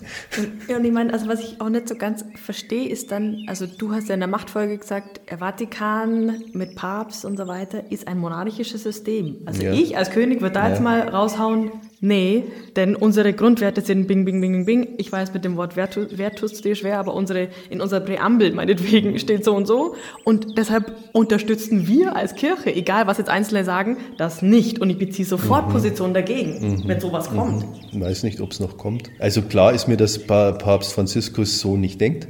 Ja, 0.68 0.78
und 0.78 0.86
ich 0.86 0.91
meine, 0.91 1.14
also 1.14 1.28
was 1.28 1.41
ich 1.41 1.62
auch 1.62 1.70
nicht 1.70 1.88
so 1.88 1.95
ganz 1.95 2.26
verstehe, 2.36 2.89
ist 2.89 3.12
dann, 3.12 3.43
also 3.47 3.68
du 3.68 3.91
hast 3.91 4.08
ja 4.08 4.16
in 4.16 4.20
der 4.20 4.30
Machtfolge 4.30 4.78
gesagt, 4.78 5.22
der 5.30 5.39
Vatikan 5.39 6.43
mit 6.53 6.76
Papst 6.76 7.26
und 7.26 7.38
so 7.38 7.47
weiter 7.47 7.91
ist 7.91 8.08
ein 8.08 8.18
monarchisches 8.18 8.84
System. 8.84 9.38
Also 9.45 9.64
ja. 9.64 9.74
ich 9.74 9.97
als 9.97 10.10
König 10.12 10.41
würde 10.41 10.55
da 10.55 10.64
ja. 10.64 10.70
jetzt 10.70 10.82
mal 10.82 11.01
raushauen, 11.01 11.72
Nee, 11.99 12.43
denn 12.75 12.95
unsere 12.95 13.33
Grundwerte 13.33 13.81
sind 13.81 14.05
Bing, 14.07 14.23
Bing, 14.23 14.39
Bing, 14.39 14.51
Bing, 14.51 14.65
Bing. 14.65 14.87
Ich 14.97 15.11
weiß, 15.11 15.33
mit 15.33 15.43
dem 15.43 15.57
Wort 15.57 15.75
Wert, 15.75 15.97
Wert 16.15 16.37
tust 16.37 16.59
du 16.59 16.61
dir 16.61 16.75
schwer, 16.75 16.99
aber 16.99 17.15
unsere, 17.15 17.47
in 17.71 17.81
unserer 17.81 18.01
Präambel 18.01 18.53
meinetwegen 18.53 19.17
steht 19.17 19.43
so 19.43 19.55
und 19.55 19.65
so. 19.65 19.95
Und 20.23 20.59
deshalb 20.59 20.93
unterstützen 21.13 21.87
wir 21.87 22.15
als 22.15 22.35
Kirche, 22.35 22.75
egal 22.75 23.07
was 23.07 23.17
jetzt 23.17 23.29
Einzelne 23.29 23.63
sagen, 23.63 23.97
das 24.19 24.43
nicht. 24.43 24.79
Und 24.79 24.91
ich 24.91 24.99
beziehe 24.99 25.27
sofort 25.27 25.69
mhm. 25.69 25.71
Position 25.71 26.13
dagegen, 26.13 26.59
mhm. 26.59 26.83
wenn 26.87 26.99
sowas 26.99 27.31
kommt. 27.31 27.65
Ich 27.87 27.93
mhm. 27.95 28.01
weiß 28.01 28.21
nicht, 28.23 28.41
ob 28.41 28.51
es 28.51 28.59
noch 28.59 28.77
kommt. 28.77 29.09
Also 29.17 29.41
klar 29.41 29.73
ist 29.73 29.87
mir, 29.87 29.97
dass 29.97 30.19
Papst 30.19 30.93
Franziskus 30.93 31.59
so 31.59 31.77
nicht 31.77 31.99
denkt. 31.99 32.27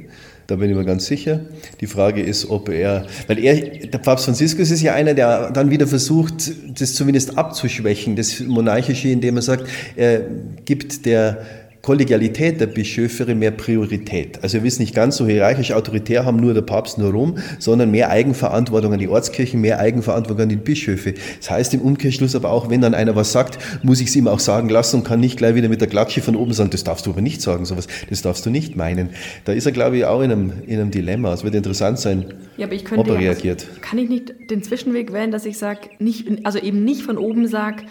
Da 0.48 0.56
bin 0.56 0.70
ich 0.70 0.76
mir 0.76 0.86
ganz 0.86 1.04
sicher. 1.04 1.40
Die 1.82 1.86
Frage 1.86 2.22
ist, 2.22 2.48
ob 2.48 2.70
er, 2.70 3.04
weil 3.26 3.38
er, 3.38 3.54
der 3.86 3.98
Papst 3.98 4.24
Franziskus 4.24 4.70
ist 4.70 4.80
ja 4.80 4.94
einer, 4.94 5.12
der 5.12 5.50
dann 5.50 5.70
wieder 5.70 5.86
versucht, 5.86 6.50
das 6.80 6.94
zumindest 6.94 7.36
abzuschwächen, 7.36 8.16
das 8.16 8.40
Monarchische, 8.40 9.08
indem 9.08 9.36
er 9.36 9.42
sagt, 9.42 9.68
er 9.94 10.22
gibt 10.64 11.04
der 11.04 11.44
Kollegialität 11.82 12.60
der 12.60 12.66
Bischöfe 12.66 13.34
mehr 13.34 13.50
Priorität. 13.50 14.42
Also 14.42 14.58
wir 14.58 14.64
wissen 14.64 14.82
nicht 14.82 14.94
ganz 14.94 15.16
so 15.16 15.26
hierarchisch 15.26 15.72
autoritär 15.72 16.24
haben 16.24 16.38
nur 16.38 16.54
der 16.54 16.62
Papst 16.62 16.98
nur 16.98 17.12
Rom, 17.12 17.38
sondern 17.58 17.90
mehr 17.90 18.10
Eigenverantwortung 18.10 18.92
an 18.92 18.98
die 18.98 19.08
Ortskirchen, 19.08 19.60
mehr 19.60 19.78
Eigenverantwortung 19.78 20.44
an 20.44 20.48
die 20.48 20.56
Bischöfe. 20.56 21.14
Das 21.38 21.50
heißt 21.50 21.74
im 21.74 21.80
Umkehrschluss 21.80 22.34
aber 22.34 22.50
auch, 22.50 22.68
wenn 22.68 22.80
dann 22.80 22.94
einer 22.94 23.16
was 23.16 23.32
sagt, 23.32 23.58
muss 23.82 24.00
ich 24.00 24.08
es 24.08 24.16
ihm 24.16 24.28
auch 24.28 24.40
sagen 24.40 24.68
lassen 24.68 24.96
und 24.96 25.04
kann 25.04 25.20
nicht 25.20 25.38
gleich 25.38 25.54
wieder 25.54 25.68
mit 25.68 25.80
der 25.80 25.88
Klatsche 25.88 26.20
von 26.20 26.36
oben 26.36 26.52
sagen, 26.52 26.70
das 26.70 26.84
darfst 26.84 27.06
du 27.06 27.10
aber 27.10 27.20
nicht 27.20 27.40
sagen, 27.40 27.64
sowas, 27.64 27.86
das 28.10 28.22
darfst 28.22 28.44
du 28.44 28.50
nicht 28.50 28.76
meinen. 28.76 29.10
Da 29.44 29.52
ist 29.52 29.66
er, 29.66 29.72
glaube 29.72 29.98
ich, 29.98 30.04
auch 30.04 30.20
in 30.20 30.32
einem, 30.32 30.52
in 30.66 30.80
einem 30.80 30.90
Dilemma. 30.90 31.32
Es 31.32 31.44
wird 31.44 31.54
interessant 31.54 31.98
sein, 31.98 32.34
ja, 32.56 32.66
aber 32.66 32.74
ich 32.74 32.84
könnte, 32.84 33.00
ob 33.00 33.08
er 33.08 33.18
reagiert. 33.18 33.66
Also, 33.68 33.80
kann 33.80 33.98
ich 33.98 34.08
nicht 34.08 34.50
den 34.50 34.62
Zwischenweg 34.62 35.12
wählen, 35.12 35.30
dass 35.30 35.46
ich 35.46 35.58
sage, 35.58 35.90
nicht, 35.98 36.26
also 36.44 36.58
eben 36.58 36.84
nicht 36.84 37.02
von 37.02 37.18
oben 37.18 37.46
sage, 37.46 37.84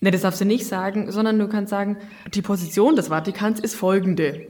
Ne, 0.00 0.10
das 0.10 0.22
darfst 0.22 0.40
du 0.40 0.44
nicht 0.44 0.66
sagen, 0.66 1.10
sondern 1.10 1.38
du 1.38 1.48
kannst 1.48 1.70
sagen, 1.70 1.96
die 2.32 2.42
Position 2.42 2.94
des 2.94 3.08
Vatikans 3.08 3.58
ist 3.58 3.74
folgende. 3.74 4.46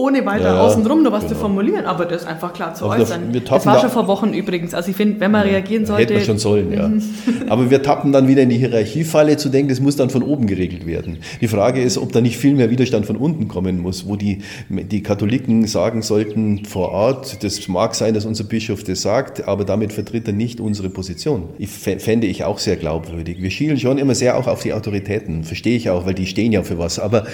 Ohne 0.00 0.24
weiter 0.26 0.54
Ja, 0.54 0.60
außenrum 0.62 1.02
noch 1.02 1.12
was 1.12 1.20
genau. 1.24 1.34
zu 1.34 1.38
formulieren, 1.40 1.84
aber 1.84 2.04
das 2.06 2.26
einfach 2.26 2.52
klar 2.52 2.74
zu 2.74 2.84
Aber 2.86 2.96
da- 2.96 3.02
äußern. 3.02 3.32
wir 3.32 3.40
das 3.40 3.66
war 3.66 3.74
da- 3.74 3.80
schon 3.82 3.90
vor 3.90 4.06
Wochen 4.06 4.32
übrigens. 4.32 4.74
Also 4.74 4.90
ich 4.90 4.96
finde, 4.96 5.20
wenn 5.20 5.30
man 5.30 5.42
reagieren 5.42 5.86
sollte, 5.86 6.02
Hätte 6.02 6.14
man 6.14 6.24
schon 6.24 6.38
sollen, 6.38 6.72
ja. 6.72 6.90
Aber 7.48 7.70
wir 7.70 7.82
tappen 7.82 8.12
dann 8.12 8.28
wieder 8.28 8.42
in 8.42 8.48
die 8.48 8.58
Hierarchiefalle 8.58 9.36
zu 9.36 9.48
denken, 9.48 9.68
das 9.68 9.80
muss 9.80 9.96
dann 9.96 10.10
von 10.10 10.22
oben 10.22 10.46
geregelt 10.46 10.86
werden. 10.86 11.18
Die 11.40 11.48
Frage 11.48 11.82
ist, 11.82 11.98
ob 11.98 12.12
da 12.12 12.20
nicht 12.20 12.36
viel 12.38 12.54
mehr 12.54 12.70
Widerstand 12.70 13.06
von 13.06 13.16
unten 13.16 13.48
kommen 13.48 13.78
muss, 13.80 14.06
wo 14.06 14.16
die, 14.16 14.38
die 14.68 15.02
Katholiken 15.02 15.66
sagen 15.66 16.02
sollten 16.02 16.64
vor 16.64 16.90
Ort, 16.90 17.42
das 17.44 17.68
mag 17.68 17.94
sein, 17.94 18.14
dass 18.14 18.24
unser 18.24 18.44
Bischof 18.44 18.84
das 18.84 19.02
sagt, 19.02 19.46
aber 19.46 19.64
damit 19.64 19.92
vertritt 19.92 20.26
er 20.26 20.32
nicht 20.32 20.60
unsere 20.60 20.88
Position. 20.90 21.44
Ich 21.58 21.68
fä- 21.70 21.98
fände 21.98 22.26
ich 22.26 22.44
auch 22.44 22.58
sehr 22.58 22.76
glaubwürdig. 22.76 23.42
Wir 23.42 23.50
schielen 23.50 23.78
schon 23.78 23.98
immer 23.98 24.14
sehr 24.14 24.38
auch 24.38 24.46
auf 24.46 24.62
die 24.62 24.72
Autoritäten, 24.72 25.44
verstehe 25.44 25.76
ich 25.76 25.90
auch, 25.90 26.06
weil 26.06 26.14
die 26.14 26.26
stehen 26.26 26.52
ja 26.52 26.62
für 26.62 26.78
was. 26.78 26.98
Aber 26.98 27.26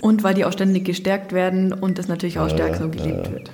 und 0.00 0.22
weil 0.22 0.34
die 0.34 0.44
auch 0.44 0.52
ständig 0.52 0.84
gestärkt 0.84 1.32
werden 1.32 1.72
und 1.72 1.98
das 1.98 2.08
natürlich 2.14 2.38
auch 2.38 2.50
stärker 2.50 2.84
so 2.84 2.88
gelebt 2.88 3.30
wird. 3.30 3.50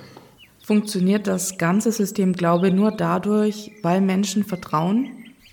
Funktioniert 0.63 1.27
das 1.27 1.57
ganze 1.57 1.91
System 1.91 2.33
Glaube 2.33 2.71
nur 2.71 2.91
dadurch, 2.91 3.71
weil 3.81 4.01
Menschen 4.01 4.43
vertrauen? 4.43 5.07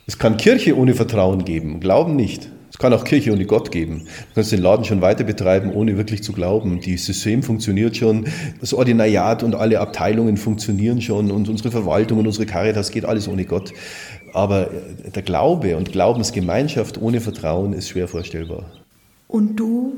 Es 0.07 0.19
kann 0.19 0.37
Kirche 0.37 0.77
ohne 0.77 0.95
Vertrauen 0.95 1.45
geben, 1.45 1.81
Glauben 1.81 2.17
nicht. 2.17 2.49
Es 2.71 2.79
kann 2.79 2.93
auch 2.93 3.03
Kirche 3.03 3.33
ohne 3.33 3.45
Gott 3.45 3.73
geben. 3.73 4.05
Du 4.05 4.35
kannst 4.37 4.53
den 4.53 4.63
Laden 4.63 4.85
schon 4.85 5.01
weiter 5.01 5.25
betreiben, 5.25 5.73
ohne 5.73 5.97
wirklich 5.97 6.23
zu 6.23 6.33
glauben. 6.33 6.81
Das 6.81 7.07
System 7.07 7.43
funktioniert 7.43 7.97
schon, 7.97 8.27
das 8.61 8.73
Ordinariat 8.73 9.43
und 9.43 9.57
alle 9.57 9.81
Abteilungen 9.81 10.37
funktionieren 10.37 11.01
schon 11.01 11.33
und 11.33 11.49
unsere 11.49 11.73
Verwaltung 11.73 12.19
und 12.21 12.27
unsere 12.27 12.47
Caritas 12.47 12.93
geht 12.93 13.05
alles 13.05 13.27
ohne 13.27 13.45
Gott. 13.47 13.73
Aber 14.33 14.71
der 15.15 15.23
Glaube 15.23 15.77
und 15.77 15.91
Glaubensgemeinschaft 15.91 17.03
ohne 17.03 17.21
Vertrauen 17.21 17.73
ist 17.73 17.89
schwer 17.89 18.07
vorstellbar. 18.07 18.65
Und 19.27 19.57
du, 19.57 19.95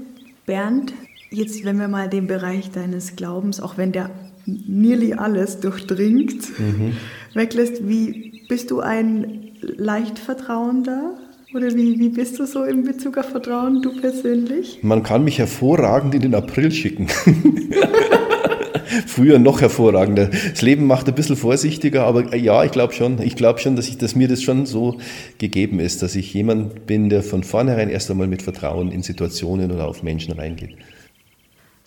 Bernd, 0.46 0.94
jetzt 1.30 1.64
wenn 1.64 1.78
wir 1.78 1.88
mal 1.88 2.08
den 2.08 2.26
Bereich 2.26 2.70
deines 2.70 3.16
Glaubens, 3.16 3.60
auch 3.60 3.76
wenn 3.78 3.92
der 3.92 4.10
nearly 4.46 5.14
alles 5.14 5.60
durchdringt, 5.60 6.48
weglässt, 7.34 7.86
wie 7.88 8.42
bist 8.48 8.70
du 8.70 8.80
ein 8.80 9.52
leicht 9.60 10.18
Vertrauender? 10.18 11.14
Oder 11.52 11.74
wie, 11.74 11.98
wie 11.98 12.10
bist 12.10 12.38
du 12.38 12.46
so 12.46 12.62
in 12.62 12.84
Bezug 12.84 13.18
auf 13.18 13.30
Vertrauen, 13.30 13.82
du 13.82 14.00
persönlich? 14.00 14.78
Man 14.82 15.02
kann 15.02 15.24
mich 15.24 15.38
hervorragend 15.38 16.14
in 16.14 16.20
den 16.22 16.34
April 16.34 16.70
schicken. 16.70 17.08
Früher 19.06 19.40
noch 19.40 19.60
hervorragender. 19.60 20.26
Das 20.26 20.62
Leben 20.62 20.86
macht 20.86 21.08
ein 21.08 21.14
bisschen 21.14 21.34
vorsichtiger, 21.34 22.04
aber 22.04 22.36
ja, 22.36 22.62
ich 22.64 22.70
glaube 22.70 22.92
schon. 22.92 23.20
Ich 23.20 23.34
glaube 23.34 23.58
schon, 23.58 23.74
dass, 23.74 23.88
ich, 23.88 23.98
dass 23.98 24.14
mir 24.14 24.28
das 24.28 24.42
schon 24.42 24.64
so 24.64 24.98
gegeben 25.38 25.80
ist, 25.80 26.02
dass 26.02 26.14
ich 26.14 26.32
jemand 26.32 26.86
bin, 26.86 27.08
der 27.08 27.24
von 27.24 27.42
vornherein 27.42 27.90
erst 27.90 28.10
einmal 28.12 28.28
mit 28.28 28.42
Vertrauen 28.42 28.92
in 28.92 29.02
Situationen 29.02 29.72
oder 29.72 29.88
auf 29.88 30.04
Menschen 30.04 30.32
reingeht. 30.34 30.76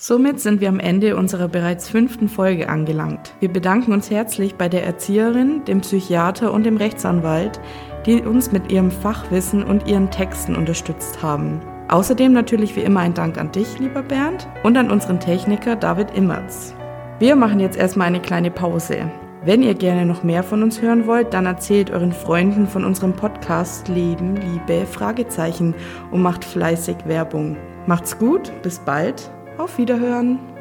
Somit 0.06 0.42
sind 0.42 0.60
wir 0.60 0.68
am 0.68 0.82
Ende 0.82 1.16
unserer 1.16 1.48
bereits 1.48 1.88
fünften 1.88 2.28
Folge 2.28 2.68
angelangt. 2.68 3.34
Wir 3.40 3.48
bedanken 3.48 3.94
uns 3.94 4.10
herzlich 4.10 4.56
bei 4.56 4.68
der 4.68 4.84
Erzieherin, 4.84 5.64
dem 5.64 5.80
Psychiater 5.80 6.52
und 6.52 6.66
dem 6.66 6.76
Rechtsanwalt, 6.76 7.62
die 8.06 8.22
uns 8.22 8.52
mit 8.52 8.70
ihrem 8.70 8.92
Fachwissen 8.92 9.64
und 9.64 9.88
ihren 9.88 10.12
Texten 10.12 10.58
unterstützt 10.58 11.24
haben. 11.24 11.62
Außerdem 11.88 12.34
natürlich 12.34 12.76
wie 12.76 12.82
immer 12.82 13.00
ein 13.00 13.14
Dank 13.14 13.38
an 13.38 13.54
dich, 13.54 13.80
lieber 13.80 14.04
Bernd, 14.04 14.46
und 14.64 14.76
an 14.76 14.92
unseren 14.92 15.22
Techniker 15.22 15.78
David 15.78 16.14
Immerz. 16.18 16.76
Wir 17.20 17.38
machen 17.38 17.62
jetzt 17.62 17.78
erstmal 17.78 18.08
eine 18.08 18.20
kleine 18.20 18.52
Pause. 18.52 19.10
Wenn 19.46 19.64
ihr 19.64 19.74
gerne 19.74 20.06
noch 20.06 20.22
mehr 20.22 20.44
von 20.44 20.64
uns 20.64 20.82
hören 20.82 21.08
wollt, 21.08 21.34
dann 21.34 21.46
erzählt 21.46 21.92
euren 21.92 22.12
Freunden 22.12 22.68
von 22.68 22.84
unserem 22.84 23.14
Podcast 23.14 23.88
Leben, 23.88 24.36
Liebe, 24.36 24.86
Fragezeichen 24.86 25.74
und 26.12 26.22
macht 26.22 26.44
fleißig 26.44 26.98
Werbung. 27.06 27.56
Macht's 27.88 28.20
gut, 28.20 28.52
bis 28.64 28.80
bald, 28.80 29.32
auf 29.64 29.78
Wiederhören. 29.78 30.53